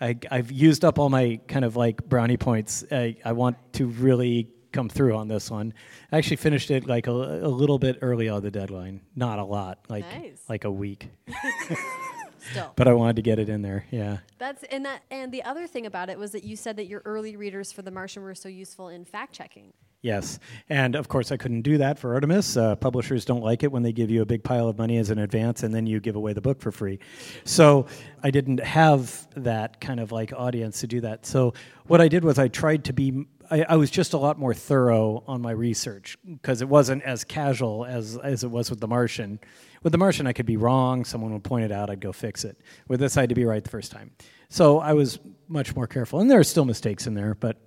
I, 0.00 0.18
I've 0.30 0.50
used 0.50 0.84
up 0.84 0.98
all 0.98 1.08
my 1.08 1.40
kind 1.46 1.64
of 1.64 1.76
like 1.76 2.04
brownie 2.08 2.36
points. 2.36 2.84
I, 2.90 3.16
I 3.24 3.32
want 3.32 3.56
to 3.74 3.86
really 3.86 4.48
come 4.72 4.88
through 4.88 5.14
on 5.14 5.28
this 5.28 5.50
one. 5.50 5.74
I 6.10 6.18
actually 6.18 6.36
finished 6.36 6.70
it 6.70 6.86
like 6.86 7.06
a, 7.06 7.10
a 7.10 7.48
little 7.48 7.78
bit 7.78 7.98
early 8.02 8.28
on 8.28 8.42
the 8.42 8.50
deadline. 8.50 9.02
Not 9.14 9.38
a 9.38 9.44
lot, 9.44 9.78
like 9.88 10.04
Nice. 10.04 10.42
like 10.48 10.64
a 10.64 10.70
week. 10.70 11.10
Still. 12.50 12.72
But 12.76 12.88
I 12.88 12.92
wanted 12.92 13.16
to 13.16 13.22
get 13.22 13.38
it 13.38 13.48
in 13.48 13.62
there. 13.62 13.86
Yeah. 13.90 14.18
That's 14.38 14.64
and 14.64 14.84
that 14.84 15.02
and 15.10 15.32
the 15.32 15.44
other 15.44 15.66
thing 15.66 15.86
about 15.86 16.10
it 16.10 16.18
was 16.18 16.32
that 16.32 16.44
you 16.44 16.56
said 16.56 16.76
that 16.76 16.86
your 16.86 17.02
early 17.04 17.36
readers 17.36 17.72
for 17.72 17.82
The 17.82 17.90
Martian 17.90 18.22
were 18.22 18.34
so 18.34 18.48
useful 18.48 18.88
in 18.88 19.04
fact 19.04 19.32
checking. 19.34 19.72
Yes, 20.02 20.40
and 20.68 20.96
of 20.96 21.06
course 21.06 21.30
I 21.30 21.36
couldn't 21.36 21.62
do 21.62 21.78
that 21.78 21.96
for 21.96 22.14
Artemis. 22.14 22.56
Uh, 22.56 22.74
publishers 22.74 23.24
don't 23.24 23.44
like 23.44 23.62
it 23.62 23.70
when 23.70 23.84
they 23.84 23.92
give 23.92 24.10
you 24.10 24.22
a 24.22 24.26
big 24.26 24.42
pile 24.42 24.66
of 24.68 24.76
money 24.76 24.98
as 24.98 25.10
an 25.10 25.20
advance 25.20 25.62
and 25.62 25.72
then 25.72 25.86
you 25.86 26.00
give 26.00 26.16
away 26.16 26.32
the 26.32 26.40
book 26.40 26.60
for 26.60 26.72
free. 26.72 26.98
So 27.44 27.86
I 28.20 28.32
didn't 28.32 28.58
have 28.58 29.28
that 29.36 29.80
kind 29.80 30.00
of 30.00 30.10
like 30.10 30.32
audience 30.32 30.80
to 30.80 30.88
do 30.88 31.00
that. 31.02 31.24
So 31.24 31.54
what 31.86 32.00
I 32.00 32.08
did 32.08 32.24
was 32.24 32.38
I 32.38 32.48
tried 32.48 32.84
to 32.86 32.92
be. 32.92 33.26
I, 33.48 33.64
I 33.68 33.76
was 33.76 33.90
just 33.90 34.12
a 34.12 34.18
lot 34.18 34.40
more 34.40 34.54
thorough 34.54 35.22
on 35.28 35.40
my 35.40 35.52
research 35.52 36.18
because 36.26 36.62
it 36.62 36.68
wasn't 36.68 37.04
as 37.04 37.22
casual 37.22 37.84
as 37.84 38.16
as 38.16 38.42
it 38.42 38.50
was 38.50 38.70
with 38.70 38.80
The 38.80 38.88
Martian. 38.88 39.38
With 39.82 39.92
The 39.92 39.98
Martian, 39.98 40.26
I 40.26 40.32
could 40.32 40.46
be 40.46 40.56
wrong. 40.56 41.04
Someone 41.04 41.32
would 41.32 41.44
point 41.44 41.64
it 41.64 41.72
out. 41.72 41.90
I'd 41.90 42.00
go 42.00 42.12
fix 42.12 42.44
it. 42.44 42.60
With 42.88 43.00
this, 43.00 43.16
I 43.16 43.20
had 43.22 43.28
to 43.30 43.34
be 43.34 43.44
right 43.44 43.62
the 43.62 43.70
first 43.70 43.90
time. 43.90 44.12
So 44.48 44.78
I 44.78 44.92
was 44.92 45.18
much 45.48 45.74
more 45.74 45.86
careful, 45.86 46.20
and 46.20 46.30
there 46.30 46.38
are 46.38 46.44
still 46.44 46.64
mistakes 46.64 47.06
in 47.06 47.14
there, 47.14 47.34
but 47.34 47.58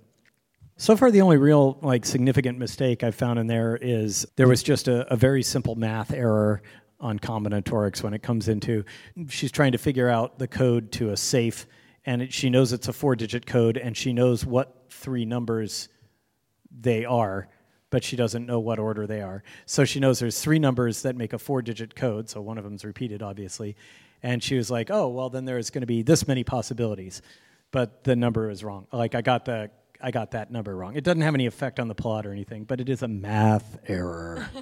so 0.78 0.94
far, 0.94 1.10
the 1.10 1.22
only 1.22 1.38
real 1.38 1.78
like 1.80 2.04
significant 2.04 2.58
mistake 2.58 3.02
I've 3.02 3.14
found 3.14 3.38
in 3.38 3.46
there 3.46 3.78
is 3.80 4.26
there 4.36 4.46
was 4.46 4.62
just 4.62 4.88
a, 4.88 5.10
a 5.10 5.16
very 5.16 5.42
simple 5.42 5.74
math 5.74 6.12
error 6.12 6.60
on 7.00 7.18
combinatorics 7.18 8.02
when 8.02 8.12
it 8.12 8.22
comes 8.22 8.48
into 8.48 8.84
she's 9.28 9.52
trying 9.52 9.72
to 9.72 9.78
figure 9.78 10.08
out 10.08 10.38
the 10.38 10.46
code 10.46 10.92
to 10.92 11.10
a 11.10 11.16
safe, 11.16 11.66
and 12.04 12.22
it, 12.22 12.32
she 12.32 12.50
knows 12.50 12.72
it's 12.72 12.88
a 12.88 12.92
four-digit 12.92 13.46
code, 13.46 13.78
and 13.78 13.96
she 13.96 14.12
knows 14.12 14.44
what 14.44 14.84
three 14.90 15.24
numbers 15.24 15.88
they 16.78 17.06
are, 17.06 17.48
but 17.90 18.04
she 18.04 18.16
doesn't 18.16 18.46
know 18.46 18.58
what 18.58 18.78
order 18.78 19.06
they 19.06 19.20
are. 19.20 19.42
So 19.64 19.84
she 19.84 20.00
knows 20.00 20.18
there's 20.18 20.40
three 20.40 20.58
numbers 20.58 21.02
that 21.02 21.16
make 21.16 21.32
a 21.32 21.38
four-digit 21.38 21.94
code, 21.94 22.28
so 22.28 22.40
one 22.40 22.58
of 22.58 22.64
them's 22.64 22.84
repeated, 22.84 23.22
obviously. 23.22 23.76
And 24.22 24.42
she 24.42 24.56
was 24.56 24.70
like, 24.70 24.90
"Oh, 24.90 25.08
well, 25.08 25.30
then 25.30 25.44
there's 25.44 25.70
going 25.70 25.82
to 25.82 25.86
be 25.86 26.02
this 26.02 26.26
many 26.26 26.44
possibilities." 26.44 27.22
but 27.70 28.04
the 28.04 28.16
number 28.16 28.50
is 28.50 28.64
wrong. 28.64 28.86
Like 28.92 29.14
I 29.14 29.20
got 29.20 29.44
the 29.44 29.70
I 30.00 30.10
got 30.10 30.30
that 30.32 30.50
number 30.50 30.74
wrong. 30.74 30.96
It 30.96 31.04
doesn't 31.04 31.22
have 31.22 31.34
any 31.34 31.46
effect 31.46 31.80
on 31.80 31.88
the 31.88 31.94
plot 31.94 32.26
or 32.26 32.32
anything, 32.32 32.64
but 32.64 32.80
it 32.80 32.88
is 32.88 33.02
a 33.02 33.08
math 33.08 33.78
error. 33.86 34.48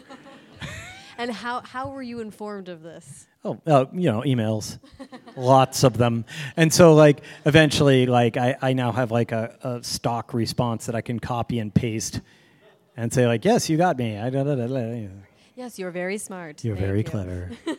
And 1.16 1.30
how 1.30 1.60
how 1.60 1.90
were 1.90 2.02
you 2.02 2.18
informed 2.18 2.68
of 2.68 2.82
this? 2.82 3.28
oh, 3.44 3.60
uh, 3.68 3.84
you 3.92 4.10
know, 4.10 4.22
emails, 4.22 4.80
lots 5.36 5.84
of 5.84 5.96
them, 5.96 6.24
and 6.56 6.74
so 6.74 6.94
like 6.94 7.22
eventually, 7.46 8.06
like 8.06 8.36
I, 8.36 8.56
I 8.60 8.72
now 8.72 8.90
have 8.90 9.12
like 9.12 9.30
a, 9.30 9.56
a 9.62 9.84
stock 9.84 10.34
response 10.34 10.86
that 10.86 10.96
I 10.96 11.02
can 11.02 11.20
copy 11.20 11.60
and 11.60 11.72
paste, 11.72 12.20
and 12.96 13.12
say 13.12 13.26
like, 13.26 13.44
yes, 13.44 13.68
you 13.68 13.76
got 13.76 13.98
me. 13.98 14.12
Yes, 15.56 15.78
you're 15.78 15.90
very 15.90 16.18
smart. 16.18 16.64
You're 16.64 16.74
Thank 16.74 16.86
very 16.86 16.98
you. 16.98 17.04
clever. 17.04 17.50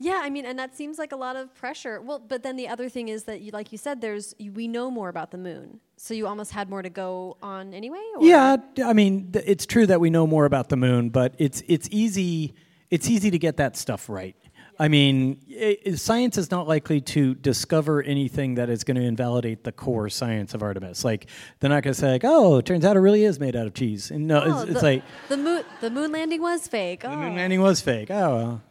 Yeah, 0.00 0.20
I 0.22 0.30
mean, 0.30 0.46
and 0.46 0.58
that 0.60 0.76
seems 0.76 0.96
like 0.96 1.10
a 1.10 1.16
lot 1.16 1.34
of 1.34 1.52
pressure. 1.56 2.00
Well, 2.00 2.20
but 2.20 2.44
then 2.44 2.54
the 2.54 2.68
other 2.68 2.88
thing 2.88 3.08
is 3.08 3.24
that, 3.24 3.40
you, 3.40 3.50
like 3.50 3.72
you 3.72 3.78
said, 3.78 4.00
there's 4.00 4.32
we 4.38 4.68
know 4.68 4.90
more 4.92 5.08
about 5.08 5.32
the 5.32 5.38
moon, 5.38 5.80
so 5.96 6.14
you 6.14 6.28
almost 6.28 6.52
had 6.52 6.70
more 6.70 6.82
to 6.82 6.88
go 6.88 7.36
on 7.42 7.74
anyway. 7.74 8.02
Or? 8.16 8.24
Yeah, 8.24 8.58
I 8.84 8.92
mean, 8.92 9.32
th- 9.32 9.44
it's 9.46 9.66
true 9.66 9.86
that 9.86 10.00
we 10.00 10.08
know 10.08 10.24
more 10.24 10.44
about 10.44 10.68
the 10.68 10.76
moon, 10.76 11.10
but 11.10 11.34
it's 11.38 11.64
it's 11.66 11.88
easy 11.90 12.54
it's 12.90 13.10
easy 13.10 13.30
to 13.30 13.38
get 13.38 13.56
that 13.56 13.76
stuff 13.76 14.08
right. 14.08 14.36
I 14.80 14.86
mean, 14.88 15.40
i 15.50 15.76
i- 15.86 15.94
science 15.94 16.38
is 16.38 16.50
not 16.52 16.68
likely 16.68 17.00
to 17.00 17.34
discover 17.34 18.00
anything 18.02 18.54
that 18.54 18.70
is 18.70 18.84
going 18.84 18.96
to 18.96 19.02
invalidate 19.02 19.64
the 19.64 19.72
core 19.72 20.08
science 20.08 20.54
of 20.54 20.62
Artemis. 20.62 21.04
Like, 21.04 21.26
they're 21.58 21.70
not 21.70 21.82
going 21.82 21.94
to 21.94 21.98
say, 22.00 22.12
like, 22.12 22.24
"Oh, 22.24 22.58
it 22.58 22.64
turns 22.66 22.84
out 22.84 22.96
it 22.96 23.00
really 23.00 23.24
is 23.24 23.40
made 23.40 23.56
out 23.56 23.66
of 23.66 23.74
cheese." 23.74 24.10
And 24.12 24.26
no, 24.28 24.40
Oh, 24.42 24.60
it's, 24.62 24.70
it's 24.70 24.80
the, 24.80 24.86
like 24.86 25.02
the 25.28 25.36
moon. 25.36 25.64
The 25.80 25.90
moon 25.90 26.12
landing 26.12 26.40
was 26.40 26.68
fake. 26.68 27.00
the 27.00 27.10
oh, 27.10 27.16
moon 27.16 27.34
landing 27.36 27.60
was 27.60 27.80
fake. 27.80 28.10
Oh, 28.10 28.36
well. 28.36 28.62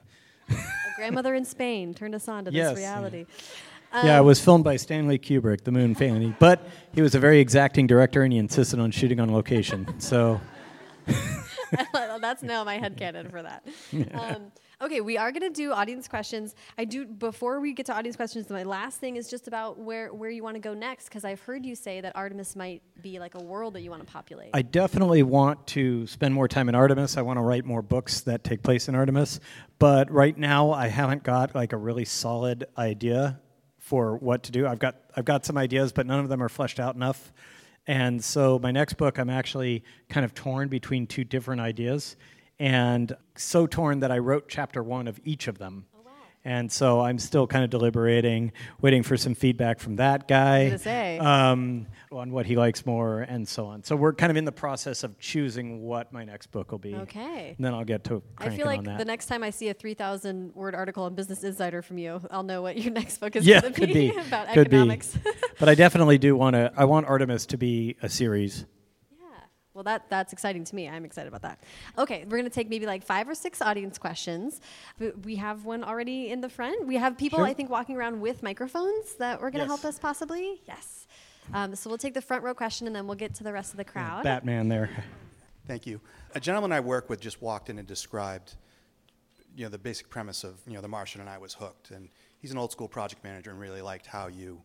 a 0.50 0.56
grandmother 0.96 1.36
in 1.36 1.44
Spain 1.44 1.94
turned 1.94 2.16
us 2.16 2.28
on 2.30 2.46
to 2.46 2.52
Yes, 2.54 2.70
this 2.70 2.80
reality. 2.80 3.26
yeah, 3.94 4.18
it 4.18 4.24
was 4.24 4.40
filmed 4.40 4.64
by 4.64 4.78
Stanley 4.78 5.20
Kubrick, 5.20 5.64
the 5.66 5.72
moon 5.72 5.94
landing, 6.00 6.36
but 6.40 6.62
he 6.94 7.02
was 7.02 7.16
a 7.16 7.20
very 7.20 7.40
exacting 7.40 7.86
director, 7.86 8.24
and 8.24 8.32
he 8.32 8.40
insisted 8.40 8.80
on 8.80 8.92
shooting 8.92 9.20
on 9.20 9.34
location. 9.34 10.00
So. 10.00 10.40
That's 12.22 12.44
now 12.44 12.64
my 12.64 12.78
head 12.78 12.96
canon 12.98 13.30
for 13.30 13.42
that. 13.44 13.66
Um, 14.14 14.52
okay, 14.82 15.02
we 15.02 15.18
are 15.18 15.32
going 15.32 15.42
to 15.42 15.50
do 15.50 15.72
audience 15.72 16.08
questions. 16.08 16.56
I 16.78 16.86
do 16.86 17.06
before 17.06 17.60
we 17.60 17.74
get 17.74 17.86
to 17.88 17.94
audience 17.96 18.16
questions. 18.16 18.50
My 18.50 18.64
last 18.64 19.00
thing 19.00 19.16
is 19.16 19.30
just 19.30 19.48
about 19.48 19.80
where 19.80 20.14
where 20.14 20.30
you 20.30 20.44
want 20.44 20.56
to 20.56 20.60
go 20.60 20.74
next 20.74 21.06
because 21.06 21.26
I've 21.26 21.42
heard 21.42 21.66
you 21.66 21.76
say 21.76 22.02
that 22.02 22.16
Artemis 22.16 22.56
might 22.56 22.82
be 23.02 23.20
like 23.20 23.36
a 23.36 23.44
world 23.44 23.74
that 23.74 23.82
you 23.82 23.90
want 23.90 24.06
to 24.06 24.12
populate. 24.12 24.52
I 24.54 24.62
definitely 24.62 25.24
want 25.24 25.66
to 25.68 26.06
spend 26.08 26.34
more 26.34 26.48
time 26.48 26.70
in 26.70 26.76
Artemis. 26.76 27.18
I 27.18 27.22
want 27.22 27.38
to 27.38 27.42
write 27.42 27.66
more 27.66 27.82
books 27.82 28.22
that 28.22 28.44
take 28.44 28.64
place 28.64 28.88
in 28.88 28.96
Artemis. 28.96 29.40
But 29.80 30.12
right 30.12 30.38
now, 30.38 30.72
I 30.72 30.88
haven't 30.88 31.24
got 31.24 31.56
like 31.56 31.74
a 31.74 31.78
really 31.78 32.06
solid 32.06 32.66
idea 32.78 33.40
for 33.80 34.18
what 34.18 34.44
to 34.44 34.52
do. 34.52 34.68
I've 34.68 34.80
got 34.80 34.96
I've 35.16 35.26
got 35.26 35.46
some 35.46 35.58
ideas, 35.58 35.92
but 35.92 36.06
none 36.06 36.20
of 36.20 36.30
them 36.30 36.42
are 36.44 36.50
fleshed 36.50 36.80
out 36.80 36.96
enough. 36.96 37.34
And 37.88 38.22
so 38.22 38.60
my 38.60 38.72
next 38.72 38.96
book, 38.96 39.18
I'm 39.18 39.30
actually 39.30 39.84
kind 40.10 40.26
of 40.26 40.34
torn 40.34 40.68
between 40.68 41.08
two 41.08 41.24
different 41.24 41.62
ideas, 41.62 42.18
and 42.60 43.16
so 43.36 43.68
torn 43.68 44.00
that 44.00 44.12
I 44.12 44.18
wrote 44.18 44.48
chapter 44.50 44.82
one 44.84 45.08
of 45.08 45.20
each 45.24 45.48
of 45.48 45.58
them. 45.58 45.86
And 46.48 46.72
so 46.72 47.02
I'm 47.02 47.20
still 47.20 47.46
kind 47.46 47.66
of 47.66 47.70
deliberating, 47.70 48.54
waiting 48.80 49.04
for 49.04 49.18
some 49.18 49.36
feedback 49.36 49.82
from 49.82 49.98
that 49.98 50.30
guy 50.30 50.70
um, 51.20 51.88
on 52.10 52.32
what 52.32 52.46
he 52.46 52.56
likes 52.56 52.86
more, 52.86 53.20
and 53.20 53.46
so 53.46 53.66
on. 53.66 53.84
So 53.84 53.98
we're 53.98 54.14
kind 54.14 54.32
of 54.32 54.38
in 54.38 54.46
the 54.46 54.52
process 54.54 55.04
of 55.04 55.20
choosing 55.20 55.82
what 55.82 56.14
my 56.14 56.24
next 56.24 56.48
book 56.48 56.72
will 56.72 56.80
be. 56.80 56.96
Okay. 56.96 57.54
And 57.58 57.66
then 57.66 57.74
I'll 57.74 57.84
get 57.84 58.06
to 58.06 58.24
I 58.38 58.56
feel 58.56 58.66
like 58.66 58.82
the 58.82 59.04
next 59.04 59.26
time 59.26 59.44
I 59.44 59.50
see 59.50 59.68
a 59.68 59.74
3,000 59.74 60.56
word 60.56 60.74
article 60.74 61.04
on 61.04 61.16
Business 61.16 61.44
Insider 61.44 61.82
from 61.82 61.98
you, 61.98 62.22
I'll 62.32 62.44
know 62.44 62.62
what 62.62 62.78
your 62.78 62.94
next 62.94 63.18
book 63.18 63.36
is 63.36 63.46
yeah, 63.46 63.60
going 63.60 63.74
to 63.74 63.80
could 63.82 63.94
be. 63.94 64.10
about 64.28 64.48
could 64.54 64.68
economics. 64.68 65.18
be. 65.18 65.32
but 65.60 65.68
I 65.68 65.76
definitely 65.76 66.18
do 66.18 66.34
want 66.38 66.54
to. 66.54 66.72
I 66.78 66.86
want 66.86 67.08
Artemis 67.08 67.46
to 67.48 67.58
be 67.58 67.98
a 68.02 68.08
series. 68.08 68.66
Yeah. 69.78 69.84
Well, 69.84 69.84
that 69.84 70.10
that's 70.10 70.34
exciting 70.34 70.64
to 70.66 70.76
me. 70.76 70.90
I'm 70.90 71.06
excited 71.06 71.28
about 71.28 71.44
that. 71.44 71.60
Okay, 71.98 72.26
we're 72.28 72.38
gonna 72.38 72.50
take 72.50 72.70
maybe 72.70 72.86
like 72.86 73.04
five 73.04 73.30
or 73.30 73.36
six 73.36 73.62
audience 73.62 73.98
questions. 73.98 74.60
We- 75.00 75.12
We 75.28 75.36
have 75.36 75.66
one 75.66 75.84
already 75.84 76.30
in 76.32 76.42
the 76.42 76.50
front. 76.50 76.86
We 76.88 76.96
have 76.98 77.18
people 77.18 77.40
Sure. 77.40 77.46
I 77.46 77.54
think 77.54 77.70
walking 77.70 77.96
around 77.98 78.20
with 78.22 78.42
microphones 78.44 79.16
that 79.16 79.40
are 79.42 79.52
gonna 79.52 79.64
Yes. 79.66 79.68
help 79.68 79.86
us 79.86 80.00
possibly. 80.00 80.62
Yes. 80.66 81.08
Um, 81.54 81.76
so 81.76 81.90
we'll 81.90 81.98
take 81.98 82.14
the 82.14 82.22
front 82.22 82.44
row 82.44 82.54
question 82.54 82.88
and 82.88 82.96
then 82.96 83.08
we'll 83.08 83.16
get 83.18 83.34
to 83.36 83.44
the 83.44 83.54
rest 83.54 83.72
of 83.72 83.78
the 83.78 83.86
crowd. 83.86 84.24
Batman 84.24 84.68
there. 84.68 84.90
Thank 85.66 85.86
you. 85.86 86.02
A 86.34 86.40
gentleman 86.40 86.72
I 86.72 86.80
work 86.80 87.10
with 87.10 87.20
just 87.20 87.42
walked 87.42 87.70
in 87.70 87.78
and 87.78 87.88
described, 87.88 88.56
you 89.56 89.64
know, 89.66 89.70
the 89.70 89.78
basic 89.78 90.10
premise 90.10 90.44
of, 90.44 90.60
you 90.66 90.74
know, 90.74 90.82
The 90.82 90.88
Martian 90.88 91.22
and 91.22 91.30
I 91.30 91.38
was 91.38 91.54
hooked. 91.56 91.92
And 91.92 92.10
he's 92.40 92.52
an 92.52 92.58
old 92.58 92.72
school 92.72 92.88
project 92.88 93.24
manager 93.24 93.52
and 93.52 93.60
really 93.60 93.82
liked 93.82 94.08
how 94.08 94.28
you 94.28 94.62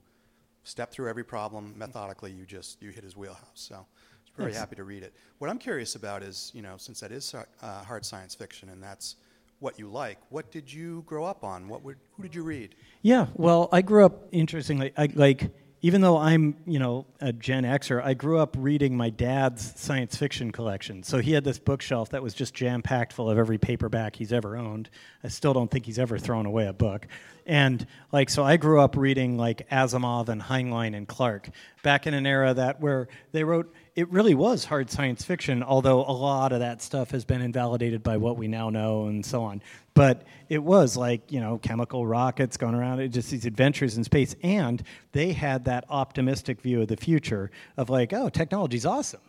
step 0.65 0.91
through 0.93 1.09
every 1.09 1.25
problem 1.25 1.75
methodically. 1.77 2.31
You 2.33 2.47
just, 2.47 2.81
you 2.83 2.91
hit 2.91 3.03
his 3.05 3.17
wheelhouse. 3.17 3.51
So 3.55 3.75
I 3.75 3.79
was 3.79 4.12
very 4.37 4.51
Thanks. 4.51 4.59
happy 4.59 4.77
to 4.77 4.85
read 4.85 5.03
it. 5.03 5.15
What 5.39 5.51
I'm 5.51 5.59
curious 5.59 5.95
about 5.95 6.23
is, 6.23 6.51
you 6.55 6.63
know, 6.63 6.77
since 6.77 7.01
that 7.01 7.13
is 7.13 7.35
uh, 7.35 7.85
hard 7.85 8.05
science 8.05 8.35
fiction 8.35 8.69
and 8.69 8.83
that's 8.83 9.17
what 9.59 9.79
you 9.79 9.89
like, 9.89 10.19
what 10.31 10.51
did 10.51 10.73
you 10.73 11.03
grow 11.07 11.25
up 11.25 11.45
on? 11.45 11.69
What 11.69 11.85
would, 11.85 11.97
who 12.17 12.23
did 12.23 12.35
you 12.35 12.43
read? 12.43 12.75
Yeah, 13.03 13.27
well, 13.35 13.69
I 13.71 13.83
grew 13.83 14.05
up 14.05 14.29
interestingly. 14.33 14.93
I, 14.97 15.09
like, 15.15 15.51
even 15.83 16.01
though 16.01 16.17
I'm, 16.17 16.57
you 16.65 16.79
know, 16.79 17.07
a 17.21 17.33
Gen 17.33 17.65
Xer, 17.65 18.03
I 18.03 18.15
grew 18.15 18.39
up 18.39 18.57
reading 18.59 18.97
my 18.97 19.11
dad's 19.11 19.79
science 19.81 20.17
fiction 20.17 20.53
collection. 20.53 21.03
So 21.03 21.19
he 21.19 21.33
had 21.33 21.43
this 21.43 21.59
bookshelf 21.59 22.11
that 22.11 22.23
was 22.23 22.35
just 22.35 22.55
jam 22.55 22.83
packed 22.83 23.13
full 23.13 23.29
of 23.29 23.37
every 23.37 23.59
paperback 23.59 24.15
he's 24.15 24.33
ever 24.33 24.57
owned. 24.57 24.91
I 25.25 25.29
still 25.29 25.53
don't 25.53 25.71
think 25.71 25.87
he's 25.87 25.99
ever 25.99 26.19
thrown 26.19 26.47
away 26.47 26.67
a 26.67 26.73
book. 26.73 27.09
And 27.47 27.85
like, 28.13 28.31
so 28.31 28.45
I 28.45 28.57
grew 28.57 28.81
up 28.81 28.97
reading 28.97 29.37
like 29.37 29.69
Asimov 29.71 30.29
and 30.29 30.41
Heinlein 30.41 30.97
and 30.97 31.07
Clarke 31.09 31.51
back 31.83 32.07
in 32.07 32.15
an 32.15 32.27
era 32.27 32.55
that 32.55 32.81
where 32.81 33.09
they 33.33 33.43
wrote. 33.43 33.73
It 33.95 34.11
really 34.11 34.35
was 34.35 34.65
hard 34.65 34.91
science 34.91 35.23
fiction, 35.23 35.63
although 35.63 36.01
a 36.01 36.13
lot 36.13 36.53
of 36.53 36.61
that 36.61 36.81
stuff 36.81 37.11
has 37.11 37.27
been 37.27 37.43
invalidated 37.43 38.03
by 38.03 38.17
what 38.17 38.39
we 38.39 38.49
now 38.49 38.71
know 38.71 39.07
and 39.07 39.25
so 39.25 39.43
on. 39.43 39.63
But 39.93 40.23
it 40.49 40.63
was 40.63 40.97
like, 40.97 41.31
you 41.31 41.41
know, 41.41 41.59
chemical 41.59 42.07
rockets 42.07 42.57
going 42.57 42.75
around, 42.75 43.01
it 43.01 43.09
just 43.09 43.31
these 43.31 43.45
adventures 43.45 43.99
in 43.99 44.05
space. 44.05 44.35
And 44.43 44.83
they 45.13 45.33
had 45.33 45.67
that 45.67 45.85
optimistic 45.91 46.63
view 46.63 46.81
of 46.81 46.89
the 46.89 46.97
future 46.97 47.51
of 47.77 47.91
like, 47.91 48.15
oh, 48.15 48.31
technology's 48.31 48.87
awesome. 48.87 49.21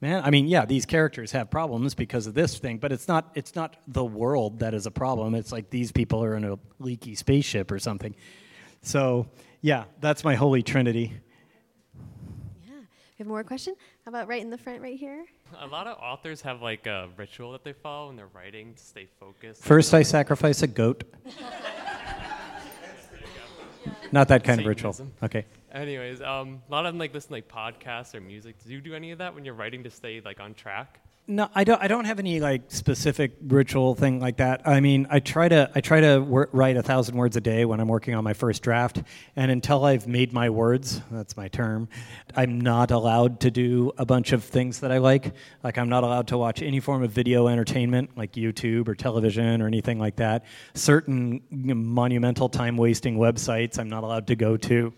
Man, 0.00 0.22
I 0.24 0.30
mean, 0.30 0.48
yeah, 0.48 0.66
these 0.66 0.84
characters 0.84 1.30
have 1.32 1.48
problems 1.48 1.94
because 1.94 2.26
of 2.26 2.34
this 2.34 2.58
thing, 2.58 2.78
but 2.78 2.90
it's 2.90 3.06
not 3.06 3.30
it's 3.36 3.54
not 3.54 3.76
the 3.86 4.04
world 4.04 4.58
that 4.58 4.74
is 4.74 4.86
a 4.86 4.90
problem. 4.90 5.36
It's 5.36 5.52
like 5.52 5.70
these 5.70 5.92
people 5.92 6.24
are 6.24 6.36
in 6.36 6.44
a 6.44 6.58
leaky 6.80 7.14
spaceship 7.14 7.70
or 7.70 7.78
something. 7.78 8.14
So, 8.82 9.28
yeah, 9.60 9.84
that's 10.00 10.24
my 10.24 10.34
holy 10.34 10.62
trinity. 10.62 11.12
Yeah. 12.66 12.72
We 12.78 13.18
have 13.18 13.28
more 13.28 13.44
question? 13.44 13.76
How 14.04 14.10
about 14.10 14.26
right 14.26 14.42
in 14.42 14.50
the 14.50 14.58
front 14.58 14.82
right 14.82 14.98
here? 14.98 15.26
A 15.60 15.66
lot 15.66 15.86
of 15.86 15.96
authors 15.98 16.40
have 16.42 16.60
like 16.60 16.88
a 16.88 17.08
ritual 17.16 17.52
that 17.52 17.62
they 17.62 17.72
follow 17.72 18.08
when 18.08 18.16
they're 18.16 18.26
writing 18.34 18.74
to 18.74 18.82
stay 18.82 19.06
focused. 19.20 19.62
First, 19.62 19.94
I 19.94 20.02
sacrifice 20.02 20.62
a 20.62 20.66
goat. 20.66 21.04
Not 24.12 24.26
that 24.28 24.42
kind 24.42 24.60
of 24.60 24.66
ritual. 24.66 24.96
Okay. 25.22 25.46
Anyways, 25.72 26.20
um, 26.20 26.62
a 26.68 26.72
lot 26.72 26.84
of 26.84 26.92
them 26.92 26.98
like 26.98 27.14
listen 27.14 27.28
to 27.28 27.34
like 27.34 27.48
podcasts 27.48 28.14
or 28.14 28.20
music. 28.20 28.56
Do 28.64 28.72
you 28.72 28.80
do 28.80 28.94
any 28.94 29.12
of 29.12 29.18
that 29.18 29.36
when 29.36 29.44
you're 29.44 29.54
writing 29.54 29.84
to 29.84 29.90
stay 29.90 30.20
like 30.22 30.40
on 30.40 30.54
track? 30.54 31.00
No, 31.28 31.48
I 31.54 31.62
don't. 31.62 31.80
I 31.80 31.86
don't 31.86 32.04
have 32.04 32.18
any 32.18 32.40
like 32.40 32.62
specific 32.66 33.36
ritual 33.46 33.94
thing 33.94 34.18
like 34.18 34.38
that. 34.38 34.66
I 34.66 34.80
mean, 34.80 35.06
I 35.08 35.20
try 35.20 35.48
to. 35.48 35.70
I 35.72 35.80
try 35.80 36.00
to 36.00 36.18
wor- 36.18 36.48
write 36.50 36.76
a 36.76 36.82
thousand 36.82 37.16
words 37.16 37.36
a 37.36 37.40
day 37.40 37.64
when 37.64 37.78
I'm 37.78 37.86
working 37.86 38.16
on 38.16 38.24
my 38.24 38.32
first 38.32 38.60
draft, 38.60 39.00
and 39.36 39.48
until 39.48 39.84
I've 39.84 40.08
made 40.08 40.32
my 40.32 40.50
words, 40.50 41.00
that's 41.12 41.36
my 41.36 41.46
term. 41.46 41.88
I'm 42.34 42.60
not 42.60 42.90
allowed 42.90 43.38
to 43.40 43.52
do 43.52 43.92
a 43.98 44.04
bunch 44.04 44.32
of 44.32 44.42
things 44.42 44.80
that 44.80 44.90
I 44.90 44.98
like. 44.98 45.32
Like 45.62 45.78
I'm 45.78 45.88
not 45.88 46.02
allowed 46.02 46.26
to 46.28 46.38
watch 46.38 46.60
any 46.60 46.80
form 46.80 47.04
of 47.04 47.12
video 47.12 47.46
entertainment, 47.46 48.10
like 48.16 48.32
YouTube 48.32 48.88
or 48.88 48.96
television 48.96 49.62
or 49.62 49.68
anything 49.68 50.00
like 50.00 50.16
that. 50.16 50.44
Certain 50.74 51.40
monumental 51.50 52.48
time 52.48 52.76
wasting 52.76 53.16
websites 53.16 53.78
I'm 53.78 53.88
not 53.88 54.02
allowed 54.02 54.26
to 54.26 54.34
go 54.34 54.56
to. 54.56 54.92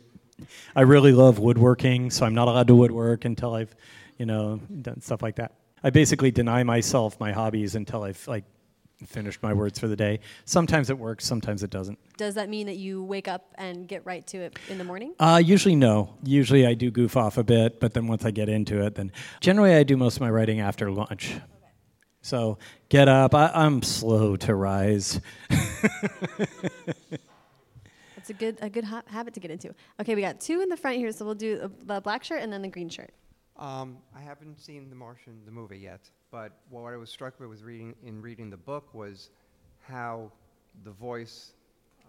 I 0.74 0.80
really 0.80 1.12
love 1.12 1.38
woodworking, 1.38 2.10
so 2.10 2.24
I'm 2.24 2.34
not 2.34 2.48
allowed 2.48 2.68
to 2.68 2.74
woodwork 2.74 3.26
until 3.26 3.54
I've, 3.54 3.76
you 4.16 4.24
know, 4.24 4.58
done 4.80 5.02
stuff 5.02 5.20
like 5.20 5.36
that. 5.36 5.52
I 5.84 5.90
basically 5.90 6.30
deny 6.30 6.62
myself 6.62 7.20
my 7.20 7.30
hobbies 7.30 7.74
until 7.74 8.02
I've 8.04 8.26
like 8.26 8.44
finished 9.06 9.42
my 9.42 9.52
words 9.52 9.78
for 9.78 9.86
the 9.86 9.96
day. 9.96 10.20
Sometimes 10.46 10.88
it 10.88 10.98
works, 10.98 11.26
sometimes 11.26 11.62
it 11.62 11.68
doesn't. 11.68 11.98
Does 12.16 12.36
that 12.36 12.48
mean 12.48 12.66
that 12.68 12.76
you 12.76 13.02
wake 13.02 13.28
up 13.28 13.52
and 13.56 13.86
get 13.86 14.06
right 14.06 14.26
to 14.28 14.38
it 14.38 14.58
in 14.70 14.78
the 14.78 14.84
morning? 14.84 15.14
Uh, 15.20 15.42
usually 15.44 15.76
no. 15.76 16.14
Usually 16.22 16.66
I 16.66 16.72
do 16.72 16.90
goof 16.90 17.18
off 17.18 17.36
a 17.36 17.44
bit, 17.44 17.80
but 17.80 17.92
then 17.92 18.06
once 18.06 18.24
I 18.24 18.30
get 18.30 18.48
into 18.48 18.80
it, 18.80 18.94
then 18.94 19.12
generally 19.40 19.74
I 19.74 19.82
do 19.82 19.98
most 19.98 20.16
of 20.16 20.22
my 20.22 20.30
writing 20.30 20.60
after 20.60 20.90
lunch. 20.90 21.34
So 22.22 22.56
get 22.88 23.06
up. 23.06 23.34
I, 23.34 23.50
I'm 23.54 23.82
slow 23.82 24.36
to 24.36 24.54
rise. 24.54 25.20
It's 28.24 28.30
a 28.30 28.32
good 28.32 28.56
a 28.62 28.70
good 28.70 28.84
ha- 28.84 29.02
habit 29.04 29.34
to 29.34 29.40
get 29.40 29.50
into. 29.50 29.74
Okay, 30.00 30.14
we 30.14 30.22
got 30.22 30.40
two 30.40 30.62
in 30.62 30.70
the 30.70 30.78
front 30.78 30.96
here, 30.96 31.12
so 31.12 31.26
we'll 31.26 31.34
do 31.34 31.70
the 31.84 32.00
black 32.00 32.24
shirt 32.24 32.40
and 32.40 32.50
then 32.50 32.62
the 32.62 32.68
green 32.68 32.88
shirt. 32.88 33.10
Um, 33.56 33.98
I 34.16 34.20
haven't 34.20 34.60
seen 34.60 34.90
The 34.90 34.96
Martian, 34.96 35.40
the 35.44 35.52
movie 35.52 35.78
yet, 35.78 36.10
but 36.32 36.52
what 36.70 36.92
I 36.92 36.96
was 36.96 37.08
struck 37.08 37.38
by 37.38 37.46
was 37.46 37.62
reading 37.62 37.94
in 38.04 38.20
reading 38.20 38.50
the 38.50 38.56
book 38.56 38.92
was 38.92 39.30
how 39.80 40.32
the 40.82 40.90
voice 40.90 41.52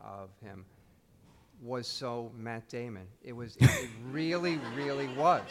of 0.03 0.29
him 0.41 0.65
was 1.61 1.87
so 1.87 2.31
Matt 2.35 2.67
Damon. 2.67 3.07
It 3.23 3.33
was, 3.33 3.57
it 3.59 3.89
really, 4.09 4.59
really 4.75 5.07
was. 5.09 5.43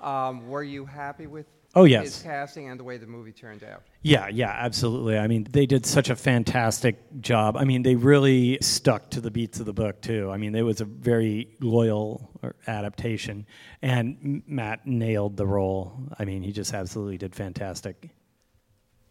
Um, 0.00 0.48
were 0.48 0.62
you 0.62 0.84
happy 0.84 1.26
with 1.26 1.46
Oh, 1.74 1.84
yes. 1.84 2.04
his 2.04 2.22
casting 2.22 2.68
and 2.68 2.78
the 2.78 2.84
way 2.84 2.98
the 2.98 3.06
movie 3.06 3.32
turned 3.32 3.64
out? 3.64 3.82
Yeah, 4.02 4.28
yeah, 4.28 4.50
absolutely. 4.50 5.16
I 5.18 5.26
mean, 5.26 5.46
they 5.50 5.64
did 5.64 5.86
such 5.86 6.10
a 6.10 6.16
fantastic 6.16 6.98
job. 7.20 7.56
I 7.56 7.64
mean, 7.64 7.82
they 7.82 7.94
really 7.94 8.58
stuck 8.60 9.08
to 9.10 9.22
the 9.22 9.30
beats 9.30 9.58
of 9.58 9.64
the 9.66 9.72
book 9.72 10.02
too. 10.02 10.30
I 10.30 10.36
mean, 10.36 10.54
it 10.54 10.62
was 10.62 10.82
a 10.82 10.84
very 10.84 11.48
loyal 11.60 12.30
er, 12.44 12.54
adaptation, 12.66 13.46
and 13.80 14.42
Matt 14.46 14.86
nailed 14.86 15.38
the 15.38 15.46
role. 15.46 15.98
I 16.18 16.26
mean, 16.26 16.42
he 16.42 16.52
just 16.52 16.74
absolutely 16.74 17.16
did 17.16 17.34
fantastic. 17.34 18.10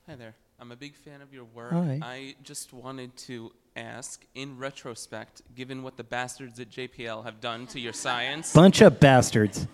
Hi 0.08 0.16
there. 0.16 0.36
I'm 0.60 0.72
a 0.72 0.76
big 0.76 0.96
fan 0.96 1.22
of 1.22 1.34
your 1.34 1.46
work. 1.46 1.72
Hi. 1.72 2.00
I 2.04 2.36
just 2.44 2.72
wanted 2.74 3.16
to 3.18 3.52
ask, 3.76 4.24
in 4.36 4.60
retrospect, 4.60 5.42
given 5.56 5.82
what 5.82 5.98
the 5.98 6.04
bastards 6.04 6.60
at 6.60 6.70
JPL 6.70 7.24
have 7.24 7.42
done 7.42 7.66
to 7.68 7.80
your 7.80 7.94
science, 7.94 8.54
Bunch 8.54 8.82
of 8.82 9.00
bastards. 9.00 9.66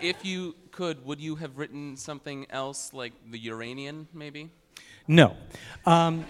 if 0.00 0.24
you 0.24 0.54
could, 0.72 1.04
would 1.04 1.20
you 1.20 1.36
have 1.36 1.56
written 1.56 1.96
something 1.96 2.46
else 2.50 2.92
like 2.92 3.12
the 3.30 3.38
Uranian, 3.38 4.08
maybe? 4.12 4.50
No. 5.06 5.36
Um, 5.86 6.24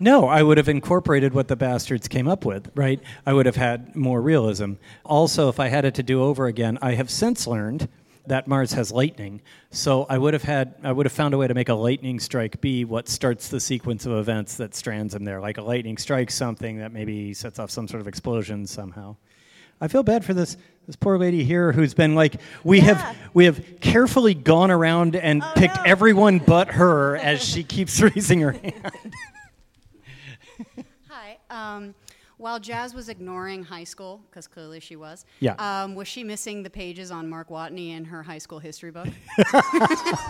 no, 0.00 0.26
I 0.26 0.42
would 0.42 0.58
have 0.58 0.68
incorporated 0.68 1.32
what 1.32 1.46
the 1.46 1.54
bastards 1.54 2.08
came 2.08 2.26
up 2.26 2.44
with, 2.44 2.70
right? 2.74 3.00
I 3.24 3.32
would 3.32 3.46
have 3.46 3.56
had 3.56 3.94
more 3.94 4.20
realism. 4.20 4.74
Also, 5.04 5.48
if 5.48 5.60
I 5.60 5.68
had 5.68 5.84
it 5.84 5.94
to 5.94 6.02
do 6.02 6.22
over 6.22 6.46
again, 6.46 6.76
I 6.82 6.94
have 6.94 7.08
since 7.08 7.46
learned 7.46 7.88
that 8.26 8.46
Mars 8.46 8.72
has 8.72 8.90
lightning. 8.90 9.40
So 9.70 10.06
I 10.08 10.18
would 10.18 10.32
have 10.32 10.42
had 10.42 10.74
I 10.82 10.92
would 10.92 11.06
have 11.06 11.12
found 11.12 11.34
a 11.34 11.38
way 11.38 11.46
to 11.48 11.54
make 11.54 11.68
a 11.68 11.74
lightning 11.74 12.20
strike 12.20 12.60
be 12.60 12.84
what 12.84 13.08
starts 13.08 13.48
the 13.48 13.60
sequence 13.60 14.06
of 14.06 14.12
events 14.12 14.56
that 14.56 14.74
strands 14.74 15.14
him 15.14 15.24
there. 15.24 15.40
Like 15.40 15.58
a 15.58 15.62
lightning 15.62 15.96
strikes 15.96 16.34
something 16.34 16.78
that 16.78 16.92
maybe 16.92 17.34
sets 17.34 17.58
off 17.58 17.70
some 17.70 17.88
sort 17.88 18.00
of 18.00 18.08
explosion 18.08 18.66
somehow. 18.66 19.16
I 19.80 19.88
feel 19.88 20.04
bad 20.04 20.24
for 20.24 20.34
this 20.34 20.56
this 20.86 20.96
poor 20.96 21.16
lady 21.18 21.44
here 21.44 21.72
who's 21.72 21.94
been 21.94 22.14
like 22.14 22.40
we 22.64 22.78
Yeah. 22.78 22.94
have 22.94 23.16
we 23.34 23.44
have 23.44 23.62
carefully 23.80 24.34
gone 24.34 24.70
around 24.70 25.16
and 25.16 25.42
Oh, 25.42 25.52
picked 25.54 25.76
no. 25.76 25.82
everyone 25.86 26.38
but 26.38 26.68
her 26.68 27.16
as 27.16 27.42
she 27.44 27.62
keeps 27.64 28.00
raising 28.14 28.40
her 28.40 28.52
hand. 28.52 28.92
Hi. 31.08 31.38
Um, 31.50 31.94
while 32.38 32.58
Jazz 32.58 32.92
was 32.94 33.08
ignoring 33.08 33.62
high 33.62 33.84
school, 33.84 34.20
because 34.28 34.48
clearly 34.48 34.80
she 34.80 34.96
was, 34.96 35.24
Yeah. 35.38 35.54
um, 35.58 35.94
was 35.94 36.08
she 36.08 36.24
missing 36.24 36.64
the 36.64 36.70
pages 36.70 37.12
on 37.12 37.28
Mark 37.28 37.50
Watney 37.50 37.90
in 37.96 38.04
her 38.06 38.22
high 38.22 38.38
school 38.38 38.58
history 38.58 38.90
book? 38.90 39.08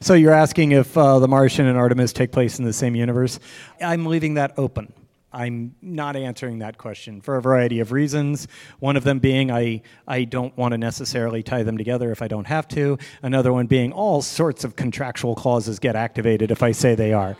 So 0.00 0.14
you're 0.14 0.32
asking 0.32 0.72
if 0.72 0.96
uh, 0.96 1.18
the 1.18 1.28
Martian 1.28 1.66
and 1.66 1.76
Artemis 1.76 2.14
take 2.14 2.32
place 2.32 2.58
in 2.58 2.64
the 2.64 2.72
same 2.72 2.94
universe? 2.94 3.38
I'm 3.82 4.06
leaving 4.06 4.34
that 4.34 4.54
open. 4.56 4.92
I'm 5.38 5.76
not 5.80 6.16
answering 6.16 6.58
that 6.58 6.78
question 6.78 7.20
for 7.20 7.36
a 7.36 7.42
variety 7.42 7.78
of 7.78 7.92
reasons. 7.92 8.48
One 8.80 8.96
of 8.96 9.04
them 9.04 9.20
being 9.20 9.52
I, 9.52 9.82
I 10.08 10.24
don't 10.24 10.56
want 10.56 10.72
to 10.72 10.78
necessarily 10.78 11.44
tie 11.44 11.62
them 11.62 11.78
together 11.78 12.10
if 12.10 12.22
I 12.22 12.26
don't 12.26 12.48
have 12.48 12.66
to. 12.68 12.98
Another 13.22 13.52
one 13.52 13.68
being 13.68 13.92
all 13.92 14.20
sorts 14.20 14.64
of 14.64 14.74
contractual 14.74 15.36
clauses 15.36 15.78
get 15.78 15.94
activated 15.94 16.50
if 16.50 16.64
I 16.64 16.72
say 16.72 16.96
they 16.96 17.12
are. 17.12 17.36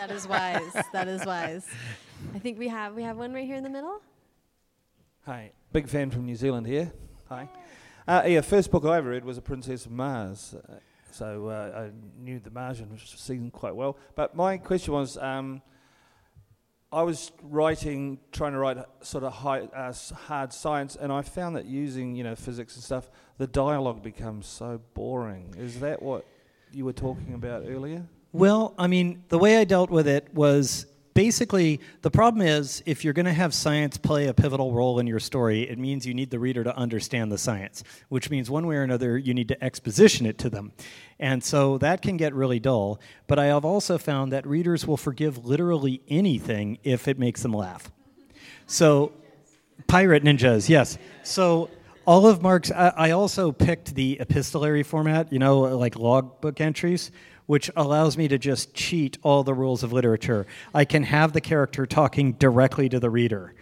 That 0.00 0.10
is 0.10 0.26
wise. 0.26 0.76
that 0.92 1.06
is 1.06 1.24
wise. 1.24 1.66
I 2.34 2.38
think 2.40 2.58
we 2.58 2.68
have 2.68 2.94
we 2.94 3.02
have 3.02 3.16
one 3.16 3.32
right 3.32 3.46
here 3.46 3.56
in 3.56 3.62
the 3.62 3.70
middle. 3.70 4.00
Hi, 5.26 5.52
big 5.72 5.88
fan 5.88 6.10
from 6.10 6.26
New 6.26 6.36
Zealand 6.36 6.66
here. 6.66 6.92
Hi. 7.28 7.48
Uh, 8.08 8.24
yeah, 8.26 8.40
first 8.40 8.70
book 8.70 8.84
I 8.84 8.96
ever 8.96 9.10
read 9.10 9.24
was 9.24 9.38
A 9.38 9.42
Princess 9.42 9.86
of 9.86 9.92
Mars. 9.92 10.54
Uh, 10.54 10.74
so 11.12 11.48
uh, 11.48 11.86
I 11.86 11.90
knew 12.20 12.40
The 12.40 12.50
Martian 12.50 12.98
season 12.98 13.50
quite 13.50 13.76
well. 13.76 13.96
But 14.16 14.34
my 14.34 14.58
question 14.58 14.92
was 14.92 15.16
um, 15.18 15.62
I 16.92 17.02
was 17.02 17.30
writing, 17.42 18.18
trying 18.32 18.52
to 18.52 18.58
write 18.58 18.78
sort 19.02 19.22
of 19.22 19.32
high, 19.32 19.60
uh, 19.60 19.92
hard 20.26 20.52
science, 20.52 20.96
and 20.96 21.12
I 21.12 21.22
found 21.22 21.54
that 21.54 21.66
using, 21.66 22.16
you 22.16 22.24
know, 22.24 22.34
physics 22.34 22.74
and 22.74 22.82
stuff, 22.82 23.08
the 23.38 23.46
dialogue 23.46 24.02
becomes 24.02 24.48
so 24.48 24.80
boring. 24.94 25.54
Is 25.56 25.78
that 25.80 26.02
what 26.02 26.26
you 26.72 26.84
were 26.84 26.92
talking 26.92 27.34
about 27.34 27.62
earlier? 27.66 28.06
Well, 28.32 28.74
I 28.76 28.88
mean, 28.88 29.22
the 29.28 29.38
way 29.38 29.58
I 29.58 29.64
dealt 29.64 29.90
with 29.90 30.08
it 30.08 30.34
was 30.34 30.86
basically 31.14 31.80
the 32.02 32.10
problem 32.10 32.46
is 32.46 32.82
if 32.86 33.04
you're 33.04 33.12
going 33.12 33.26
to 33.26 33.32
have 33.32 33.52
science 33.54 33.96
play 33.96 34.26
a 34.26 34.34
pivotal 34.34 34.72
role 34.72 34.98
in 34.98 35.06
your 35.06 35.20
story, 35.20 35.68
it 35.68 35.78
means 35.78 36.06
you 36.06 36.14
need 36.14 36.30
the 36.30 36.38
reader 36.38 36.64
to 36.64 36.76
understand 36.76 37.30
the 37.30 37.38
science, 37.38 37.82
which 38.08 38.30
means 38.30 38.50
one 38.50 38.66
way 38.66 38.76
or 38.76 38.82
another 38.82 39.18
you 39.18 39.34
need 39.34 39.48
to 39.48 39.64
exposition 39.64 40.26
it 40.26 40.38
to 40.38 40.50
them. 40.50 40.72
And 41.18 41.42
so 41.42 41.78
that 41.78 42.02
can 42.02 42.16
get 42.16 42.34
really 42.34 42.60
dull. 42.60 43.00
But 43.26 43.38
I 43.38 43.46
have 43.46 43.64
also 43.64 43.98
found 43.98 44.32
that 44.32 44.46
readers 44.46 44.86
will 44.86 44.96
forgive 44.96 45.44
literally 45.44 46.00
anything 46.08 46.78
if 46.82 47.08
it 47.08 47.18
makes 47.18 47.42
them 47.42 47.52
laugh. 47.52 47.90
So, 48.66 49.12
pirate 49.86 50.22
ninjas, 50.22 50.68
yes. 50.68 50.96
So, 51.22 51.68
all 52.06 52.26
of 52.26 52.42
Mark's, 52.42 52.70
I, 52.70 52.92
I 52.96 53.10
also 53.12 53.52
picked 53.52 53.94
the 53.94 54.18
epistolary 54.20 54.82
format, 54.82 55.32
you 55.32 55.38
know, 55.38 55.60
like 55.60 55.96
logbook 55.96 56.60
entries 56.60 57.10
which 57.50 57.68
allows 57.74 58.16
me 58.16 58.28
to 58.28 58.38
just 58.38 58.72
cheat 58.74 59.18
all 59.24 59.42
the 59.42 59.52
rules 59.52 59.82
of 59.82 59.92
literature. 59.92 60.46
I 60.72 60.84
can 60.84 61.02
have 61.02 61.32
the 61.32 61.40
character 61.40 61.84
talking 61.84 62.34
directly 62.34 62.88
to 62.88 63.00
the 63.00 63.10
reader, 63.10 63.54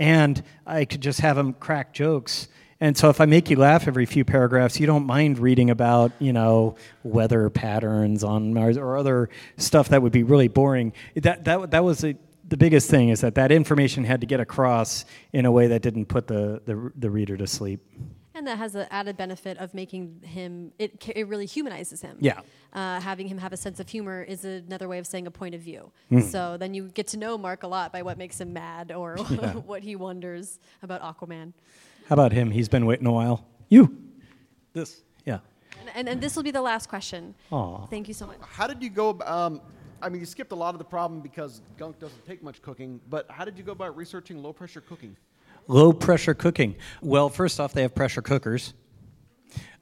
and 0.00 0.42
I 0.66 0.84
could 0.84 1.00
just 1.00 1.20
have 1.20 1.38
him 1.38 1.52
crack 1.52 1.92
jokes. 1.92 2.48
And 2.80 2.98
so 2.98 3.08
if 3.08 3.20
I 3.20 3.26
make 3.26 3.48
you 3.48 3.56
laugh 3.56 3.86
every 3.86 4.04
few 4.04 4.24
paragraphs, 4.24 4.80
you 4.80 4.86
don't 4.88 5.06
mind 5.06 5.38
reading 5.38 5.70
about, 5.70 6.10
you 6.18 6.32
know, 6.32 6.74
weather 7.04 7.48
patterns 7.48 8.24
on 8.24 8.52
Mars 8.52 8.76
or 8.76 8.96
other 8.96 9.30
stuff 9.58 9.90
that 9.90 10.02
would 10.02 10.10
be 10.10 10.24
really 10.24 10.48
boring. 10.48 10.92
That 11.14 11.44
that 11.44 11.70
that 11.70 11.84
was 11.84 12.02
a, 12.02 12.16
the 12.48 12.56
biggest 12.56 12.88
thing 12.90 13.08
is 13.08 13.20
that 13.22 13.34
that 13.34 13.50
information 13.52 14.04
had 14.04 14.20
to 14.20 14.26
get 14.26 14.40
across 14.40 15.04
in 15.32 15.46
a 15.46 15.50
way 15.52 15.66
that 15.68 15.82
didn't 15.82 16.06
put 16.06 16.26
the 16.26 16.60
the, 16.64 16.92
the 16.96 17.10
reader 17.10 17.36
to 17.36 17.46
sleep. 17.46 17.80
And 18.34 18.46
that 18.46 18.58
has 18.58 18.74
the 18.74 18.92
added 18.92 19.16
benefit 19.16 19.56
of 19.56 19.72
making 19.72 20.20
him, 20.22 20.70
it, 20.78 21.02
it 21.16 21.26
really 21.26 21.46
humanizes 21.46 22.02
him. 22.02 22.18
Yeah. 22.20 22.40
Uh, 22.70 23.00
having 23.00 23.28
him 23.28 23.38
have 23.38 23.54
a 23.54 23.56
sense 23.56 23.80
of 23.80 23.88
humor 23.88 24.22
is 24.22 24.44
another 24.44 24.88
way 24.88 24.98
of 24.98 25.06
saying 25.06 25.26
a 25.26 25.30
point 25.30 25.54
of 25.54 25.62
view. 25.62 25.90
Mm. 26.12 26.22
So 26.22 26.58
then 26.58 26.74
you 26.74 26.88
get 26.88 27.06
to 27.08 27.16
know 27.16 27.38
Mark 27.38 27.62
a 27.62 27.66
lot 27.66 27.94
by 27.94 28.02
what 28.02 28.18
makes 28.18 28.38
him 28.38 28.52
mad 28.52 28.92
or 28.92 29.16
Yeah. 29.30 29.52
what 29.70 29.82
he 29.82 29.96
wonders 29.96 30.58
about 30.82 31.00
Aquaman. 31.00 31.54
How 32.10 32.12
about 32.12 32.32
him? 32.32 32.50
He's 32.50 32.68
been 32.68 32.84
waiting 32.84 33.06
a 33.06 33.12
while. 33.12 33.46
You. 33.70 33.96
This. 34.74 35.00
Yeah. 35.24 35.38
And, 35.80 35.88
and, 35.94 36.06
and 36.10 36.20
this 36.20 36.36
will 36.36 36.42
be 36.42 36.50
the 36.50 36.60
last 36.60 36.90
question. 36.90 37.34
Aw. 37.50 37.86
Thank 37.86 38.06
you 38.06 38.12
so 38.12 38.26
much. 38.26 38.36
How 38.42 38.66
did 38.66 38.82
you 38.82 38.90
go? 38.90 39.10
ab- 39.10 39.22
Um, 39.22 39.60
I 40.02 40.08
mean, 40.08 40.20
you 40.20 40.26
skipped 40.26 40.52
a 40.52 40.56
lot 40.56 40.74
of 40.74 40.78
the 40.78 40.84
problem 40.84 41.20
because 41.20 41.60
gunk 41.78 41.98
doesn't 41.98 42.24
take 42.26 42.42
much 42.42 42.60
cooking. 42.62 43.00
But 43.08 43.26
how 43.30 43.44
did 43.44 43.56
you 43.58 43.64
go 43.64 43.72
about 43.72 43.96
researching 43.96 44.42
low 44.42 44.52
pressure 44.52 44.80
cooking? 44.80 45.16
Low 45.68 45.92
pressure 45.92 46.34
cooking. 46.34 46.76
Well, 47.02 47.28
first 47.28 47.58
off, 47.58 47.72
they 47.72 47.82
have 47.82 47.94
pressure 47.94 48.22
cookers. 48.22 48.74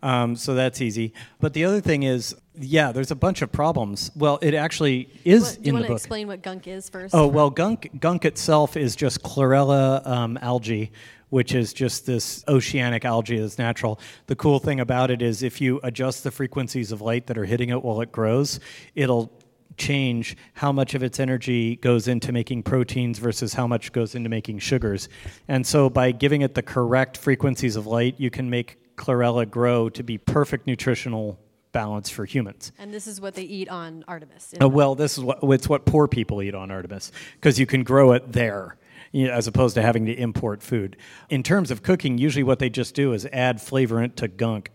Um, 0.02 0.36
so 0.36 0.54
that's 0.54 0.80
easy. 0.80 1.14
But 1.40 1.54
the 1.54 1.64
other 1.64 1.80
thing 1.80 2.02
is, 2.02 2.36
yeah, 2.58 2.92
there's 2.92 3.10
a 3.10 3.14
bunch 3.16 3.42
of 3.42 3.50
problems. 3.50 4.10
Well, 4.14 4.38
it 4.42 4.54
actually 4.54 5.08
is 5.24 5.42
What- 5.42 5.54
do 5.56 5.60
you 5.62 5.68
in 5.68 5.74
want 5.74 5.82
the 5.82 5.86
to 5.88 5.92
book. 5.94 5.98
explain 6.00 6.26
what 6.28 6.42
gunk 6.42 6.68
is 6.68 6.88
first? 6.90 7.14
Oh 7.14 7.26
well, 7.26 7.50
gunk 7.50 7.90
gunk 8.00 8.24
itself 8.26 8.76
is 8.76 8.94
just 8.94 9.22
chlorella 9.22 10.06
um, 10.06 10.38
algae, 10.42 10.92
which 11.30 11.54
is 11.54 11.72
just 11.72 12.04
this 12.04 12.44
oceanic 12.48 13.04
algae 13.06 13.38
that's 13.38 13.58
natural. 13.58 13.98
The 14.26 14.36
cool 14.36 14.58
thing 14.58 14.78
about 14.78 15.10
it 15.10 15.22
is 15.22 15.42
if 15.42 15.60
you 15.60 15.80
adjust 15.82 16.22
the 16.22 16.30
frequencies 16.30 16.92
of 16.92 17.00
light 17.00 17.26
that 17.28 17.38
are 17.38 17.46
hitting 17.46 17.70
it 17.70 17.82
while 17.82 18.00
it 18.02 18.12
grows, 18.12 18.60
it'll 18.94 19.32
change 19.76 20.36
how 20.54 20.70
much 20.70 20.94
of 20.94 21.02
its 21.02 21.18
energy 21.18 21.76
goes 21.76 22.06
into 22.06 22.32
making 22.32 22.62
proteins 22.62 23.18
versus 23.18 23.54
how 23.54 23.66
much 23.66 23.90
goes 23.92 24.14
into 24.14 24.28
making 24.28 24.58
sugars. 24.60 25.08
And 25.48 25.66
so 25.66 25.90
by 25.90 26.12
giving 26.12 26.42
it 26.42 26.54
the 26.54 26.62
correct 26.62 27.16
frequencies 27.16 27.74
of 27.76 27.86
light, 27.86 28.14
you 28.18 28.30
can 28.30 28.48
make 28.48 28.78
chlorella 28.96 29.50
grow 29.50 29.88
to 29.88 30.02
be 30.04 30.16
perfect 30.18 30.66
nutritional 30.66 31.40
balance 31.72 32.08
for 32.08 32.24
humans. 32.24 32.70
And 32.78 32.94
this 32.94 33.08
is 33.08 33.20
what 33.20 33.34
they 33.34 33.42
eat 33.42 33.68
on 33.68 34.04
Artemis. 34.06 34.54
Uh, 34.62 34.68
well, 34.68 34.94
this 34.94 35.18
is 35.18 35.24
what 35.24 35.40
it's 35.42 35.68
what 35.68 35.84
poor 35.86 36.06
people 36.06 36.40
eat 36.40 36.54
on 36.54 36.70
Artemis 36.70 37.10
because 37.34 37.58
you 37.58 37.66
can 37.66 37.82
grow 37.82 38.12
it 38.12 38.30
there. 38.30 38.76
you 39.10 39.26
know, 39.26 39.32
as 39.32 39.46
opposed 39.48 39.74
to 39.74 39.82
having 39.82 40.06
to 40.06 40.12
import 40.12 40.62
food. 40.62 40.96
In 41.30 41.42
terms 41.42 41.70
of 41.70 41.82
cooking, 41.82 42.18
usually 42.18 42.44
what 42.44 42.58
they 42.60 42.70
just 42.70 42.94
do 42.94 43.12
is 43.12 43.26
add 43.32 43.58
flavorant 43.58 44.14
to 44.16 44.28
gunk 44.28 44.70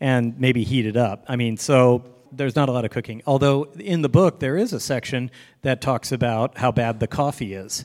and 0.00 0.38
maybe 0.40 0.64
heat 0.64 0.86
it 0.86 0.96
up. 0.96 1.24
I 1.28 1.36
mean, 1.36 1.56
so 1.56 2.04
there's 2.32 2.56
not 2.56 2.68
a 2.68 2.72
lot 2.72 2.84
of 2.84 2.90
cooking. 2.90 3.22
Although 3.26 3.64
in 3.78 4.02
the 4.02 4.08
book 4.08 4.40
there 4.40 4.56
is 4.56 4.72
a 4.72 4.80
section 4.80 5.30
that 5.62 5.80
talks 5.80 6.12
about 6.12 6.58
how 6.58 6.72
bad 6.72 7.00
the 7.00 7.06
coffee 7.06 7.54
is 7.54 7.84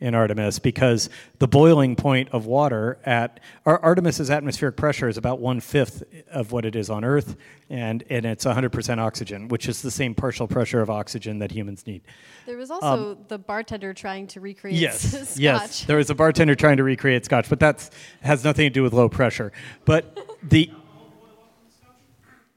in 0.00 0.14
Artemis 0.14 0.60
because 0.60 1.10
the 1.40 1.48
boiling 1.48 1.96
point 1.96 2.28
of 2.30 2.46
water 2.46 2.98
at 3.04 3.40
Ar- 3.66 3.80
Artemis's 3.80 4.30
atmospheric 4.30 4.76
pressure 4.76 5.08
is 5.08 5.16
about 5.16 5.40
one 5.40 5.58
fifth 5.58 6.04
of 6.30 6.52
what 6.52 6.64
it 6.64 6.76
is 6.76 6.88
on 6.88 7.04
Earth, 7.04 7.34
and, 7.68 8.04
and 8.08 8.24
it's 8.24 8.44
100% 8.44 8.98
oxygen, 9.00 9.48
which 9.48 9.68
is 9.68 9.82
the 9.82 9.90
same 9.90 10.14
partial 10.14 10.46
pressure 10.46 10.80
of 10.80 10.88
oxygen 10.88 11.40
that 11.40 11.50
humans 11.50 11.84
need. 11.84 12.02
There 12.46 12.56
was 12.56 12.70
also 12.70 13.18
the 13.26 13.38
bartender 13.38 13.92
trying 13.92 14.28
to 14.28 14.40
recreate 14.40 14.76
Um, 14.76 14.80
Yes, 14.82 15.00
scotch. 15.00 15.38
yes. 15.40 15.84
There 15.86 15.96
was 15.96 16.10
a 16.10 16.14
bartender 16.14 16.54
trying 16.54 16.76
to 16.76 16.84
recreate 16.84 17.24
scotch, 17.24 17.48
but 17.48 17.58
that 17.58 17.90
has 18.20 18.44
nothing 18.44 18.66
to 18.66 18.70
do 18.70 18.84
with 18.84 18.92
low 18.92 19.08
pressure. 19.08 19.50
But 19.84 20.16
the 20.44 20.70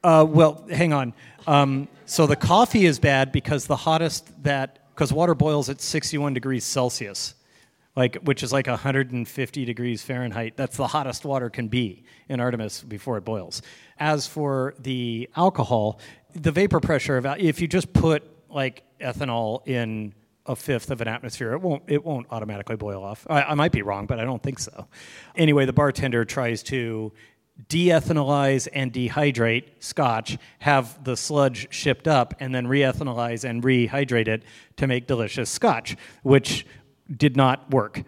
uh, 0.04 0.26
well, 0.28 0.64
hang 0.70 0.92
on. 0.92 1.14
Um, 1.46 1.88
so 2.06 2.26
the 2.26 2.36
coffee 2.36 2.84
is 2.84 2.98
bad 2.98 3.32
because 3.32 3.66
the 3.66 3.76
hottest 3.76 4.42
that 4.42 4.78
because 4.94 5.12
water 5.12 5.34
boils 5.34 5.68
at 5.68 5.80
61 5.80 6.34
degrees 6.34 6.64
Celsius, 6.64 7.34
like 7.96 8.16
which 8.16 8.42
is 8.42 8.52
like 8.52 8.66
150 8.66 9.64
degrees 9.64 10.02
Fahrenheit. 10.02 10.56
That's 10.56 10.76
the 10.76 10.86
hottest 10.86 11.24
water 11.24 11.50
can 11.50 11.68
be 11.68 12.04
in 12.28 12.40
Artemis 12.40 12.82
before 12.82 13.16
it 13.16 13.24
boils. 13.24 13.62
As 13.98 14.26
for 14.26 14.74
the 14.78 15.28
alcohol, 15.36 16.00
the 16.34 16.52
vapor 16.52 16.80
pressure 16.80 17.16
of 17.16 17.26
if 17.38 17.60
you 17.60 17.68
just 17.68 17.92
put 17.92 18.22
like 18.50 18.82
ethanol 19.00 19.66
in 19.66 20.14
a 20.46 20.56
fifth 20.56 20.90
of 20.90 21.00
an 21.00 21.08
atmosphere, 21.08 21.52
it 21.52 21.60
won't 21.60 21.84
it 21.86 22.04
won't 22.04 22.26
automatically 22.30 22.76
boil 22.76 23.02
off. 23.02 23.26
I, 23.30 23.42
I 23.42 23.54
might 23.54 23.72
be 23.72 23.82
wrong, 23.82 24.06
but 24.06 24.18
I 24.18 24.24
don't 24.24 24.42
think 24.42 24.58
so. 24.58 24.88
Anyway, 25.36 25.66
the 25.66 25.72
bartender 25.72 26.24
tries 26.24 26.62
to 26.64 27.12
de-ethanolyze 27.68 28.68
and 28.72 28.92
dehydrate 28.92 29.64
scotch, 29.78 30.38
have 30.60 31.02
the 31.04 31.16
sludge 31.16 31.68
shipped 31.70 32.08
up, 32.08 32.34
and 32.40 32.54
then 32.54 32.66
re-ethanolyze 32.66 33.48
and 33.48 33.62
rehydrate 33.62 34.28
it 34.28 34.42
to 34.76 34.86
make 34.86 35.06
delicious 35.06 35.50
scotch, 35.50 35.96
which 36.22 36.66
did 37.14 37.36
not 37.36 37.70
work. 37.70 38.02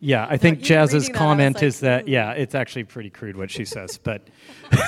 Yeah, 0.00 0.26
I 0.30 0.36
think 0.36 0.60
you 0.60 0.64
Jazz's 0.66 0.94
reading 0.94 1.12
that, 1.12 1.18
comment 1.18 1.56
like, 1.56 1.64
is 1.64 1.80
that 1.80 2.06
yeah, 2.06 2.32
it's 2.32 2.54
actually 2.54 2.84
pretty 2.84 3.10
crude 3.10 3.36
what 3.36 3.50
she 3.50 3.64
says, 3.64 3.98
but 3.98 4.28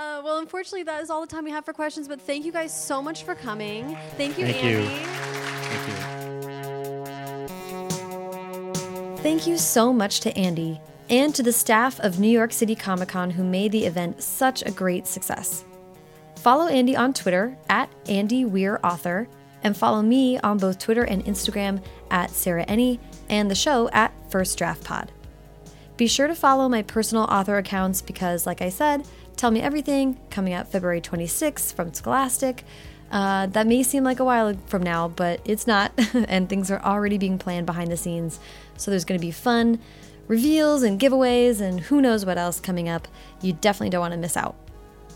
Uh, 0.00 0.22
well, 0.24 0.38
unfortunately, 0.38 0.82
that 0.82 1.02
is 1.02 1.10
all 1.10 1.20
the 1.20 1.26
time 1.26 1.44
we 1.44 1.50
have 1.50 1.62
for 1.62 1.74
questions. 1.74 2.08
But 2.08 2.22
thank 2.22 2.46
you 2.46 2.52
guys 2.52 2.72
so 2.72 3.02
much 3.02 3.22
for 3.22 3.34
coming. 3.34 3.98
Thank 4.16 4.38
you, 4.38 4.46
Thank 4.46 4.64
you. 4.64 4.78
Andy. 4.78 5.20
Thank 9.22 9.46
you 9.46 9.58
so 9.58 9.92
much 9.92 10.20
to 10.20 10.34
Andy 10.38 10.80
and 11.10 11.34
to 11.34 11.42
the 11.42 11.52
staff 11.52 11.98
of 12.00 12.20
New 12.20 12.28
York 12.28 12.52
City 12.52 12.76
Comic 12.76 13.08
Con 13.08 13.30
who 13.30 13.44
made 13.44 13.72
the 13.72 13.84
event 13.84 14.22
such 14.22 14.62
a 14.62 14.70
great 14.70 15.06
success. 15.06 15.64
Follow 16.36 16.68
Andy 16.68 16.96
on 16.96 17.12
Twitter 17.12 17.58
at 17.68 17.92
Andy 18.08 18.44
Weir 18.46 18.80
Author, 18.82 19.28
and 19.62 19.76
follow 19.76 20.00
me 20.00 20.38
on 20.38 20.56
both 20.56 20.78
Twitter 20.78 21.04
and 21.04 21.22
Instagram 21.26 21.82
at 22.10 22.30
Sarah 22.30 22.64
Enni 22.64 22.98
and 23.28 23.50
the 23.50 23.54
show 23.54 23.90
at 23.92 24.12
First 24.30 24.56
Draft 24.56 24.84
Pod. 24.84 25.12
Be 25.98 26.06
sure 26.06 26.28
to 26.28 26.34
follow 26.34 26.66
my 26.66 26.80
personal 26.80 27.24
author 27.24 27.58
accounts 27.58 28.00
because, 28.00 28.46
like 28.46 28.62
I 28.62 28.70
said, 28.70 29.06
Tell 29.36 29.50
Me 29.50 29.60
Everything 29.60 30.18
coming 30.30 30.54
out 30.54 30.72
February 30.72 31.02
26th 31.02 31.74
from 31.74 31.92
Scholastic. 31.92 32.64
Uh, 33.12 33.46
that 33.48 33.66
may 33.66 33.82
seem 33.82 34.04
like 34.04 34.20
a 34.20 34.24
while 34.24 34.54
from 34.66 34.82
now, 34.82 35.08
but 35.08 35.40
it's 35.44 35.66
not, 35.66 35.92
and 36.14 36.48
things 36.48 36.70
are 36.70 36.80
already 36.80 37.18
being 37.18 37.38
planned 37.38 37.66
behind 37.66 37.92
the 37.92 37.96
scenes. 37.98 38.40
So 38.78 38.90
there's 38.90 39.04
going 39.04 39.20
to 39.20 39.26
be 39.26 39.32
fun 39.32 39.78
reveals 40.30 40.84
and 40.84 41.00
giveaways 41.00 41.60
and 41.60 41.80
who 41.80 42.00
knows 42.00 42.24
what 42.24 42.38
else 42.38 42.60
coming 42.60 42.88
up. 42.88 43.08
You 43.42 43.52
definitely 43.52 43.90
don't 43.90 44.00
want 44.00 44.12
to 44.12 44.18
miss 44.18 44.36
out. 44.36 44.54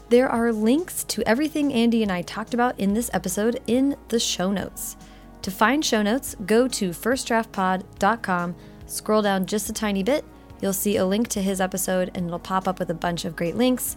There 0.09 0.29
are 0.29 0.53
links 0.53 1.05
to 1.05 1.23
everything 1.23 1.73
Andy 1.73 2.03
and 2.03 2.11
I 2.11 2.23
talked 2.23 2.53
about 2.53 2.79
in 2.81 2.95
this 2.95 3.11
episode 3.15 3.62
in 3.69 3.97
the 4.09 4.19
show 4.19 4.51
notes. 4.51 4.97
To 5.43 5.53
find 5.53 5.85
show 5.85 6.03
notes, 6.03 6.35
go 6.47 6.67
to 6.67 6.91
firstdraftpod.com, 6.91 8.57
scroll 8.87 9.23
down 9.23 9.47
just 9.47 9.71
a 9.71 9.73
tiny 9.73 10.03
bit, 10.03 10.25
you'll 10.61 10.73
see 10.73 10.97
a 10.97 11.07
link 11.07 11.29
to 11.29 11.41
his 11.41 11.61
episode, 11.61 12.11
and 12.17 12.27
it'll 12.27 12.41
pop 12.41 12.67
up 12.67 12.81
with 12.81 12.91
a 12.91 12.95
bunch 12.95 13.25
of 13.25 13.37
great 13.37 13.55
links. 13.55 13.97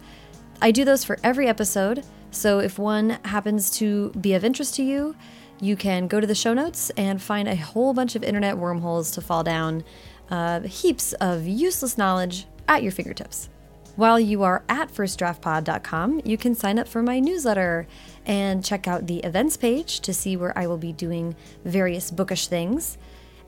I 0.62 0.70
do 0.70 0.86
those 0.86 1.04
for 1.04 1.18
every 1.24 1.48
episode, 1.48 2.06
so 2.30 2.60
if 2.60 2.78
one 2.78 3.18
happens 3.26 3.72
to 3.78 4.12
be 4.12 4.36
of 4.36 4.44
interest 4.44 4.76
to 4.76 4.84
you, 4.84 5.16
you 5.60 5.76
can 5.76 6.08
go 6.08 6.20
to 6.20 6.28
the 6.28 6.36
show 6.36 6.54
notes 6.54 6.92
and 6.92 7.20
find 7.20 7.48
a 7.48 7.56
whole 7.56 7.94
bunch 7.94 8.16
of 8.16 8.24
internet 8.24 8.58
wormholes 8.58 9.10
to 9.12 9.22
fall 9.22 9.44
down, 9.44 9.84
uh, 10.30 10.62
heaps 10.62 11.14
of 11.14 11.48
useless 11.48 11.98
knowledge 11.98 12.46
at 12.68 12.84
your 12.84 12.92
fingertips. 12.92 13.50
While 13.96 14.20
you 14.20 14.44
are 14.44 14.64
at 14.70 14.94
firstdraftpod.com, 14.94 16.22
you 16.24 16.38
can 16.38 16.54
sign 16.54 16.78
up 16.78 16.88
for 16.88 17.02
my 17.02 17.20
newsletter 17.20 17.88
and 18.28 18.64
check 18.64 18.88
out 18.88 19.08
the 19.08 19.20
events 19.20 19.58
page 19.58 20.02
to 20.02 20.14
see 20.14 20.38
where 20.38 20.56
I 20.56 20.68
will 20.68 20.78
be 20.78 20.94
doing 20.94 21.36
various 21.66 22.12
bookish 22.12 22.48
things. 22.48 23.00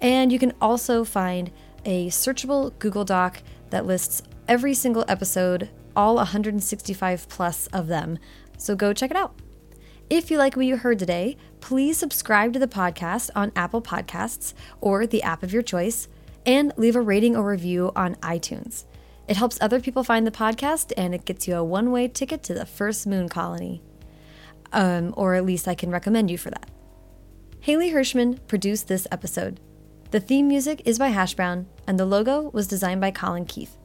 And 0.02 0.32
you 0.32 0.40
can 0.40 0.54
also 0.60 1.04
find 1.04 1.52
a 1.86 2.08
searchable 2.08 2.78
Google 2.80 3.06
Doc 3.06 3.44
that 3.70 3.86
lists 3.86 4.24
every 4.48 4.74
single 4.74 5.06
episode, 5.08 5.70
all 5.96 6.16
165 6.16 7.30
plus 7.30 7.68
of 7.68 7.86
them. 7.86 8.18
So 8.58 8.76
go 8.76 8.92
check 8.92 9.12
it 9.12 9.18
out. 9.18 9.36
If 10.10 10.32
you 10.32 10.40
like 10.40 10.56
what 10.56 10.66
you 10.66 10.78
heard 10.78 10.98
today, 10.98 11.38
please 11.62 11.98
subscribe 11.98 12.54
to 12.54 12.60
the 12.60 12.68
podcast 12.68 13.30
on 13.36 13.52
Apple 13.56 13.84
Podcasts 13.84 14.56
or 14.82 15.06
the 15.06 15.22
app 15.22 15.44
of 15.44 15.54
your 15.54 15.62
choice, 15.62 16.08
and 16.46 16.74
leave 16.78 16.96
a 16.96 17.02
rating 17.02 17.36
or 17.36 17.44
review 17.44 17.92
on 17.96 18.16
iTunes. 18.16 18.86
It 19.28 19.38
helps 19.38 19.60
other 19.62 19.80
people 19.80 20.04
find 20.04 20.26
the 20.26 20.32
podcast 20.32 20.92
and 20.98 21.14
it 21.14 21.26
gets 21.26 21.48
you 21.48 21.56
a 21.56 21.64
one 21.64 21.92
way 21.92 22.08
ticket 22.08 22.42
to 22.44 22.54
the 22.54 22.66
first 22.66 23.06
moon 23.06 23.30
colony. 23.30 23.84
Um, 24.72 25.14
or 25.18 25.36
at 25.36 25.46
least 25.46 25.68
I 25.68 25.76
can 25.76 25.92
recommend 25.92 26.30
you 26.30 26.38
for 26.38 26.50
that. 26.50 26.70
Haley 27.62 27.92
Hirschman 27.92 28.40
produced 28.48 28.88
this 28.88 29.08
episode. 29.12 29.60
The 30.12 30.20
theme 30.20 30.48
music 30.48 30.82
is 30.86 30.98
by 30.98 31.10
Hash 31.10 31.36
Brown, 31.36 31.68
and 31.86 32.00
the 32.00 32.06
logo 32.06 32.50
was 32.52 32.68
designed 32.68 33.02
by 33.02 33.12
Colin 33.12 33.46
Keith. 33.46 33.78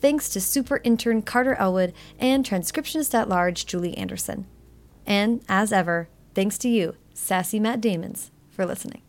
Thanks 0.00 0.28
to 0.30 0.40
super 0.40 0.80
intern 0.84 1.22
Carter 1.22 1.54
Elwood 1.54 1.92
and 2.18 2.44
transcriptionist 2.44 3.14
at 3.14 3.28
large 3.28 3.66
Julie 3.66 3.96
Anderson. 3.96 4.46
And 5.04 5.42
as 5.48 5.72
ever, 5.72 6.08
thanks 6.34 6.58
to 6.58 6.68
you, 6.68 6.94
Sassy 7.14 7.58
Matt 7.58 7.80
Damons, 7.80 8.30
for 8.50 8.64
listening. 8.64 9.07